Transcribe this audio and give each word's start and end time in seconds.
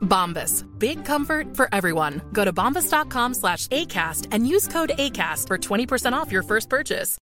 Bombas. 0.00 0.64
Big 0.78 1.04
comfort 1.04 1.56
for 1.56 1.68
everyone. 1.72 2.20
Go 2.32 2.44
to 2.44 2.52
bombas.com 2.52 3.34
slash 3.34 3.66
ACAST 3.68 4.26
and 4.32 4.46
use 4.46 4.68
code 4.68 4.92
ACAST 4.98 5.46
for 5.46 5.58
20% 5.58 6.12
off 6.12 6.32
your 6.32 6.42
first 6.42 6.68
purchase. 6.68 7.16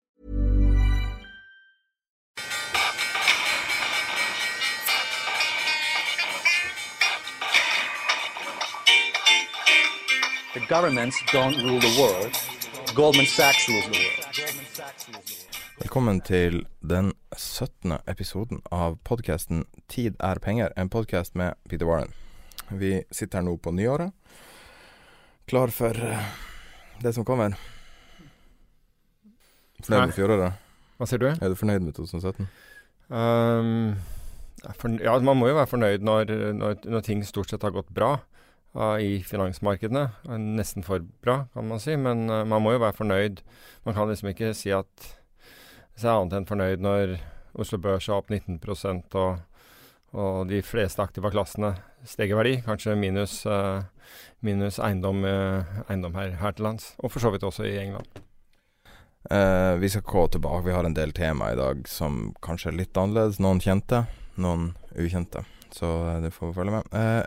The 10.55 10.61
governments 10.69 11.21
don't 11.33 11.57
rule 11.65 11.81
the 11.81 11.97
world. 12.01 12.31
Goldman 12.95 13.27
Sachs 13.27 13.69
rules 13.69 13.85
the 13.87 13.99
world. 13.99 14.25
Velkommen 15.79 16.21
til 16.21 16.67
den 16.81 17.13
17. 17.37 17.99
episoden 18.07 18.63
av 18.71 18.99
podkasten 19.05 19.65
'Tid 19.89 20.15
er 20.21 20.39
penger', 20.39 20.73
en 20.77 20.89
podkast 20.89 21.35
med 21.35 21.53
Peter 21.69 21.87
Warren. 21.87 22.24
Vi 22.73 22.97
sitter 23.13 23.41
her 23.41 23.47
nå 23.47 23.57
på 23.61 23.73
nyåret, 23.75 24.13
klar 25.51 25.73
for 25.75 25.93
eh, 25.93 26.29
det 27.03 27.13
som 27.17 27.27
kommer. 27.27 27.57
Fornøyd 29.85 30.01
Nei. 30.01 30.07
med 30.09 30.17
fjoråret? 30.17 30.61
Hva 30.97 31.09
sier 31.11 31.21
du? 31.21 31.29
Er 31.35 31.51
du 31.53 31.59
fornøyd 31.59 31.85
med 31.85 31.97
2017? 31.97 32.47
Um, 33.13 33.97
for, 34.79 34.95
ja, 35.03 35.17
man 35.21 35.37
må 35.37 35.51
jo 35.51 35.59
være 35.59 35.69
fornøyd 35.75 36.07
når, 36.07 36.31
når, 36.57 36.79
når 36.89 37.05
ting 37.05 37.25
stort 37.27 37.53
sett 37.53 37.67
har 37.67 37.75
gått 37.75 37.91
bra 37.93 38.15
uh, 38.79 38.97
i 39.03 39.19
finansmarkedene. 39.27 40.07
Uh, 40.25 40.39
Nesten 40.39 40.87
for 40.87 41.05
bra, 41.25 41.43
kan 41.53 41.69
man 41.69 41.83
si. 41.83 41.99
Men 42.01 42.29
uh, 42.31 42.47
man 42.49 42.65
må 42.65 42.73
jo 42.77 42.83
være 42.85 42.97
fornøyd. 43.03 43.45
Man 43.85 43.99
kan 43.99 44.09
liksom 44.09 44.33
ikke 44.33 44.55
si 44.57 44.73
at 44.73 45.11
så 45.95 46.09
er 46.09 46.17
annet 46.17 46.39
enn 46.41 46.49
fornøyd 46.49 46.83
når 46.83 47.19
Oslo 47.61 47.79
Børs 47.79 48.09
er 48.09 48.17
opp 48.17 48.33
19 48.33 48.59
og, 49.15 49.43
og 50.15 50.47
de 50.51 50.63
fleste 50.63 51.03
aktive 51.03 51.33
klassene 51.35 51.75
steg 52.07 52.31
i 52.31 52.39
verdi. 52.39 52.55
Kanskje 52.65 52.95
minus, 52.99 53.41
uh, 53.51 53.83
minus 54.47 54.79
eiendom, 54.79 55.25
uh, 55.27 55.83
eiendom 55.89 56.15
her, 56.19 56.37
her 56.41 56.55
til 56.55 56.71
lands. 56.71 56.93
Og 57.03 57.13
for 57.13 57.25
så 57.25 57.35
vidt 57.35 57.47
også 57.47 57.67
i 57.67 57.77
England. 57.83 58.23
Eh, 59.31 59.75
vi 59.75 59.89
skal 59.89 60.03
gå 60.03 60.29
tilbake. 60.29 60.67
Vi 60.67 60.73
har 60.73 60.85
en 60.85 60.95
del 60.95 61.13
tema 61.13 61.53
i 61.53 61.57
dag 61.57 61.89
som 61.89 62.35
kanskje 62.45 62.71
er 62.71 62.81
litt 62.83 62.97
annerledes. 62.97 63.41
Noen 63.41 63.61
kjente, 63.63 64.05
noen 64.37 64.75
ukjente. 65.01 65.45
Så 65.73 65.89
eh, 66.09 66.21
det 66.27 66.33
får 66.35 66.51
vi 66.51 66.57
følge 66.59 66.75
med. 66.75 66.91
Eh, 66.93 67.23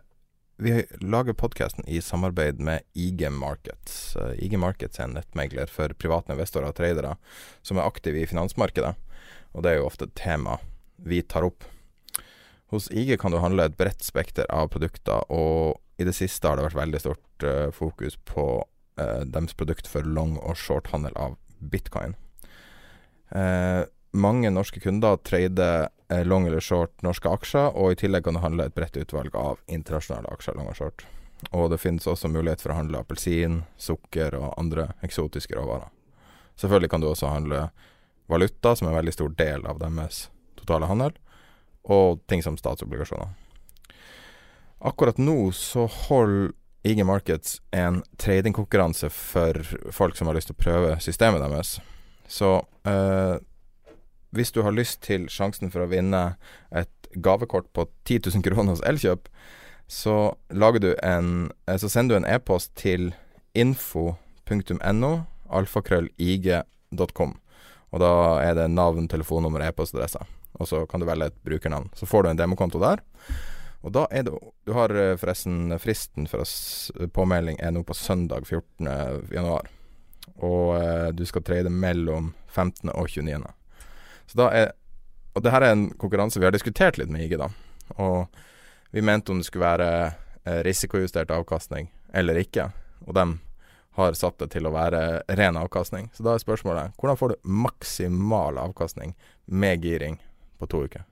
vi 0.58 0.76
lager 1.02 1.38
podkasten 1.38 1.86
i 1.90 2.02
samarbeid 2.02 2.62
med 2.62 2.86
IG 2.94 3.26
Markets. 3.34 4.16
Eh, 4.16 4.46
IG 4.46 4.59
Markets 4.62 5.00
er 5.00 5.08
en 5.08 5.18
nettmegler 5.18 5.74
for 5.74 5.94
private 5.97 6.34
investorer 6.34 6.70
og 6.70 6.78
tradere 6.78 7.16
som 7.66 7.81
er 7.81 7.90
aktive 7.90 8.22
i 8.22 8.30
finansmarkedet. 8.30 8.94
Og 9.58 9.66
det 9.66 9.74
er 9.74 9.81
jo 9.81 9.90
ofte 9.90 10.06
et 10.06 10.18
tema 10.18 10.59
vi 11.02 11.24
tar 11.26 11.50
opp. 11.50 11.66
Hos 12.67 12.89
IG 12.91 13.19
kan 13.19 13.31
du 13.31 13.39
handle 13.39 13.67
et 13.67 13.78
bredt 13.79 14.03
spekter 14.03 14.47
av 14.51 14.67
produkter, 14.73 15.23
og 15.31 15.79
i 15.97 16.05
det 16.07 16.16
siste 16.17 16.47
har 16.47 16.59
det 16.59 16.66
vært 16.67 16.81
veldig 16.81 17.00
stort 17.00 17.45
uh, 17.47 17.67
fokus 17.72 18.17
på 18.28 18.47
uh, 19.00 19.22
deres 19.23 19.55
produkt 19.55 19.88
for 19.88 20.03
long- 20.03 20.38
og 20.41 20.57
short-handel 20.59 21.16
av 21.16 21.38
bitcoin. 21.59 22.17
Uh, 23.31 23.88
mange 24.11 24.51
norske 24.51 24.81
kunder 24.83 25.19
trader 25.23 25.88
long 26.23 26.45
eller 26.47 26.63
short 26.63 26.94
norske 27.03 27.28
aksjer, 27.28 27.73
og 27.75 27.91
i 27.91 27.97
tillegg 28.00 28.23
kan 28.23 28.38
du 28.38 28.39
handle 28.39 28.67
et 28.67 28.75
bredt 28.75 28.95
utvalg 28.99 29.35
av 29.35 29.59
internasjonale 29.67 30.31
aksjer, 30.31 30.55
long 30.55 30.69
og 30.72 30.78
short. 30.79 31.03
Og 31.51 31.67
det 31.72 31.81
finnes 31.81 32.07
også 32.07 32.31
mulighet 32.31 32.63
for 32.63 32.73
å 32.73 32.78
handle 32.79 33.01
appelsin, 33.03 33.61
sukker 33.78 34.38
og 34.39 34.55
andre 34.57 34.89
eksotiske 35.05 35.55
råvarer. 35.59 35.91
Selvfølgelig 36.57 36.89
kan 36.89 37.03
du 37.03 37.09
også 37.11 37.29
handle 37.29 37.67
valuta, 38.31 38.73
som 38.75 38.88
er 38.88 38.95
en 38.95 38.99
veldig 39.01 39.13
stor 39.13 39.35
del 39.38 39.67
av 39.69 39.84
deres 39.84 40.23
totale 40.57 40.89
handel, 40.89 41.13
og 41.88 42.22
ting 42.28 42.44
som 42.44 42.58
statsobligasjoner. 42.59 43.34
Akkurat 44.88 45.18
nå 45.18 45.52
så 45.56 45.88
holder 46.08 46.53
IG 46.88 47.03
Markets 47.06 47.62
en 47.72 48.03
tradingkonkurranse 48.22 49.09
for 49.09 49.58
folk 49.92 50.16
som 50.16 50.30
har 50.30 50.38
lyst 50.38 50.52
til 50.52 50.56
å 50.56 50.62
prøve 50.62 50.97
systemet 51.03 51.42
deres. 51.44 51.78
Så 52.28 52.52
eh, 52.88 53.40
hvis 54.36 54.53
du 54.56 54.62
har 54.64 54.76
lyst 54.76 55.02
til 55.08 55.28
sjansen 55.31 55.72
for 55.74 55.84
å 55.84 55.92
vinne 55.92 56.38
et 56.72 57.12
gavekort 57.16 57.68
på 57.74 57.88
10 58.06 58.30
000 58.36 58.46
kroner 58.46 58.76
hos 58.76 58.86
Elkjøp, 58.88 59.28
så 59.88 60.36
en 60.52 61.52
eh, 61.68 61.78
Så 61.78 61.90
sender 61.90 62.16
du 62.16 62.26
en 62.26 62.34
e-post 62.36 62.76
til 62.76 63.14
info.no 63.56 65.14
alfakrøllig.com. 65.50 67.38
Og 67.92 68.00
da 68.03 68.14
er 68.44 68.56
det 68.56 68.68
navn, 68.70 69.08
telefonnummer, 69.08 69.64
e-postadresse. 69.64 70.20
Og 70.57 70.68
så 70.69 70.85
kan 70.90 71.01
du 71.01 71.07
velge 71.07 71.29
et 71.29 71.44
brukernavn. 71.45 71.91
Så 71.95 72.06
får 72.09 72.23
du 72.23 72.29
en 72.29 72.40
demokonto 72.40 72.81
der. 72.81 73.03
Og 73.85 73.94
da 73.94 74.07
er 74.12 74.25
det 74.25 74.34
Du 74.66 74.73
har 74.73 74.91
eh, 74.95 75.16
forresten 75.18 75.72
fristen 75.79 76.28
for 76.28 76.44
påmelding 77.13 77.59
er 77.62 77.72
nå 77.72 77.84
på 77.84 77.95
søndag 77.95 78.47
14. 78.47 78.90
januar. 79.31 79.69
Og 80.38 80.75
eh, 80.81 81.09
du 81.13 81.25
skal 81.25 81.46
trade 81.46 81.69
mellom 81.69 82.34
15. 82.47 82.90
og 82.90 83.09
29. 83.09 83.44
Så 84.28 84.38
da 84.41 84.50
er 84.51 84.72
Og 85.38 85.44
det 85.44 85.51
her 85.53 85.62
er 85.62 85.75
en 85.75 85.90
konkurranse 86.01 86.40
vi 86.40 86.47
har 86.47 86.51
diskutert 86.51 86.97
litt 86.97 87.12
med 87.13 87.22
IG, 87.22 87.38
da. 87.38 87.51
Og 88.01 88.25
vi 88.90 89.03
mente 89.06 89.31
om 89.31 89.38
det 89.38 89.46
skulle 89.46 89.67
være 89.67 89.90
eh, 90.46 90.63
risikojustert 90.66 91.31
avkastning 91.31 91.91
eller 92.13 92.40
ikke. 92.41 92.72
Og 93.06 93.13
de 93.13 93.38
har 93.97 94.13
satt 94.13 94.40
det 94.40 94.51
til 94.53 94.66
å 94.66 94.73
være 94.73 95.22
ren 95.38 95.57
avkastning. 95.57 96.09
Så 96.13 96.25
da 96.25 96.34
er 96.34 96.41
spørsmålet 96.41 96.97
hvordan 96.97 97.19
får 97.19 97.34
du 97.34 97.51
maksimal 97.66 98.57
avkastning 98.62 99.13
med 99.46 99.85
giring 99.85 100.17
på 100.59 100.68
to 100.69 100.84
uker? 100.88 101.06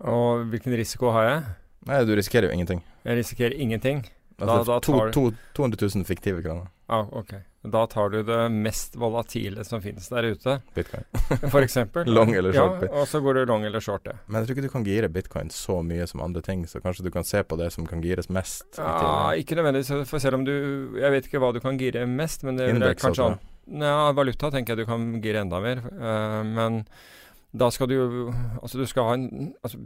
Og 0.00 0.46
hvilken 0.52 0.76
risiko 0.78 1.10
har 1.12 1.28
jeg? 1.28 1.42
Nei, 1.88 2.00
du 2.04 2.14
risikerer 2.16 2.48
jo 2.48 2.56
ingenting. 2.56 2.82
Jeg 3.04 3.18
risikerer 3.20 3.56
ingenting. 3.60 4.04
Altså, 4.40 4.56
Da- 4.64 4.64
da 4.64 4.80
to, 4.80 4.92
tar- 4.98 5.12
to, 5.12 5.30
200 5.54 5.76
000 5.96 6.04
fiktive 6.08 6.42
kroner. 6.42 6.68
Ah, 6.88 7.04
ok. 7.12 7.34
Da 7.70 7.82
tar 7.86 8.08
du 8.08 8.22
det 8.24 8.50
mest 8.50 8.94
volatile 8.96 9.62
som 9.64 9.82
finnes 9.82 10.08
der 10.08 10.30
ute, 10.32 10.62
Bitcoin. 10.74 11.04
for 11.52 11.60
eksempel. 11.60 12.04
Long 12.16 12.32
eller 12.34 12.52
short. 12.56 12.82
Ja, 12.86 12.88
og 13.02 13.06
så 13.06 13.20
går 13.20 13.34
du 13.34 13.44
long 13.52 13.64
eller 13.68 13.80
short, 13.84 14.06
ja. 14.08 14.12
Men 14.26 14.40
jeg 14.40 14.48
tror 14.48 14.56
ikke 14.56 14.64
du 14.64 14.72
kan 14.72 14.84
gire 14.88 15.08
bitcoin 15.12 15.50
så 15.52 15.82
mye 15.84 16.06
som 16.08 16.22
andre 16.24 16.40
ting, 16.42 16.64
så 16.66 16.80
kanskje 16.80 17.04
du 17.04 17.10
kan 17.12 17.22
se 17.28 17.42
på 17.44 17.58
det 17.60 17.68
som 17.72 17.84
kan 17.86 18.00
gires 18.00 18.30
mest. 18.32 18.64
Ja, 18.78 18.96
tillegg. 18.96 19.44
ikke 19.44 19.60
nødvendigvis, 19.60 20.08
for 20.08 20.18
selv 20.18 20.34
om 20.40 20.44
du 20.48 20.96
Jeg 20.98 21.10
vet 21.12 21.28
ikke 21.28 21.38
hva 21.44 21.52
du 21.52 21.60
kan 21.60 21.76
gire 21.76 22.06
mest, 22.08 22.42
men 22.44 22.56
det 22.56 22.70
Index, 22.72 22.96
er 23.04 23.08
kanskje 23.10 23.24
også. 23.28 23.38
an- 23.68 23.82
Ja, 23.84 24.12
valuta 24.12 24.50
tenker 24.50 24.74
jeg 24.74 24.78
du 24.78 24.86
kan 24.86 25.20
gire 25.20 25.44
enda 25.44 25.60
mer. 25.60 25.84
uh, 26.00 26.42
men 26.42 26.86
da 27.52 27.66
skal 27.74 27.88
du 27.90 27.96
Altså, 28.62 28.78
du 28.78 28.86
skal 28.86 29.04
ha 29.08 29.14
en 29.16 29.54
altså, 29.64 29.78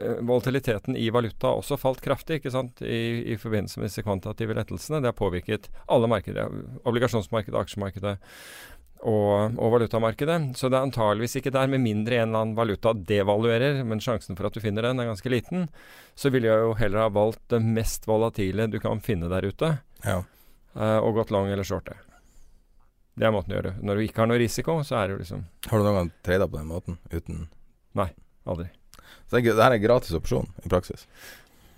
eh, 0.00 0.20
Volatiliteten 0.22 0.94
i 0.96 1.08
valuta 1.10 1.48
har 1.50 1.58
også 1.62 1.78
falt 1.80 2.00
kraftig, 2.04 2.38
ikke 2.40 2.52
sant, 2.54 2.82
i, 2.82 3.32
i 3.32 3.36
forbindelse 3.40 3.80
med 3.80 3.88
disse 3.90 4.04
kvantitative 4.06 4.54
lettelsene. 4.54 5.00
Det 5.02 5.10
har 5.10 5.18
påvirket 5.18 5.66
alle 5.90 6.06
markeder. 6.10 6.52
Obligasjonsmarkedet, 6.86 7.58
aksjemarkedet 7.58 8.14
og, 9.00 9.56
og 9.58 9.72
valutamarkedet. 9.74 10.38
Så 10.60 10.68
det 10.70 10.76
er 10.78 10.86
antageligvis 10.86 11.38
ikke 11.40 11.52
der, 11.54 11.66
med 11.72 11.80
mindre 11.82 12.18
en 12.20 12.28
eller 12.28 12.42
annen 12.44 12.58
valuta 12.58 12.92
devaluerer, 12.94 13.80
men 13.88 14.02
sjansen 14.04 14.36
for 14.38 14.46
at 14.50 14.54
du 14.54 14.60
finner 14.62 14.86
den 14.86 15.00
er 15.00 15.08
ganske 15.10 15.32
liten, 15.32 15.66
så 16.14 16.30
ville 16.30 16.50
jeg 16.50 16.66
jo 16.66 16.74
heller 16.78 17.06
ha 17.06 17.08
valgt 17.14 17.42
det 17.50 17.62
mest 17.64 18.06
volatile 18.10 18.68
du 18.70 18.78
kan 18.82 19.00
finne 19.02 19.30
der 19.32 19.48
ute, 19.50 19.72
Ja. 20.04 20.20
eh, 20.76 20.98
og 21.00 21.14
gått 21.16 21.32
lang 21.34 21.48
eller 21.50 21.64
short 21.66 21.88
det. 21.90 21.96
Det 23.18 23.26
er 23.26 23.34
måten 23.34 23.52
å 23.52 23.58
gjøre 23.58 23.72
det. 23.72 23.86
Når 23.86 23.98
du 23.98 24.04
ikke 24.04 24.22
har 24.22 24.30
noe 24.30 24.40
risiko, 24.40 24.76
så 24.86 25.00
er 25.00 25.08
det 25.08 25.16
jo 25.16 25.22
liksom 25.24 25.42
Har 25.70 25.80
du 25.80 25.86
noen 25.86 25.98
gang 25.98 26.12
trada 26.26 26.46
på 26.48 26.60
den 26.60 26.70
måten? 26.70 27.00
Uten 27.12 27.48
Nei, 27.98 28.06
aldri. 28.46 28.68
Så 29.26 29.38
det, 29.38 29.50
det 29.50 29.64
her 29.64 29.74
er 29.74 29.82
gratis 29.82 30.14
opsjon, 30.14 30.46
i 30.62 30.70
praksis. 30.70 31.08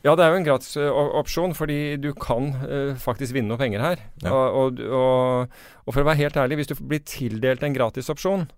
Ja, 0.02 0.16
det 0.18 0.24
er 0.24 0.32
jo 0.32 0.40
en 0.40 0.46
gratis 0.46 0.74
opsjon, 1.22 1.54
fordi 1.54 1.96
du 2.02 2.10
kan 2.18 2.50
uh, 2.66 2.92
faktisk 2.98 3.36
vinne 3.36 3.52
noe 3.52 3.60
penger 3.60 3.84
her. 3.84 4.02
Ja. 4.24 4.32
Og, 4.34 4.56
og, 4.58 4.82
og, 4.98 5.60
og 5.86 5.94
for 5.94 6.02
å 6.02 6.08
være 6.10 6.20
helt 6.24 6.38
ærlig, 6.42 6.58
hvis 6.60 6.72
du 6.72 6.76
blir 6.80 7.04
tildelt 7.06 7.62
en 7.62 7.76
gratis 7.76 8.10
opsjon, 8.12 8.48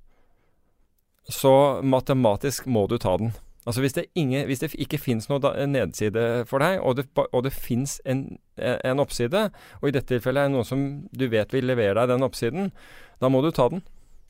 så 1.31 1.55
matematisk 1.85 2.67
må 2.69 2.87
du 2.89 2.97
ta 3.01 3.17
den. 3.21 3.35
Altså 3.65 3.81
Hvis 3.81 3.95
det, 3.97 4.05
ingen, 4.15 4.45
hvis 4.47 4.61
det 4.61 4.75
ikke 4.77 5.01
fins 5.01 5.29
noen 5.31 5.41
da, 5.41 5.55
nedside 5.65 6.45
for 6.49 6.61
deg, 6.61 6.83
og 6.85 6.99
det, 6.99 7.07
og 7.25 7.45
det 7.47 7.53
fins 7.53 7.97
en, 8.05 8.37
en 8.61 9.01
oppside, 9.01 9.47
og 9.81 9.89
i 9.89 9.95
dette 9.95 10.11
tilfellet 10.13 10.43
er 10.43 10.51
det 10.51 10.57
noen 10.57 10.69
som 10.69 10.83
du 11.17 11.25
vet 11.33 11.55
vil 11.55 11.65
levere 11.71 11.97
deg 11.97 12.13
den 12.13 12.27
oppsiden, 12.27 12.69
da 13.25 13.31
må 13.33 13.41
du 13.41 13.49
ta 13.55 13.71
den. 13.73 13.81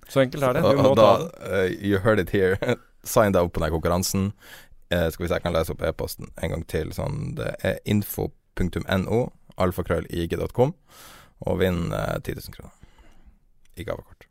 Så 0.06 0.22
enkelt 0.22 0.46
er 0.46 0.58
det. 0.58 0.62
Du 0.62 0.82
må 0.84 0.94
da, 0.94 1.08
ta 1.08 1.16
den. 1.24 1.32
Uh, 1.50 1.82
you 1.82 1.98
heard 2.04 2.22
it 2.22 2.30
here. 2.30 2.58
Sign 3.14 3.34
deg 3.34 3.48
opp 3.48 3.56
på 3.56 3.64
den 3.64 3.74
konkurransen. 3.74 4.30
Uh, 4.92 5.08
skal 5.10 5.24
vi 5.24 5.30
se, 5.32 5.34
jeg 5.40 5.46
kan 5.48 5.56
lese 5.56 5.74
opp 5.74 5.82
e-posten 5.82 6.30
en 6.38 6.54
gang 6.54 6.62
til. 6.70 6.94
Sånn, 6.94 7.32
det 7.40 7.56
er 7.66 7.80
info.no, 7.90 9.24
alfakrøllig.com, 9.58 10.76
og 11.48 11.58
vinn 11.64 11.88
uh, 11.90 12.20
10 12.22 12.38
000 12.38 12.54
kroner 12.54 12.78
i 13.74 13.82
gavekort. 13.88 14.28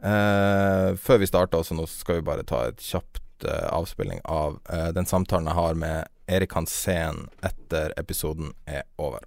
Eh, 0.00 0.96
før 0.96 1.20
vi 1.20 1.28
starter 1.28 1.60
også 1.60 1.76
nå, 1.76 1.84
skal 1.90 2.20
vi 2.20 2.28
bare 2.30 2.46
ta 2.48 2.62
et 2.70 2.80
kjapt 2.80 3.20
eh, 3.44 3.68
avspilling 3.72 4.20
av 4.24 4.58
eh, 4.72 4.88
den 4.88 5.06
samtalen 5.06 5.50
jeg 5.50 5.58
har 5.58 5.74
med 5.74 6.08
Erik 6.26 6.52
Hansen 6.52 7.28
etter 7.42 7.94
episoden 8.00 8.52
er 8.66 8.82
over. 8.96 9.26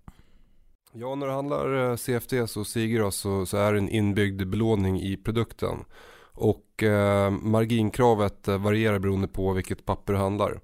Ja, 0.93 1.15
når 1.15 1.27
det 1.27 1.33
handler 1.33 1.97
CFD 1.97 2.47
så 2.47 2.63
Sigros 2.65 3.23
så, 3.25 3.45
så 3.49 3.57
er 3.57 3.73
det 3.73 3.83
en 3.83 3.89
innbygd 3.89 4.45
belåning 4.47 4.99
i 5.01 5.15
produkten. 5.17 5.85
Og 6.33 6.83
eh, 6.85 7.29
marginkravet 7.29 8.47
varierer 8.61 9.01
beroende 9.01 9.27
på 9.27 9.53
hvilket 9.57 9.85
papper 9.85 10.13
det 10.13 10.21
handler. 10.21 10.59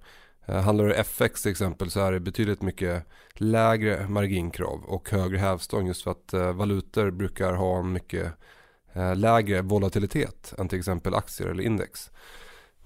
Eh, 0.49 0.61
handler 0.61 0.87
det 0.87 0.95
FX 1.03 1.41
till 1.41 1.51
exempel 1.51 1.91
så 1.91 1.99
er 2.07 2.11
det 2.11 2.25
betydelig 2.25 2.65
mye 2.65 3.01
lägre 3.37 4.07
marginkrav 4.09 4.85
og 4.87 5.09
høyere 5.13 5.37
hävstång 5.37 5.87
just 5.87 6.03
för 6.03 6.11
att 6.11 6.33
eh, 6.33 6.53
valutor 6.53 7.11
brukar 7.11 7.53
ha 7.53 7.79
en 7.79 7.91
mycket 7.91 8.33
eh, 8.93 9.15
lägre 9.15 9.61
volatilitet 9.61 10.53
än 10.57 10.67
till 10.67 10.79
exempel 10.79 11.13
aktier 11.13 11.47
eller 11.47 11.63
index. 11.63 12.11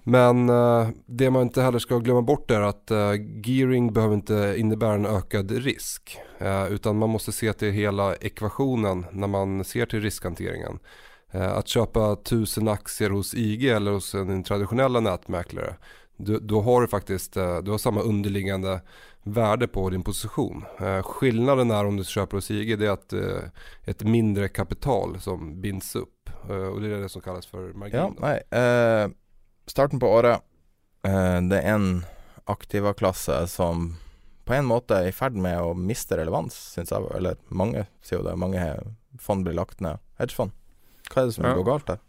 Men 0.04 0.50
uh, 0.50 0.90
det 1.06 1.30
man 1.32 1.48
inte 1.48 1.64
heller 1.64 1.80
skal 1.80 2.02
glemme 2.04 2.26
bort 2.28 2.52
er 2.52 2.66
at 2.68 2.92
uh, 2.92 3.16
gearing 3.46 3.94
behøver 3.94 4.20
ikke 4.20 4.42
innebære 4.60 5.00
en 5.00 5.10
økt 5.14 5.56
risk. 5.64 6.18
Uh, 6.42 6.68
utan 6.76 7.00
man 7.00 7.14
må 7.16 7.24
se 7.24 7.54
til 7.54 7.72
hele 7.72 8.14
ekvationen 8.20 9.06
når 9.12 9.34
man 9.38 9.64
ser 9.64 9.88
til 9.88 10.04
riskhanteringen. 10.04 10.82
Eh, 11.34 11.58
att 11.58 11.68
köpa 11.68 12.12
1000 12.12 12.68
aktier 12.68 13.10
hos 13.10 13.34
IG 13.34 13.70
eller 13.70 13.92
hos 13.92 14.16
en 14.16 14.44
traditionella 14.44 15.00
nätmäklare. 15.00 15.76
da 16.42 16.62
har 16.62 16.82
du 16.82 16.88
faktiskt 16.88 17.38
uh, 17.38 17.58
du 17.58 17.72
har 17.72 17.78
samma 17.78 18.02
underliggande 18.02 18.82
värde 19.24 19.68
på 19.68 19.90
din 19.90 20.04
position. 20.04 20.66
Eh, 20.80 21.04
skillnaden 21.04 21.72
är 21.72 21.86
om 21.86 21.98
du 21.98 22.04
köper 22.04 22.38
hos 22.38 22.52
IG 22.52 22.80
det 22.80 22.86
är 22.88 22.92
att 22.92 23.14
uh, 23.14 23.40
ett 23.86 24.04
mindre 24.04 24.48
kapital 24.48 25.20
som 25.22 25.62
binds 25.62 25.96
upp. 25.96 26.30
Uh, 26.50 26.68
och 26.68 26.82
det 26.82 26.88
är 26.88 27.02
det 27.02 27.10
som 27.10 27.22
kallas 27.22 27.46
för 27.46 27.74
margin. 27.74 28.00
Ja, 28.00 28.14
nei 28.20 28.38
eh, 28.52 29.10
Starten 29.70 30.00
på 30.02 30.10
året 30.12 30.42
eh, 31.08 31.40
Det 31.50 31.60
er 31.62 31.76
en 31.76 31.90
Aktiva-klasse 32.50 33.46
som 33.48 33.94
på 34.44 34.58
en 34.58 34.66
måte 34.68 34.98
er 35.00 35.08
i 35.08 35.16
ferd 35.16 35.38
med 35.40 35.56
å 35.64 35.70
miste 35.80 36.18
relevans, 36.20 36.52
syns 36.74 36.90
jeg. 36.92 37.06
Eller 37.16 37.38
mange 37.48 37.86
sier 38.04 38.18
jo 38.20 38.26
det. 38.26 38.34
Mange 38.36 38.60
fond 39.24 39.46
blir 39.48 39.56
lagt 39.56 39.80
ned. 39.80 40.02
Hedgefond. 40.20 40.52
Hva 41.08 41.22
er 41.22 41.30
det 41.30 41.36
som 41.38 41.46
Ja. 41.48 41.54
går 41.56 41.68
galt 41.70 41.88
der? 41.88 42.02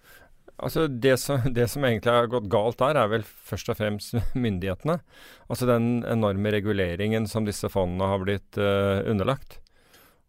Altså 0.58 0.88
det 0.88 1.14
som, 1.22 1.38
det 1.54 1.68
som 1.70 1.84
egentlig 1.86 2.10
har 2.10 2.26
gått 2.32 2.48
galt 2.50 2.78
der, 2.82 2.98
er 2.98 3.12
vel 3.12 3.22
først 3.22 3.70
og 3.70 3.78
fremst 3.78 4.18
myndighetene. 4.34 4.98
Altså 5.46 5.70
den 5.70 6.02
enorme 6.10 6.50
reguleringen 6.56 7.28
som 7.30 7.46
disse 7.46 7.70
fondene 7.70 8.10
har 8.10 8.18
blitt 8.26 8.58
uh, 8.58 9.06
underlagt. 9.06 9.60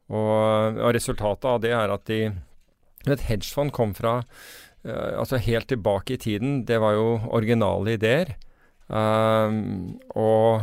Og, 0.06 0.78
og 0.78 0.94
resultatet 0.94 1.50
av 1.50 1.62
det 1.66 1.74
er 1.74 1.90
at 1.90 2.06
de 2.06 2.20
Et 3.10 3.22
hedgefond 3.22 3.70
kom 3.74 3.92
fra 3.98 4.24
Altså 4.86 5.40
helt 5.42 5.68
tilbake 5.72 6.14
i 6.14 6.22
tiden. 6.22 6.60
Det 6.68 6.78
var 6.82 6.94
jo 6.94 7.06
originale 7.34 7.96
ideer. 7.98 8.36
Um, 8.88 9.98
og 10.14 10.62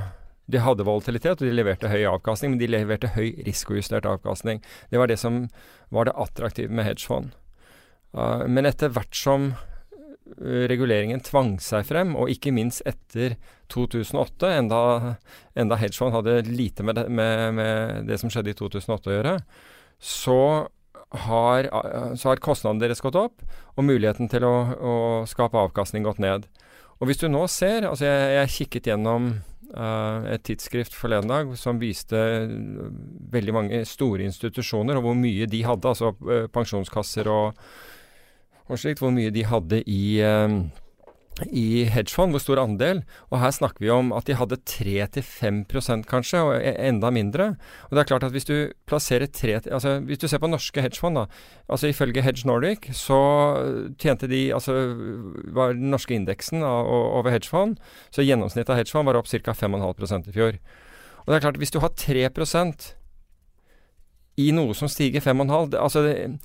de 0.52 0.60
hadde 0.62 0.86
volatilitet, 0.86 1.40
og 1.40 1.48
de 1.48 1.54
leverte 1.54 1.90
høy 1.90 2.04
avkastning, 2.10 2.54
men 2.54 2.62
de 2.62 2.70
leverte 2.70 3.10
høy 3.16 3.32
risikojustert 3.46 4.06
avkastning. 4.06 4.62
Det 4.90 5.00
var 5.00 5.10
det 5.10 5.18
som 5.22 5.46
var 5.94 6.06
det 6.06 6.16
attraktive 6.20 6.72
med 6.72 6.86
hedgefond. 6.86 7.32
Uh, 8.14 8.44
men 8.46 8.68
etter 8.68 8.92
hvert 8.92 9.16
som 9.16 9.52
uh, 9.54 10.64
reguleringen 10.70 11.24
tvang 11.24 11.56
seg 11.62 11.86
frem, 11.88 12.14
og 12.18 12.30
ikke 12.30 12.54
minst 12.54 12.84
etter 12.86 13.38
2008, 13.72 14.52
enda, 14.60 14.82
enda 15.58 15.80
hedgefond 15.80 16.14
hadde 16.18 16.42
lite 16.50 16.86
med 16.86 17.00
det, 17.00 17.08
med, 17.08 17.48
med 17.58 18.10
det 18.10 18.20
som 18.20 18.30
skjedde 18.30 18.52
i 18.52 18.58
2008 18.60 19.10
å 19.10 19.16
gjøre, 19.16 19.36
så 20.02 20.40
har, 21.26 21.68
uh, 21.72 22.12
så 22.18 22.32
har 22.32 22.42
kostnadene 22.42 22.86
deres 22.86 23.02
gått 23.04 23.18
opp, 23.18 23.44
og 23.76 23.86
muligheten 23.86 24.30
til 24.32 24.46
å, 24.48 24.56
å 24.76 24.94
skape 25.28 25.60
avkastning 25.60 26.06
gått 26.06 26.20
ned. 26.22 26.48
Og 27.00 27.08
hvis 27.10 27.18
du 27.18 27.26
nå 27.26 27.46
ser 27.50 27.88
altså 27.88 28.06
Jeg, 28.06 28.26
jeg 28.36 28.52
kikket 28.56 28.92
gjennom 28.92 29.32
uh, 29.74 30.28
et 30.30 30.44
tidsskrift 30.46 30.94
forleden 30.94 31.32
dag 31.32 31.54
som 31.58 31.80
viste 31.82 32.18
uh, 32.18 32.52
veldig 33.32 33.56
mange 33.56 33.80
store 33.88 34.26
institusjoner, 34.28 34.98
og 34.98 35.08
hvor 35.08 35.18
mye 35.18 35.48
de 35.50 35.64
hadde, 35.66 35.88
altså 35.88 36.12
uh, 36.28 36.46
pensjonskasser 36.52 37.30
og, 37.32 37.58
og 38.68 38.78
slikt, 38.78 39.02
hvor 39.02 39.12
mye 39.14 39.32
de 39.34 39.44
hadde 39.48 39.82
i, 39.90 40.04
uh, 40.22 40.60
i 41.48 41.84
hedgefond, 41.88 42.34
hvor 42.34 42.42
stor 42.42 42.60
andel. 42.60 43.02
Og 43.32 43.40
her 43.40 43.52
snakker 43.54 43.80
vi 43.82 43.90
om 43.92 44.12
at 44.12 44.26
de 44.28 44.36
hadde 44.36 44.58
3-5 44.68 46.04
kanskje, 46.08 46.42
og 46.42 46.52
e- 46.60 46.76
enda 46.88 47.10
mindre. 47.10 47.54
Og 47.88 47.96
det 47.96 48.02
er 48.02 48.10
klart 48.10 48.26
at 48.28 48.34
hvis 48.34 48.48
du 48.48 48.72
plasserer 48.86 49.26
3 49.26 49.60
altså 49.72 50.00
Hvis 50.04 50.18
du 50.18 50.28
ser 50.28 50.38
på 50.38 50.50
norske 50.50 50.82
hedgefond, 50.82 51.16
da. 51.16 51.26
Altså 51.68 51.88
ifølge 51.88 52.22
Hedge 52.22 52.46
Nordic 52.46 52.90
så 52.92 53.94
tjente 53.98 54.28
de 54.28 54.52
Altså 54.52 54.94
var 55.52 55.72
den 55.72 55.90
norske 55.90 56.14
indeksen 56.14 56.62
over 56.62 57.30
hedgefond, 57.30 57.78
så 58.10 58.22
gjennomsnittet 58.22 58.70
av 58.70 58.76
hedgefond 58.76 59.06
var 59.06 59.16
opp 59.16 59.28
ca. 59.28 59.52
5,5% 59.52 60.28
i 60.28 60.32
fjor. 60.32 60.58
Og 61.22 61.26
det 61.30 61.36
er 61.36 61.44
klart, 61.46 61.56
hvis 61.56 61.70
du 61.70 61.80
har 61.80 61.88
3 61.94 62.28
i 64.40 64.50
noe 64.52 64.74
som 64.74 64.88
stiger 64.88 65.20
5,5 65.20 65.70
det- 65.70 65.80
Altså 65.80 66.38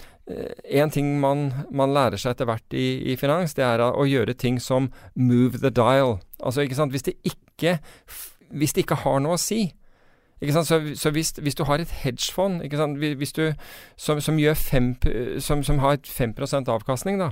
En 0.69 0.89
ting 0.89 1.19
man, 1.21 1.53
man 1.71 1.93
lærer 1.93 2.17
seg 2.17 2.31
etter 2.31 2.45
hvert 2.45 2.73
i, 2.73 3.13
i 3.13 3.15
finans, 3.15 3.53
det 3.53 3.63
er 3.63 3.79
å 3.79 4.03
gjøre 4.03 4.33
ting 4.35 4.59
som 4.59 4.91
move 5.15 5.61
the 5.61 5.69
dial. 5.69 6.19
Altså, 6.43 6.61
ikke 6.61 6.75
sant. 6.75 6.91
Hvis 6.91 7.03
det 7.03 7.13
ikke, 7.23 7.79
hvis 8.51 8.73
det 8.73 8.83
ikke 8.83 8.95
har 9.05 9.21
noe 9.23 9.37
å 9.37 9.39
si. 9.39 9.71
Så, 10.43 10.81
så 10.95 11.11
hvis, 11.11 11.31
hvis 11.41 11.55
du 11.55 11.63
har 11.63 11.79
et 11.79 11.89
hedgefond 12.03 12.59
du, 13.33 13.53
som, 13.95 14.19
som, 14.21 14.37
fem, 14.53 14.95
som, 15.39 15.63
som 15.63 15.79
har 15.79 15.93
et 15.93 16.03
5% 16.05 16.67
avkastning, 16.67 17.17
da, 17.19 17.31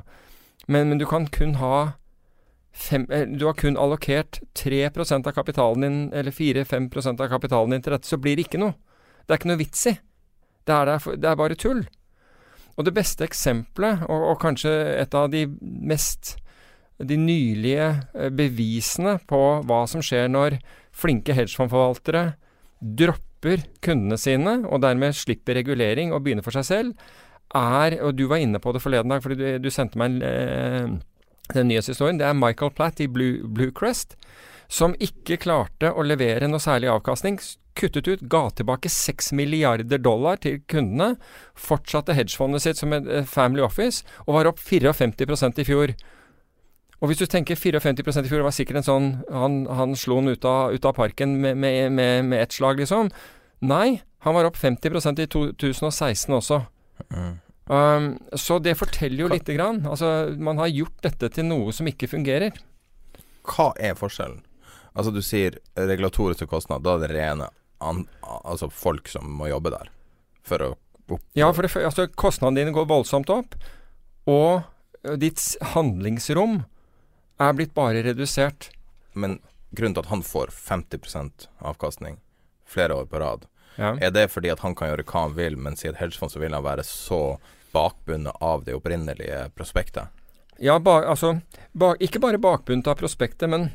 men, 0.67 0.89
men 0.89 0.97
du 0.97 1.05
kan 1.05 1.27
kun 1.27 1.55
ha 1.55 1.91
fem, 2.71 3.05
eh, 3.11 3.27
Du 3.27 3.45
har 3.45 3.53
kun 3.53 3.77
allokert 3.77 4.39
3% 4.55 5.27
av 5.27 5.33
kapitalen 5.33 5.81
din, 5.81 6.13
eller 6.13 6.31
4-5% 6.31 7.21
av 7.21 7.29
kapitalen 7.29 7.71
din 7.71 7.81
til 7.81 7.93
dette, 7.93 8.07
så 8.07 8.17
blir 8.17 8.35
det 8.35 8.47
ikke 8.47 8.63
noe. 8.63 8.73
Det 9.27 9.35
er 9.35 9.37
ikke 9.37 9.51
noe 9.51 9.61
vits 9.61 9.85
i. 9.91 9.97
Det 10.65 10.73
er, 10.75 10.97
det 11.15 11.29
er 11.29 11.37
bare 11.39 11.57
tull. 11.59 11.83
Og 12.75 12.87
det 12.87 12.95
beste 12.95 13.23
eksempelet, 13.23 14.03
og, 14.09 14.31
og 14.31 14.41
kanskje 14.41 14.73
et 14.99 15.15
av 15.15 15.29
de 15.31 15.45
mest 15.61 16.35
de 16.95 17.17
nylige 17.19 17.87
eh, 18.15 18.31
bevisene 18.31 19.17
på 19.27 19.41
hva 19.67 19.81
som 19.89 20.03
skjer 20.03 20.29
når 20.31 20.59
flinke 20.95 21.35
hedgefondforvaltere 21.35 22.25
dropper 22.79 23.65
kundene 23.83 24.17
sine, 24.19 24.57
og 24.67 24.81
dermed 24.83 25.15
slipper 25.17 25.59
regulering 25.59 26.13
og 26.15 26.23
begynner 26.25 26.45
for 26.45 26.55
seg 26.55 26.67
selv, 26.67 27.09
er, 27.55 27.99
og 28.01 28.15
du 28.17 28.25
var 28.31 28.41
inne 28.41 28.59
på 28.59 28.73
det 28.73 28.81
forleden 28.83 29.11
dag, 29.11 29.21
fordi 29.23 29.37
du, 29.39 29.67
du 29.67 29.69
sendte 29.71 29.99
meg 29.99 30.15
en, 30.15 30.23
eh, 30.25 30.87
den 31.53 31.69
nyhetshistorien, 31.69 32.19
det 32.19 32.27
er 32.27 32.37
Michael 32.37 32.73
Platt 32.75 33.03
i 33.03 33.09
Blue, 33.11 33.43
Bluecrest, 33.45 34.15
som 34.71 34.95
ikke 34.97 35.37
klarte 35.43 35.91
å 35.93 36.03
levere 36.03 36.49
noe 36.49 36.63
særlig 36.63 36.89
avkastning, 36.89 37.37
kuttet 37.77 38.07
ut, 38.07 38.25
ga 38.31 38.47
tilbake 38.55 38.89
6 38.91 39.31
milliarder 39.37 40.01
dollar 40.01 40.39
til 40.41 40.61
kundene, 40.71 41.15
fortsatte 41.59 42.15
hedgefondet 42.17 42.63
sitt 42.65 42.81
som 42.81 42.95
et 42.95 43.07
eh, 43.07 43.27
family 43.29 43.63
office, 43.65 44.05
og 44.25 44.39
var 44.39 44.51
opp 44.51 44.61
54% 44.63 45.61
i 45.61 45.67
fjor. 45.67 45.95
Og 47.03 47.11
hvis 47.11 47.21
du 47.21 47.27
tenker 47.29 47.59
54% 47.59 48.25
i 48.25 48.31
fjor, 48.31 48.45
var 48.45 48.55
sikkert 48.55 48.79
en 48.79 48.85
sånn 48.87 49.07
Han, 49.29 49.65
han 49.67 49.97
slo 49.99 50.21
den 50.21 50.31
ut 50.31 50.45
ut 50.47 50.85
av 50.87 50.93
parken 50.95 51.35
med, 51.41 51.57
med, 51.59 51.91
med, 51.91 52.25
med 52.25 52.41
ett 52.41 52.55
slag, 52.55 52.79
liksom. 52.79 53.11
Nei, 53.65 54.01
han 54.25 54.35
var 54.35 54.47
opp 54.47 54.57
50% 54.57 55.19
i 55.21 55.27
2016 55.27 56.33
også. 56.33 56.61
Um, 57.65 58.07
så 58.33 58.59
det 58.59 58.77
forteller 58.77 59.25
jo 59.25 59.29
lite 59.31 59.53
grann. 59.57 59.83
Altså, 59.89 60.31
man 60.37 60.57
har 60.61 60.71
gjort 60.71 60.97
dette 61.03 61.29
til 61.33 61.47
noe 61.49 61.73
som 61.75 61.87
ikke 61.89 62.09
fungerer. 62.09 62.57
Hva 63.45 63.71
er 63.77 63.97
forskjellen? 63.97 64.41
Altså 64.95 65.11
Du 65.11 65.21
sier 65.25 65.59
regulatoriske 65.75 66.47
kostnader. 66.49 66.85
Da 66.85 66.95
er 66.95 67.03
det 67.03 67.17
rene 67.17 67.49
an, 67.83 68.05
altså 68.21 68.69
folk 68.71 69.09
som 69.11 69.27
må 69.39 69.49
jobbe 69.51 69.73
der 69.73 69.89
for 70.45 70.61
å 70.61 70.69
opp... 70.75 71.21
Ja, 71.37 71.51
for 71.53 71.65
det, 71.65 71.71
altså, 71.85 72.07
kostnadene 72.17 72.63
dine 72.63 72.73
går 72.75 72.87
voldsomt 72.89 73.29
opp, 73.33 73.55
og 74.25 74.63
ditt 75.21 75.41
handlingsrom 75.75 76.63
er 77.41 77.53
blitt 77.57 77.75
bare 77.77 78.01
redusert. 78.05 78.71
Men 79.13 79.39
grunnen 79.75 79.97
til 79.97 80.05
at 80.05 80.09
han 80.13 80.23
får 80.25 80.53
50% 80.55 81.47
avkastning 81.61 82.17
flere 82.65 82.95
år 83.01 83.05
på 83.11 83.21
rad, 83.21 83.45
Ja. 83.77 83.93
er 83.99 84.11
det 84.11 84.29
fordi 84.31 84.49
at 84.49 84.61
han 84.63 84.73
kan 84.75 84.89
gjøre 84.89 85.03
hva 85.05 85.25
han 85.27 85.35
vil, 85.35 85.57
mens 85.57 85.83
i 85.83 85.89
et 85.89 85.97
hedgefond 85.99 86.31
så 86.31 86.39
vil 86.39 86.53
han 86.55 86.63
være 86.63 86.83
så 86.87 87.37
bakbundet 87.75 88.33
av 88.41 88.63
det 88.63 88.73
opprinnelige 88.73 89.49
prospektet? 89.55 90.07
Ja, 90.63 90.79
ba, 90.79 91.01
altså, 91.03 91.41
ba, 91.73 91.93
ikke 91.99 92.21
bare 92.23 92.39
bakbundet 92.39 92.87
av 92.87 92.95
prospektet, 92.95 93.49
men 93.51 93.69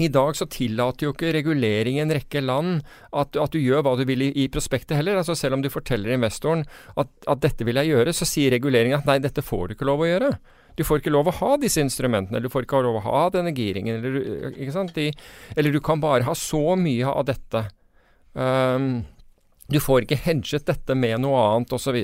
i 0.00 0.08
dag 0.08 0.36
så 0.36 0.46
tillater 0.48 1.06
jo 1.06 1.12
ikke 1.12 1.34
regulering 1.36 1.98
i 1.98 2.02
en 2.04 2.14
rekke 2.14 2.40
land 2.40 2.80
at, 3.12 3.36
at 3.36 3.52
du 3.52 3.58
gjør 3.60 3.82
hva 3.84 3.92
du 3.98 4.06
vil 4.08 4.24
i, 4.24 4.30
i 4.40 4.48
prospektet 4.52 4.96
heller. 4.96 5.18
Altså 5.20 5.36
Selv 5.36 5.58
om 5.58 5.64
du 5.64 5.68
forteller 5.72 6.14
investoren 6.14 6.64
at, 6.96 7.10
at 7.28 7.42
dette 7.44 7.66
vil 7.68 7.76
jeg 7.76 7.92
gjøre, 7.92 8.14
så 8.16 8.28
sier 8.28 8.54
reguleringen 8.56 8.96
at 8.98 9.08
nei, 9.08 9.18
dette 9.20 9.44
får 9.44 9.68
du 9.68 9.76
ikke 9.76 9.88
lov 9.90 10.04
å 10.04 10.08
gjøre. 10.08 10.32
Du 10.78 10.84
får 10.88 11.02
ikke 11.02 11.12
lov 11.12 11.28
å 11.28 11.36
ha 11.42 11.50
disse 11.60 11.82
instrumentene, 11.84 12.38
eller 12.38 12.48
du 12.48 12.52
får 12.54 12.64
ikke 12.64 12.80
lov 12.86 13.02
å 13.02 13.04
ha 13.04 13.26
denne 13.34 13.52
giringen, 13.52 13.98
eller? 14.00 14.88
De, 14.96 15.10
eller 15.56 15.74
du 15.74 15.80
kan 15.84 16.00
bare 16.00 16.24
ha 16.24 16.34
så 16.38 16.76
mye 16.80 17.12
av 17.12 17.26
dette. 17.28 17.66
Um, 18.32 19.02
du 19.68 19.76
får 19.80 20.06
ikke 20.06 20.22
hedget 20.24 20.64
dette 20.70 20.96
med 20.96 21.20
noe 21.20 21.44
annet, 21.50 21.76
osv. 21.76 21.98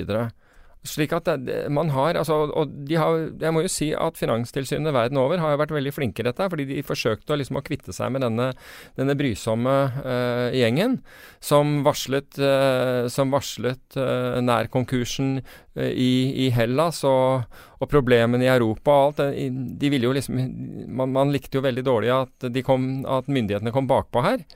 Slik 0.87 1.11
at 1.11 1.27
man 1.75 1.89
har, 1.91 2.15
altså, 2.15 2.37
og 2.55 2.69
de 2.87 2.95
har, 2.95 3.17
Jeg 3.35 3.51
må 3.51 3.65
jo 3.65 3.71
si 3.71 3.89
at 3.91 4.15
Finanstilsynet 4.15 4.93
verden 4.95 5.19
over 5.19 5.41
har 5.43 5.51
jo 5.51 5.59
vært 5.59 5.73
veldig 5.75 5.91
flinke 5.91 6.23
i 6.23 6.27
dette. 6.29 6.47
fordi 6.49 6.65
de 6.69 6.83
forsøkte 6.87 7.35
å, 7.35 7.39
liksom, 7.39 7.59
å 7.59 7.65
kvitte 7.65 7.91
seg 7.91 8.13
med 8.15 8.23
denne, 8.23 8.53
denne 8.95 9.15
brysomme 9.19 9.75
uh, 9.99 10.47
gjengen 10.55 11.01
som 11.43 11.81
varslet, 11.83 12.39
uh, 12.39 13.11
som 13.11 13.35
varslet 13.35 13.99
uh, 13.99 14.39
nærkonkursen 14.39 15.41
i, 15.75 16.47
i 16.47 16.49
Hellas 16.55 17.03
og, 17.07 17.43
og 17.79 17.91
problemene 17.91 18.47
i 18.47 18.51
Europa 18.51 18.95
og 18.95 19.19
alt. 19.19 19.35
De 19.79 19.91
ville 19.91 20.07
jo 20.07 20.15
liksom 20.15 20.39
man, 20.87 21.11
man 21.11 21.35
likte 21.35 21.59
jo 21.59 21.65
veldig 21.67 21.83
dårlig 21.83 22.15
at, 22.15 22.49
kom, 22.63 22.89
at 23.03 23.27
myndighetene 23.27 23.75
kom 23.75 23.87
bakpå 23.87 24.23
her. 24.23 24.47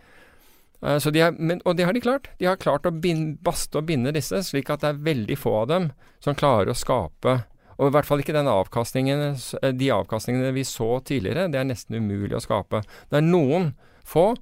Eh, 0.84 1.00
de 1.12 1.22
har, 1.24 1.32
men, 1.32 1.62
og 1.66 1.78
det 1.78 1.88
har 1.88 1.96
de 1.96 2.04
klart. 2.04 2.30
De 2.40 2.50
har 2.50 2.60
klart 2.60 2.86
å 2.86 2.92
binde, 2.92 3.38
baste 3.44 3.80
og 3.80 3.88
binde 3.88 4.14
disse, 4.16 4.44
slik 4.44 4.72
at 4.74 4.84
det 4.84 4.92
er 4.92 5.06
veldig 5.06 5.40
få 5.40 5.56
av 5.64 5.72
dem 5.72 5.90
som 6.24 6.36
klarer 6.36 6.72
å 6.72 6.78
skape 6.78 7.42
Og 7.82 7.90
i 7.90 7.92
hvert 7.92 8.06
fall 8.08 8.22
ikke 8.22 8.38
avkastningen, 8.38 9.34
eh, 9.62 9.72
de 9.72 9.90
avkastningene 9.92 10.52
vi 10.54 10.64
så 10.64 11.00
tidligere. 11.02 11.50
Det 11.52 11.60
er 11.60 11.66
nesten 11.66 11.98
umulig 11.98 12.38
å 12.38 12.44
skape. 12.44 12.84
Det 13.10 13.18
er 13.18 13.26
noen 13.26 13.74
få 14.06 14.36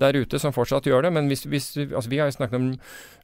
der 0.00 0.16
ute 0.16 0.38
som 0.40 0.54
fortsatt 0.54 0.86
gjør 0.88 1.04
det, 1.04 1.12
men 1.12 1.28
hvis, 1.28 1.44
hvis, 1.46 1.66
altså 1.84 2.10
vi 2.10 2.18
har 2.18 2.30
jo 2.30 2.36
snakket 2.36 2.58
om 2.58 2.68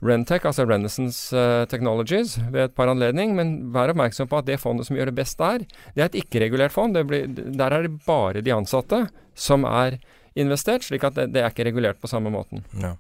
Rentech, 0.05 0.45
altså 0.47 0.67
Renaissance 0.69 1.33
eh, 1.37 1.65
Technologies, 1.67 2.37
ved 2.53 2.69
et 2.69 2.77
par 2.77 2.93
anledning, 2.93 3.35
men 3.35 3.73
vær 3.75 3.91
oppmerksom 3.95 4.29
på 4.29 4.39
at 4.39 4.47
det 4.47 4.61
fondet 4.61 4.87
som 4.87 4.99
gjør 4.99 5.11
det 5.11 5.17
best 5.19 5.41
der, 5.41 5.65
det 5.97 6.05
er 6.05 6.11
et 6.11 6.21
ikke-regulert 6.23 6.75
fond. 6.75 6.99
Blir, 7.09 7.27
der 7.33 7.75
er 7.75 7.89
det 7.89 7.97
bare 8.07 8.45
de 8.45 8.55
ansatte 8.55 9.07
som 9.35 9.65
er 9.69 9.99
investert, 10.41 10.87
slik 10.87 11.05
at 11.07 11.17
det, 11.19 11.29
det 11.35 11.43
er 11.43 11.53
ikke 11.53 11.67
regulert 11.69 12.01
på 12.01 12.11
samme 12.11 12.33
måten. 12.35 12.65
Ja. 12.79 12.95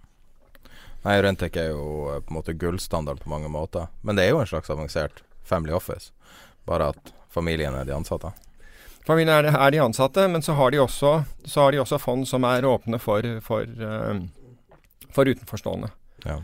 Nei, 1.04 1.16
Rentec 1.22 1.56
er 1.56 1.70
jo 1.72 2.10
eh, 2.10 2.20
på 2.24 2.32
en 2.32 2.40
måte 2.40 2.56
gullstandard 2.58 3.22
på 3.22 3.30
mange 3.32 3.50
måter. 3.52 3.88
Men 4.02 4.18
det 4.18 4.26
er 4.26 4.34
jo 4.34 4.42
en 4.42 4.50
slags 4.50 4.70
avansert 4.74 5.22
family 5.46 5.72
office. 5.76 6.12
Bare 6.68 6.90
at 6.92 7.14
familien 7.32 7.76
er 7.78 7.88
de 7.88 7.94
ansatte. 7.96 8.32
Familien 9.08 9.32
er, 9.38 9.48
er 9.54 9.72
de 9.72 9.80
ansatte, 9.80 10.26
men 10.28 10.44
så 10.44 10.56
har 10.58 10.74
de 10.74 10.82
også, 10.82 11.14
så 11.48 11.64
har 11.64 11.72
de 11.72 11.80
også 11.80 12.00
fond 12.02 12.26
som 12.28 12.44
er 12.44 12.66
åpne 12.68 13.00
for, 13.00 13.24
for, 13.44 13.64
eh, 13.64 14.20
for 15.14 15.30
utenforstående. 15.30 15.90
Ja. 16.26 16.40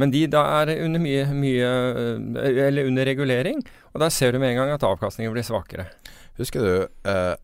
Men 0.00 0.10
de 0.10 0.24
da 0.26 0.42
er 0.62 0.72
under 0.82 0.98
mye, 0.98 1.26
mye 1.36 1.66
eh, 1.70 2.64
Eller 2.66 2.88
under 2.88 3.06
regulering, 3.06 3.60
og 3.92 4.02
der 4.02 4.10
ser 4.10 4.32
du 4.34 4.40
med 4.42 4.50
en 4.50 4.62
gang 4.62 4.74
at 4.74 4.86
avkastningen 4.86 5.34
blir 5.36 5.46
svakere. 5.46 5.86
Husker 6.40 6.66
du 6.66 7.10
eh, 7.10 7.34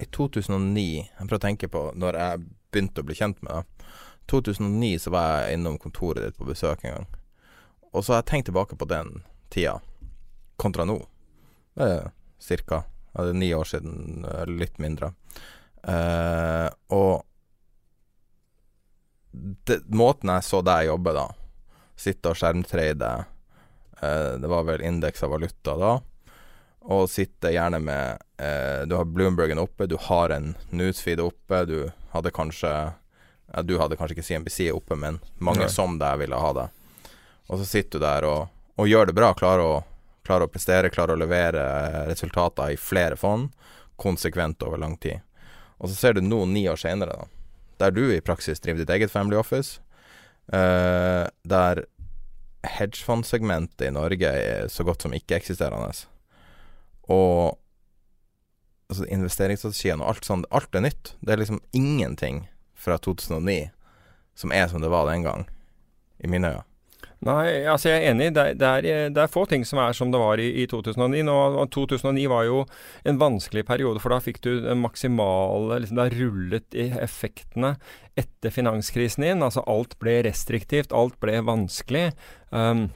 i 0.00 0.06
2009 0.16 0.84
Jeg 0.96 1.26
prøver 1.28 1.38
å 1.38 1.44
tenke 1.44 1.68
på 1.70 1.82
når 1.98 2.18
jeg 2.20 2.44
begynte 2.70 3.02
å 3.02 3.06
bli 3.08 3.16
kjent 3.18 3.40
med 3.44 3.52
det. 3.52 3.88
2009 4.30 4.92
så 5.04 5.12
var 5.14 5.28
jeg 5.42 5.58
innom 5.58 5.78
kontoret 5.82 6.22
ditt 6.22 6.38
på 6.38 6.46
besøk 6.46 6.84
en 6.84 6.94
gang. 6.94 7.08
Og 7.90 8.04
så 8.04 8.14
har 8.14 8.22
jeg 8.22 8.30
tenkt 8.30 8.50
tilbake 8.50 8.78
på 8.78 8.86
den 8.86 9.24
tida 9.50 9.80
kontra 10.60 10.86
nå. 10.86 11.00
Det 11.74 11.88
er 11.88 12.10
cirka 12.40 12.84
det 13.10 13.32
er 13.32 13.40
ni 13.40 13.48
år 13.54 13.66
siden, 13.66 14.24
litt 14.46 14.78
mindre. 14.78 15.12
Eh, 15.82 16.68
og 16.94 17.26
det, 19.32 19.80
måten 19.90 20.30
jeg 20.30 20.46
så 20.46 20.60
deg 20.62 20.88
jobbe 20.90 21.14
da, 21.16 21.26
sitte 21.98 22.32
og 22.32 22.38
skjermtrade 22.38 23.10
eh, 24.02 24.32
Det 24.42 24.50
var 24.50 24.66
vel 24.68 24.82
indeks 24.84 25.22
av 25.24 25.32
valuta 25.34 25.76
da 25.80 25.92
og 26.90 27.06
sitte 27.10 27.52
gjerne 27.54 27.78
med 27.82 28.22
eh, 28.42 28.82
Du 28.90 28.96
har 28.98 29.04
Bloombergen 29.06 29.60
oppe, 29.62 29.86
du 29.86 29.96
har 30.00 30.32
en 30.34 30.54
newsfeed 30.70 31.20
oppe, 31.22 31.64
du 31.64 31.90
hadde 32.10 32.32
kanskje 32.34 32.70
ja, 32.70 33.62
Du 33.62 33.76
hadde 33.78 33.98
kanskje 33.98 34.18
ikke 34.18 34.26
CNBC 34.26 34.72
oppe, 34.74 34.98
men 34.98 35.20
mange 35.38 35.68
Nei. 35.68 35.70
som 35.70 35.98
deg 36.00 36.18
ville 36.24 36.38
ha 36.38 36.52
det. 36.56 36.66
Og 37.50 37.62
så 37.62 37.66
sitter 37.66 37.98
du 37.98 38.06
der 38.06 38.26
og, 38.26 38.50
og 38.78 38.90
gjør 38.90 39.10
det 39.10 39.16
bra, 39.18 39.30
klarer 39.38 39.62
å, 39.66 39.78
klarer 40.26 40.46
å 40.46 40.52
prestere, 40.52 40.90
klarer 40.90 41.14
å 41.14 41.22
levere 41.22 41.64
resultater 42.10 42.74
i 42.74 42.78
flere 42.78 43.18
fond, 43.18 43.50
konsekvent 44.00 44.62
over 44.66 44.82
lang 44.82 44.96
tid. 44.98 45.22
Og 45.78 45.90
så 45.90 45.96
ser 45.96 46.18
du 46.18 46.22
nå, 46.22 46.44
ni 46.50 46.66
år 46.70 46.78
senere, 46.78 47.16
da, 47.16 47.28
der 47.80 47.94
du 47.96 48.04
i 48.12 48.22
praksis 48.22 48.62
driver 48.62 48.82
ditt 48.82 48.94
eget 48.94 49.12
family 49.12 49.38
office, 49.38 49.80
eh, 50.52 51.26
der 51.42 51.86
hedgefondsegmentet 52.66 53.88
i 53.88 53.94
Norge 53.94 54.30
er 54.30 54.70
så 54.72 54.84
godt 54.84 55.06
som 55.06 55.14
ikke-eksisterende. 55.16 55.94
Og 57.10 57.58
altså, 58.90 59.06
investeringsstrategien 59.10 60.02
og 60.02 60.14
alt 60.14 60.28
sånt, 60.28 60.48
alt 60.54 60.74
er 60.74 60.86
nytt. 60.86 61.14
Det 61.20 61.34
er 61.34 61.42
liksom 61.42 61.62
ingenting 61.76 62.44
fra 62.78 62.98
2009 62.98 63.70
som 64.40 64.52
er 64.56 64.68
som 64.70 64.80
det 64.80 64.88
var 64.88 65.10
den 65.10 65.26
gang, 65.26 65.46
i 66.18 66.30
mine 66.30 66.54
øyne. 66.54 66.66
Nei, 67.20 67.66
altså 67.68 67.90
jeg 67.90 68.00
er 68.00 68.14
enig. 68.14 68.30
Det 68.32 68.42
er, 68.42 68.54
det 68.56 68.68
er, 68.68 69.10
det 69.12 69.20
er 69.20 69.32
få 69.32 69.42
ting 69.48 69.66
som 69.68 69.76
er 69.82 69.92
som 69.96 70.08
det 70.12 70.20
var 70.22 70.40
i, 70.40 70.46
i 70.62 70.64
2009. 70.70 71.20
Nå, 71.28 71.34
og 71.60 71.68
2009 71.74 72.22
var 72.32 72.46
jo 72.46 72.62
en 73.04 73.18
vanskelig 73.20 73.66
periode, 73.68 74.00
for 74.00 74.14
da 74.14 74.22
fikk 74.24 74.40
du 74.46 74.54
den 74.64 74.80
maksimale 74.80 75.82
liksom, 75.82 76.00
Da 76.00 76.08
rullet 76.14 76.78
i 76.80 76.88
effektene 76.96 77.74
etter 78.16 78.54
finanskrisen 78.54 79.26
inn. 79.28 79.44
Altså 79.44 79.66
alt 79.68 79.98
ble 80.00 80.22
restriktivt, 80.24 80.96
alt 80.96 81.20
ble 81.20 81.36
vanskelig. 81.44 82.08
Um, 82.56 82.88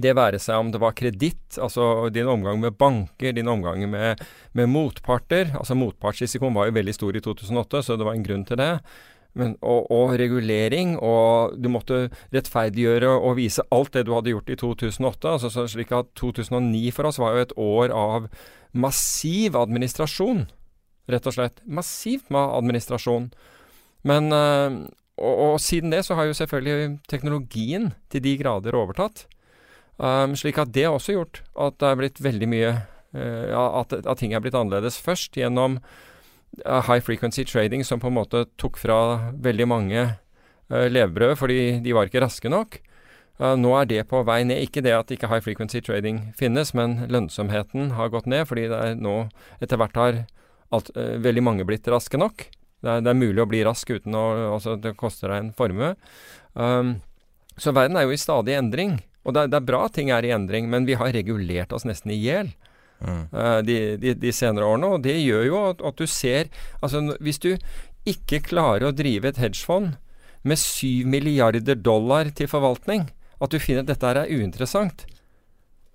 det 0.00 0.14
være 0.16 0.40
seg 0.42 0.60
om 0.60 0.72
det 0.72 0.80
var 0.82 0.96
kreditt, 0.98 1.58
altså 1.60 2.08
din 2.14 2.28
omgang 2.30 2.60
med 2.62 2.76
banker, 2.78 3.34
din 3.36 3.50
omgang 3.50 3.84
med, 3.90 4.22
med 4.52 4.70
motparter. 4.70 5.52
Altså 5.58 5.76
Motpartsrisikoen 5.78 6.56
var 6.56 6.68
jo 6.68 6.76
veldig 6.78 6.94
stor 6.96 7.16
i 7.18 7.22
2008, 7.24 7.84
så 7.84 7.96
det 7.98 8.08
var 8.08 8.18
en 8.18 8.26
grunn 8.26 8.44
til 8.48 8.60
det. 8.60 8.72
Men, 9.38 9.54
og, 9.62 9.90
og 9.94 10.14
regulering, 10.18 10.96
og 11.04 11.58
du 11.60 11.68
måtte 11.70 12.08
rettferdiggjøre 12.34 13.10
og 13.12 13.36
vise 13.38 13.62
alt 13.74 13.92
det 13.94 14.06
du 14.08 14.14
hadde 14.16 14.32
gjort 14.32 14.50
i 14.50 14.58
2008. 14.58 15.34
altså 15.36 15.66
slik 15.70 15.92
at 15.94 16.10
2009 16.18 16.88
for 16.96 17.10
oss 17.10 17.20
var 17.22 17.36
jo 17.36 17.44
et 17.44 17.58
år 17.60 17.94
av 17.94 18.30
massiv 18.72 19.58
administrasjon. 19.58 20.46
Rett 21.08 21.28
og 21.28 21.36
slett. 21.36 21.62
Massivt 21.64 22.32
med 22.34 22.56
administrasjon. 22.56 23.30
Men 24.08 24.32
øh, 24.32 24.82
og, 25.18 25.34
og 25.34 25.60
siden 25.62 25.92
det 25.92 26.04
så 26.06 26.16
har 26.18 26.28
jo 26.28 26.36
selvfølgelig 26.36 26.98
teknologien 27.10 27.92
til 28.10 28.24
de 28.24 28.36
grader 28.40 28.76
overtatt. 28.78 29.26
Um, 29.98 30.36
slik 30.38 30.60
at 30.62 30.70
det 30.70 30.84
har 30.86 30.94
også 30.94 31.16
gjort 31.16 31.40
at 31.58 31.78
det 31.82 31.88
er 31.88 31.96
blitt 31.98 32.20
veldig 32.22 32.46
mye 32.46 32.68
uh, 33.18 33.80
at, 33.82 33.96
at 33.98 34.20
ting 34.20 34.34
er 34.34 34.42
blitt 34.44 34.54
annerledes. 34.54 34.98
Først 35.02 35.34
gjennom 35.38 35.80
uh, 35.80 36.82
high 36.86 37.02
frequency 37.02 37.42
trading 37.44 37.82
som 37.86 37.98
på 38.02 38.10
en 38.10 38.18
måte 38.20 38.44
tok 38.62 38.78
fra 38.78 38.98
veldig 39.34 39.66
mange 39.66 40.04
uh, 40.04 40.86
levebrød 40.86 41.34
fordi 41.40 41.62
de 41.82 41.96
var 41.96 42.10
ikke 42.10 42.22
raske 42.22 42.52
nok. 42.52 42.82
Nå 43.38 43.70
er 43.78 43.84
det 43.86 44.00
på 44.10 44.18
vei 44.26 44.40
ned. 44.42 44.58
Ikke 44.66 44.82
det 44.82 44.90
at 44.96 45.12
ikke 45.14 45.28
high 45.30 45.38
frequency 45.38 45.78
trading 45.78 46.32
finnes, 46.34 46.72
men 46.74 47.04
lønnsomheten 47.06 47.92
har 47.94 48.10
gått 48.10 48.26
ned 48.26 48.48
fordi 48.50 48.64
det 48.66 48.78
er 48.82 48.96
nå 48.98 49.12
etter 49.62 49.78
hvert 49.78 49.94
har 49.94 50.18
alt, 50.74 50.90
veldig 51.22 51.44
mange 51.46 51.66
blitt 51.68 51.86
raske 51.86 52.18
nok. 52.18 52.48
Det 52.82 52.90
er, 52.90 53.04
det 53.06 53.12
er 53.12 53.20
mulig 53.20 53.44
å 53.44 53.46
bli 53.46 53.60
rask 53.62 53.90
uten 53.94 54.16
å 54.18 54.24
altså 54.56 54.74
Det 54.82 54.96
koster 54.98 55.30
deg 55.30 55.44
en 55.44 55.52
formue. 55.54 55.92
Um, 56.58 56.96
så 57.54 57.70
verden 57.74 57.94
er 57.98 58.08
jo 58.08 58.16
i 58.16 58.18
stadig 58.18 58.58
endring. 58.58 58.98
Og 59.28 59.36
det 59.36 59.50
det 59.52 59.60
er 59.60 59.68
bra 59.68 59.84
ting 59.92 60.10
er 60.14 60.24
i 60.24 60.32
endring, 60.32 60.70
men 60.72 60.88
vi 60.88 60.96
har 60.96 61.12
regulert 61.12 61.74
oss 61.76 61.86
nesten 61.88 62.14
i 62.14 62.20
hjel 62.22 62.54
Mm. 62.98 63.28
Uh, 63.30 63.60
de, 63.62 63.74
de, 64.02 64.14
de 64.18 64.32
senere 64.34 64.66
årene. 64.66 64.88
Og 64.96 65.02
det 65.04 65.14
gjør 65.20 65.44
jo 65.46 65.60
at, 65.70 65.82
at 65.86 66.00
du 66.00 66.06
ser 66.10 66.48
Altså 66.82 67.04
hvis 67.22 67.38
du 67.38 67.52
ikke 68.08 68.40
klarer 68.42 68.88
å 68.88 68.94
drive 68.96 69.28
et 69.28 69.38
hedgefond 69.38 69.92
med 70.46 70.58
7 70.58 71.04
milliarder 71.10 71.76
dollar 71.76 72.30
til 72.34 72.48
forvaltning, 72.48 73.08
at 73.42 73.52
du 73.52 73.58
finner 73.60 73.84
at 73.84 73.90
dette 73.90 74.10
er 74.10 74.30
uinteressant 74.32 75.04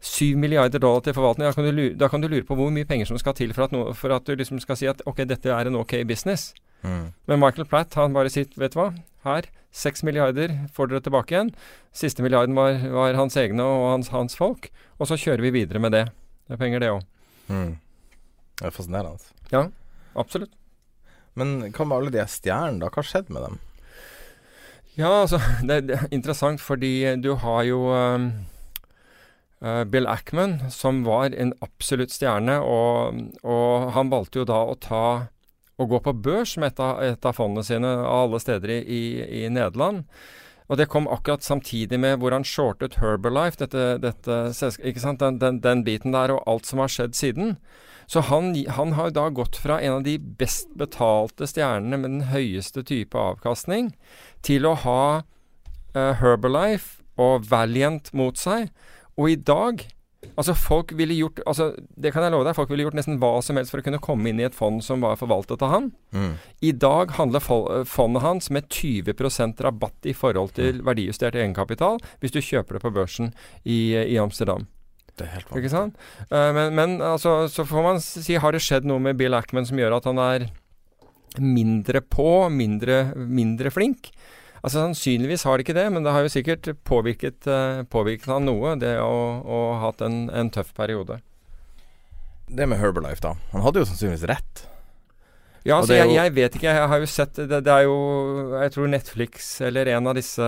7 0.04 0.36
milliarder 0.38 0.84
dollar 0.84 1.02
til 1.02 1.16
forvaltning, 1.16 1.48
da 1.48 1.56
kan, 1.56 1.66
du 1.66 1.72
lure, 1.72 1.94
da 1.98 2.10
kan 2.12 2.22
du 2.22 2.28
lure 2.28 2.46
på 2.46 2.58
hvor 2.60 2.70
mye 2.76 2.86
penger 2.86 3.08
som 3.10 3.18
skal 3.18 3.34
til 3.40 3.54
for 3.56 3.66
at, 3.66 3.74
no, 3.74 3.86
for 3.96 4.14
at 4.14 4.28
du 4.28 4.36
liksom 4.36 4.60
skal 4.62 4.78
si 4.78 4.90
at 4.92 5.02
ok, 5.10 5.24
dette 5.26 5.50
er 5.50 5.70
en 5.70 5.80
ok 5.80 6.04
business. 6.08 6.52
Mm. 6.84 7.14
Men 7.32 7.40
Michael 7.40 7.70
Platt 7.72 7.96
han 7.98 8.14
bare 8.14 8.30
sier, 8.30 8.52
vet 8.60 8.76
du 8.76 8.82
hva, 8.82 8.90
her, 9.24 9.48
6 9.74 10.04
milliarder 10.06 10.54
får 10.74 10.92
dere 10.92 11.02
tilbake 11.02 11.34
igjen. 11.34 11.54
Siste 11.98 12.26
milliarden 12.26 12.54
var, 12.58 12.78
var 12.94 13.18
hans 13.18 13.38
egne 13.42 13.66
og 13.66 13.88
hans, 13.90 14.12
hans 14.14 14.38
folk. 14.38 14.70
Og 15.02 15.10
så 15.10 15.18
kjører 15.18 15.42
vi 15.48 15.56
videre 15.58 15.82
med 15.82 15.96
det. 15.96 16.04
Det 16.46 16.56
er 16.58 16.62
penger, 16.62 16.84
det 16.84 16.92
òg. 16.94 17.06
Mm. 17.50 17.72
Det 18.60 18.68
er 18.70 18.76
fascinerende. 18.76 19.34
Absolutt. 20.20 20.54
Men 21.34 21.56
hva 21.74 21.88
med 21.88 21.98
alle 21.98 22.14
de 22.14 22.26
stjernene, 22.30 22.84
da? 22.84 22.92
Hva 22.94 23.02
har 23.02 23.10
skjedd 23.10 23.32
med 23.34 23.48
dem? 23.48 23.62
Ja, 24.94 25.10
altså 25.24 25.40
Det, 25.68 25.80
det 25.90 25.98
er 25.98 26.10
interessant 26.14 26.62
fordi 26.62 26.94
du 27.24 27.34
har 27.42 27.64
jo 27.66 27.88
um, 27.90 28.30
uh, 29.66 29.84
Bill 29.90 30.08
Ackman, 30.08 30.60
som 30.70 31.02
var 31.08 31.34
en 31.34 31.56
absolutt 31.66 32.14
stjerne, 32.14 32.60
og, 32.62 33.24
og 33.42 33.94
han 33.98 34.14
valgte 34.14 34.44
jo 34.44 34.50
da 34.54 34.62
å 34.70 34.78
ta 34.78 35.06
å 35.78 35.88
gå 35.90 36.00
på 36.06 36.14
børs 36.14 36.56
med 36.62 36.74
et 36.74 36.82
av, 36.84 37.02
et 37.04 37.26
av 37.26 37.36
fondene 37.38 37.66
sine 37.66 37.90
av 38.04 38.28
alle 38.28 38.42
steder 38.42 38.76
i, 38.80 39.04
i, 39.44 39.44
Nederland. 39.50 40.04
Og 40.72 40.80
det 40.80 40.88
kom 40.92 41.10
akkurat 41.12 41.44
samtidig 41.44 42.00
med 42.00 42.22
hvor 42.22 42.34
han 42.36 42.46
shortet 42.48 43.00
Herbalife, 43.02 43.60
dette, 43.60 43.98
dette, 44.02 44.38
den, 44.54 45.40
den, 45.42 45.60
den, 45.64 45.84
biten 45.84 46.16
der, 46.16 46.36
og 46.36 46.48
alt 46.50 46.70
som 46.70 46.82
har 46.82 46.94
skjedd 46.94 47.18
siden. 47.18 47.58
Så 48.08 48.24
han, 48.30 48.54
han 48.78 48.96
har 48.98 49.12
da 49.16 49.28
gått 49.34 49.58
fra 49.60 49.80
en 49.82 50.00
av 50.00 50.06
de 50.08 50.18
best 50.20 50.72
betalte 50.80 51.48
stjernene 51.50 52.00
med 52.00 52.12
den 52.12 52.26
høyeste 52.32 52.84
type 52.88 53.18
avkastning, 53.18 53.94
til 54.44 54.68
å 54.68 54.76
ha 54.86 55.06
uh, 55.24 56.14
Herbalife 56.20 57.04
og 57.20 57.48
Valiant 57.50 58.12
mot 58.16 58.40
seg. 58.40 58.70
Og 59.18 59.34
i 59.34 59.40
dag 59.40 59.86
Altså 60.34 60.56
folk 60.58 60.94
ville 60.98 61.16
gjort 61.18 61.42
altså 61.50 61.70
Det 61.78 62.14
kan 62.14 62.26
jeg 62.26 62.34
love 62.34 62.48
deg, 62.48 62.56
folk 62.58 62.72
ville 62.72 62.86
gjort 62.88 62.98
nesten 62.98 63.20
hva 63.22 63.36
som 63.46 63.60
helst 63.60 63.74
for 63.74 63.84
å 63.84 63.86
kunne 63.86 64.02
komme 64.04 64.32
inn 64.32 64.42
i 64.42 64.48
et 64.48 64.58
fond 64.58 64.82
som 64.86 65.04
var 65.06 65.20
forvaltet 65.20 65.62
av 65.66 65.74
han. 65.74 65.90
Mm. 66.16 66.32
I 66.66 66.72
dag 66.84 67.16
handler 67.20 67.44
fondet 67.44 68.26
hans 68.26 68.50
med 68.54 68.70
20% 68.72 69.62
rabatt 69.66 70.10
i 70.10 70.16
forhold 70.18 70.56
til 70.58 70.80
mm. 70.80 70.86
verdijustert 70.90 71.38
egenkapital 71.40 72.02
hvis 72.24 72.36
du 72.36 72.42
kjøper 72.42 72.78
det 72.78 72.86
på 72.86 72.94
børsen 72.96 73.34
i, 73.64 73.94
i 73.94 74.18
Amsterdam. 74.22 74.68
Det 75.14 75.28
er 75.28 75.36
helt 75.36 75.50
vanlig. 75.52 75.62
Ikke 75.62 75.74
sant? 75.76 76.06
Uh, 76.32 76.50
men, 76.56 76.74
men 76.78 76.98
altså, 77.06 77.44
så 77.52 77.66
får 77.70 77.86
man 77.86 78.00
si 78.02 78.40
Har 78.42 78.56
det 78.56 78.64
skjedd 78.66 78.88
noe 78.90 79.02
med 79.04 79.20
Bill 79.20 79.36
Ackman 79.38 79.68
som 79.70 79.78
gjør 79.78 80.00
at 80.00 80.10
han 80.10 80.22
er 80.22 80.48
mindre 81.42 82.02
på, 82.02 82.48
mindre, 82.54 83.06
mindre 83.16 83.74
flink? 83.74 84.12
Altså 84.64 84.80
Sannsynligvis 84.80 85.44
har 85.44 85.60
det 85.60 85.66
ikke 85.66 85.76
det, 85.76 85.90
men 85.92 86.06
det 86.06 86.14
har 86.16 86.24
jo 86.24 86.32
sikkert 86.32 86.70
påvirket, 86.88 87.44
uh, 87.52 87.84
påvirket 87.92 88.30
han 88.32 88.46
noe, 88.48 88.78
det 88.80 88.96
å, 89.04 89.16
ha 89.44 89.90
hatt 89.90 90.04
en, 90.06 90.30
en, 90.32 90.52
tøff 90.56 90.72
periode. 90.78 91.20
Det 92.48 92.68
med 92.70 92.80
Herbalife, 92.80 93.20
da. 93.26 93.34
Han 93.52 93.66
hadde 93.66 93.84
jo 93.84 93.90
sannsynligvis 93.90 94.24
rett. 94.32 94.64
Ja, 95.64 95.82
altså 95.82 95.98
jeg, 95.98 96.14
jeg, 96.16 96.32
vet 96.36 96.56
ikke. 96.56 96.72
Jeg 96.76 96.88
har 96.92 97.04
jo 97.04 97.12
sett 97.12 97.38
det, 97.40 97.60
det, 97.64 97.72
er 97.72 97.86
jo 97.88 97.94
Jeg 98.60 98.74
tror 98.76 98.90
Netflix 98.92 99.54
eller 99.64 99.88
en 99.94 100.10
av 100.12 100.18
disse 100.18 100.44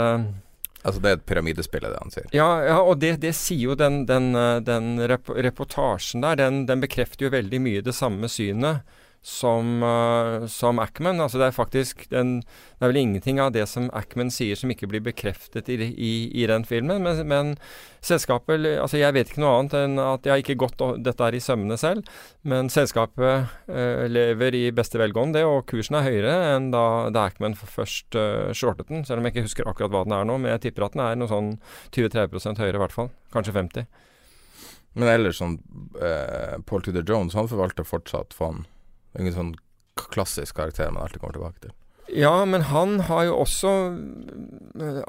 Altså 0.85 0.99
det 1.01 1.07
er 1.09 1.15
et 1.15 1.23
pyramidespill, 1.25 1.85
det 1.87 2.01
han 2.01 2.11
sier? 2.13 2.27
Ja, 2.35 2.49
ja 2.67 2.75
og 2.83 2.99
det, 3.01 3.15
det, 3.23 3.31
sier 3.33 3.71
jo 3.71 3.77
den, 3.79 4.03
den, 4.05 4.35
eh, 4.37 4.59
den 4.61 4.99
reportasjen 5.01 6.21
der. 6.21 6.37
Den, 6.43 6.59
den 6.69 6.83
bekrefter 6.83 7.25
jo 7.25 7.31
veldig 7.33 7.61
mye 7.63 7.81
det 7.85 7.95
samme 7.97 8.29
synet 8.29 8.83
som, 9.25 9.83
uh, 9.83 10.45
som 10.47 10.79
Ackman. 10.79 11.19
Altså 11.19 11.39
det 11.41 11.47
er 11.47 11.55
faktisk 11.55 12.03
den, 12.11 12.43
Det 12.77 12.85
er 12.85 12.91
vel 12.91 12.99
ingenting 13.01 13.39
av 13.41 13.55
det 13.55 13.63
som 13.65 13.87
Ackman 13.97 14.29
sier 14.29 14.57
som 14.59 14.69
ikke 14.69 14.85
blir 14.91 15.01
bekreftet 15.01 15.69
i, 15.73 15.79
i, 15.81 16.11
i 16.29 16.45
den 16.45 16.65
filmen. 16.67 17.01
Men, 17.01 17.23
men, 17.27 17.55
selskapet 18.05 18.61
Altså 18.77 18.99
jeg 18.99 19.15
vet 19.15 19.31
ikke 19.31 19.41
noe 19.41 19.55
annet 19.57 19.73
enn 19.79 19.97
at 19.97 20.27
jeg 20.27 20.33
har 20.35 20.43
ikke 20.43 20.59
gått 20.61 20.83
dette 21.01 21.25
her 21.25 21.33
i 21.33 21.41
sømmene 21.41 21.77
selv. 21.81 22.05
Men 22.45 22.69
selskapet 22.69 23.49
uh, 23.65 24.05
lever 24.05 24.59
i 24.59 24.63
beste 24.75 25.01
velgående, 25.01 25.39
det, 25.39 25.49
og 25.49 25.65
kursen 25.73 25.97
er 25.97 26.05
høyere 26.05 26.35
enn 26.51 26.69
da, 26.75 26.85
da 27.09 27.25
Ackman 27.31 27.57
først 27.57 28.13
uh, 28.13 28.53
shortet 28.53 28.93
den. 28.93 29.07
Selv 29.09 29.23
om 29.23 29.25
jeg 29.25 29.33
ikke 29.33 29.47
husker 29.47 29.71
akkurat 29.71 29.95
hva 29.95 30.05
den 30.05 30.13
er 30.19 30.29
nå. 30.29 30.37
Men 30.37 30.53
jeg 30.53 30.67
tipper 30.67 30.85
at 30.85 30.93
den 30.93 31.05
er 31.07 31.17
noe 31.17 31.33
sånn 31.33 31.55
20-30% 31.97 32.61
høyere 32.61 32.77
i 32.77 32.85
hvert 32.85 32.93
fall. 32.93 33.09
Kanskje 33.33 33.57
50. 33.57 33.89
Men 35.01 35.09
ellers 35.17 35.41
sånn 35.41 35.57
uh, 35.97 36.61
Paul 36.69 36.85
Tudor 36.85 37.09
Jones, 37.09 37.33
han 37.33 37.49
forvalter 37.49 37.89
fortsatt 37.89 38.37
fond? 38.37 38.69
Ingen 39.19 39.35
sånn 39.35 39.55
klassisk 40.11 40.57
karakter 40.57 40.91
man 40.91 41.05
alltid 41.05 41.21
kommer 41.21 41.37
tilbake 41.37 41.67
til. 41.67 41.75
Ja, 42.13 42.45
men 42.45 42.67
han 42.69 42.99
har 43.07 43.23
jo 43.25 43.37
også 43.41 43.69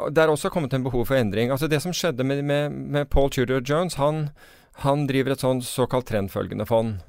Det 0.08 0.22
er 0.22 0.30
også 0.32 0.48
kommet 0.48 0.72
en 0.72 0.84
behov 0.86 1.06
for 1.10 1.18
endring. 1.18 1.50
Altså 1.50 1.68
Det 1.68 1.82
som 1.82 1.92
skjedde 1.92 2.24
med, 2.24 2.44
med, 2.44 2.72
med 2.72 3.10
Paul 3.10 3.30
Tudor 3.30 3.60
Jones, 3.60 3.98
han, 4.00 4.30
han, 4.84 5.06
driver 5.06 5.34
et 5.34 5.44
sånn 5.44 5.60
såkalt 5.64 6.08
trendfølgende 6.08 6.66
fond. 6.68 7.02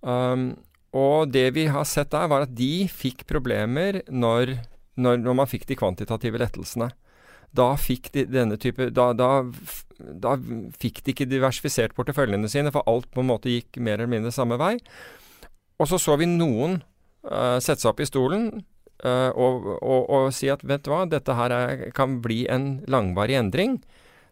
Um, 0.00 0.56
og 0.96 1.30
det 1.30 1.52
vi 1.54 1.68
har 1.70 1.86
sett 1.86 2.10
der, 2.10 2.26
var 2.26 2.48
at 2.48 2.56
de 2.58 2.88
fikk 2.90 3.26
problemer 3.30 4.00
når, 4.10 4.56
når, 4.98 5.20
når 5.22 5.38
man 5.38 5.50
fikk 5.50 5.68
de 5.68 5.78
kvantitative 5.78 6.40
lettelsene. 6.42 6.90
Da 7.54 7.74
fikk 7.78 8.10
de 8.14 8.24
denne 8.30 8.58
type 8.62 8.90
da, 8.94 9.10
da, 9.14 9.30
da 9.98 10.36
fikk 10.78 11.02
de 11.04 11.14
ikke 11.14 11.30
diversifisert 11.30 11.94
porteføljene 11.94 12.50
sine, 12.50 12.74
for 12.74 12.86
alt 12.90 13.10
på 13.14 13.22
en 13.22 13.30
måte 13.30 13.50
gikk 13.52 13.78
mer 13.78 13.98
eller 13.98 14.10
mindre 14.10 14.34
samme 14.34 14.58
vei. 14.58 14.76
Og 15.80 15.88
så 15.88 15.98
så 16.00 16.16
vi 16.20 16.28
noen 16.28 16.80
uh, 17.24 17.56
sette 17.62 17.80
seg 17.80 17.92
opp 17.94 18.02
i 18.04 18.08
stolen 18.08 18.50
uh, 19.04 19.30
og, 19.32 19.70
og, 19.80 20.02
og, 20.04 20.26
si 20.36 20.50
at 20.52 20.64
vet 20.66 20.84
du 20.84 20.92
hva, 20.92 21.06
dette 21.08 21.36
her 21.36 21.54
er, 21.56 21.86
kan 21.96 22.18
bli 22.24 22.44
en 22.52 22.82
langvarig 22.90 23.38
endring. 23.40 23.80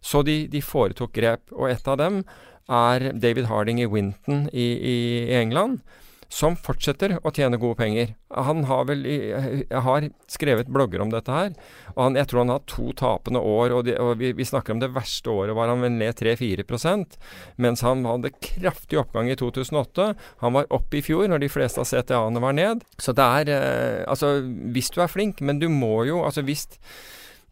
Så 0.05 0.23
de, 0.27 0.43
de, 0.51 0.61
foretok 0.63 1.15
grep, 1.17 1.49
og 1.57 1.73
et 1.73 1.89
av 1.89 1.97
dem 1.99 2.21
er 2.69 3.09
David 3.17 3.49
Harding 3.49 3.81
i 3.81 3.89
Winton 3.89 4.45
i, 4.53 4.69
i, 4.77 4.99
England 5.35 5.81
som 6.29 6.57
fortsetter 6.61 7.17
å 7.25 7.33
tjene 7.33 7.57
gode 7.61 7.79
penger. 7.79 8.11
Han 8.37 8.67
har 8.69 8.85
vel 8.91 9.07
Jeg 9.09 9.81
har 9.85 10.07
skrevet 10.29 10.69
blogger 10.69 11.01
om 11.01 11.13
dette 11.13 11.33
her, 11.33 11.55
og 11.95 12.03
han, 12.03 12.19
jeg 12.21 12.29
tror 12.29 12.43
han 12.43 12.53
har 12.53 12.67
to 12.69 12.93
tapende 12.97 13.41
år. 13.41 13.73
Og, 13.73 13.87
de, 13.89 13.97
og 13.97 14.19
vi, 14.21 14.35
vi, 14.37 14.47
snakker 14.49 14.77
om 14.77 14.83
det 14.83 14.93
verste 14.93 15.33
året 15.33 15.57
var 15.57 15.73
han 15.73 15.85
vel 15.85 15.97
ned 15.97 16.19
3-4% 16.21 17.17
mens 17.57 17.83
han 17.87 18.05
hadde 18.07 18.35
kraftig 18.45 19.01
oppgang 19.01 19.31
i 19.33 19.39
2008. 19.41 20.11
Han 20.45 20.57
var 20.59 20.69
opp 20.75 20.95
i 20.95 21.03
fjor, 21.05 21.25
når 21.31 21.43
de 21.43 21.53
fleste 21.53 21.83
av 21.83 21.89
CTA-ene 21.89 22.45
var 22.45 22.57
ned. 22.57 22.85
Så 23.01 23.17
det 23.17 23.25
er 23.41 23.55
eh, 23.55 24.05
Altså, 24.09 24.39
hvis 24.75 24.93
du 24.95 25.01
er 25.03 25.11
flink, 25.11 25.41
men 25.45 25.59
du 25.61 25.69
må 25.73 26.05
jo 26.09 26.21
Altså, 26.23 26.45
hvis 26.47 26.67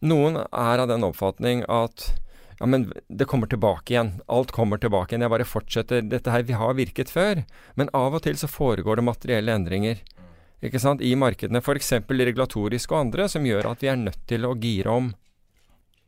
noen 0.05 0.37
er 0.37 0.83
av 0.83 0.89
den 0.89 1.05
oppfatning 1.07 1.63
at 1.71 2.11
ja, 2.59 2.65
men 2.65 2.87
det 3.07 3.27
kommer 3.29 3.47
tilbake 3.47 3.93
igjen. 3.93 4.15
Alt 4.27 4.51
kommer 4.55 4.81
tilbake 4.81 5.13
igjen. 5.13 5.25
Jeg 5.25 5.33
bare 5.33 5.47
fortsetter. 5.47 6.05
Dette 6.09 6.33
her 6.33 6.45
vi 6.47 6.57
har 6.57 6.77
virket 6.77 7.11
før. 7.13 7.43
Men 7.77 7.91
av 7.93 8.17
og 8.17 8.23
til 8.25 8.39
så 8.39 8.49
foregår 8.49 8.97
det 8.97 9.05
materielle 9.05 9.53
endringer 9.53 10.01
ikke 10.65 10.81
sant, 10.81 11.03
i 11.05 11.13
markedene. 11.13 11.61
F.eks. 11.61 11.91
regulatoriske 12.09 12.95
og 12.95 13.03
andre, 13.05 13.27
som 13.29 13.45
gjør 13.45 13.69
at 13.71 13.83
vi 13.83 13.91
er 13.91 13.99
nødt 14.01 14.23
til 14.29 14.47
å 14.47 14.55
gire 14.57 14.89
om. 14.89 15.11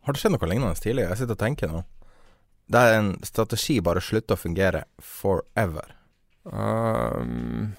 Har 0.07 0.15
det 0.15 0.23
skjedd 0.23 0.33
noe 0.33 0.49
lignende 0.49 0.81
tidligere? 0.81 1.13
Jeg 1.13 1.21
sitter 1.21 1.37
og 1.37 1.43
tenker 1.43 1.69
nå. 1.69 1.83
Det 2.69 2.81
er 2.81 2.97
en 2.97 3.11
strategi 3.25 3.79
bare 3.85 4.01
slutter 4.01 4.37
å 4.37 4.41
fungere 4.41 4.83
forever. 5.01 5.93
Um, 6.45 7.75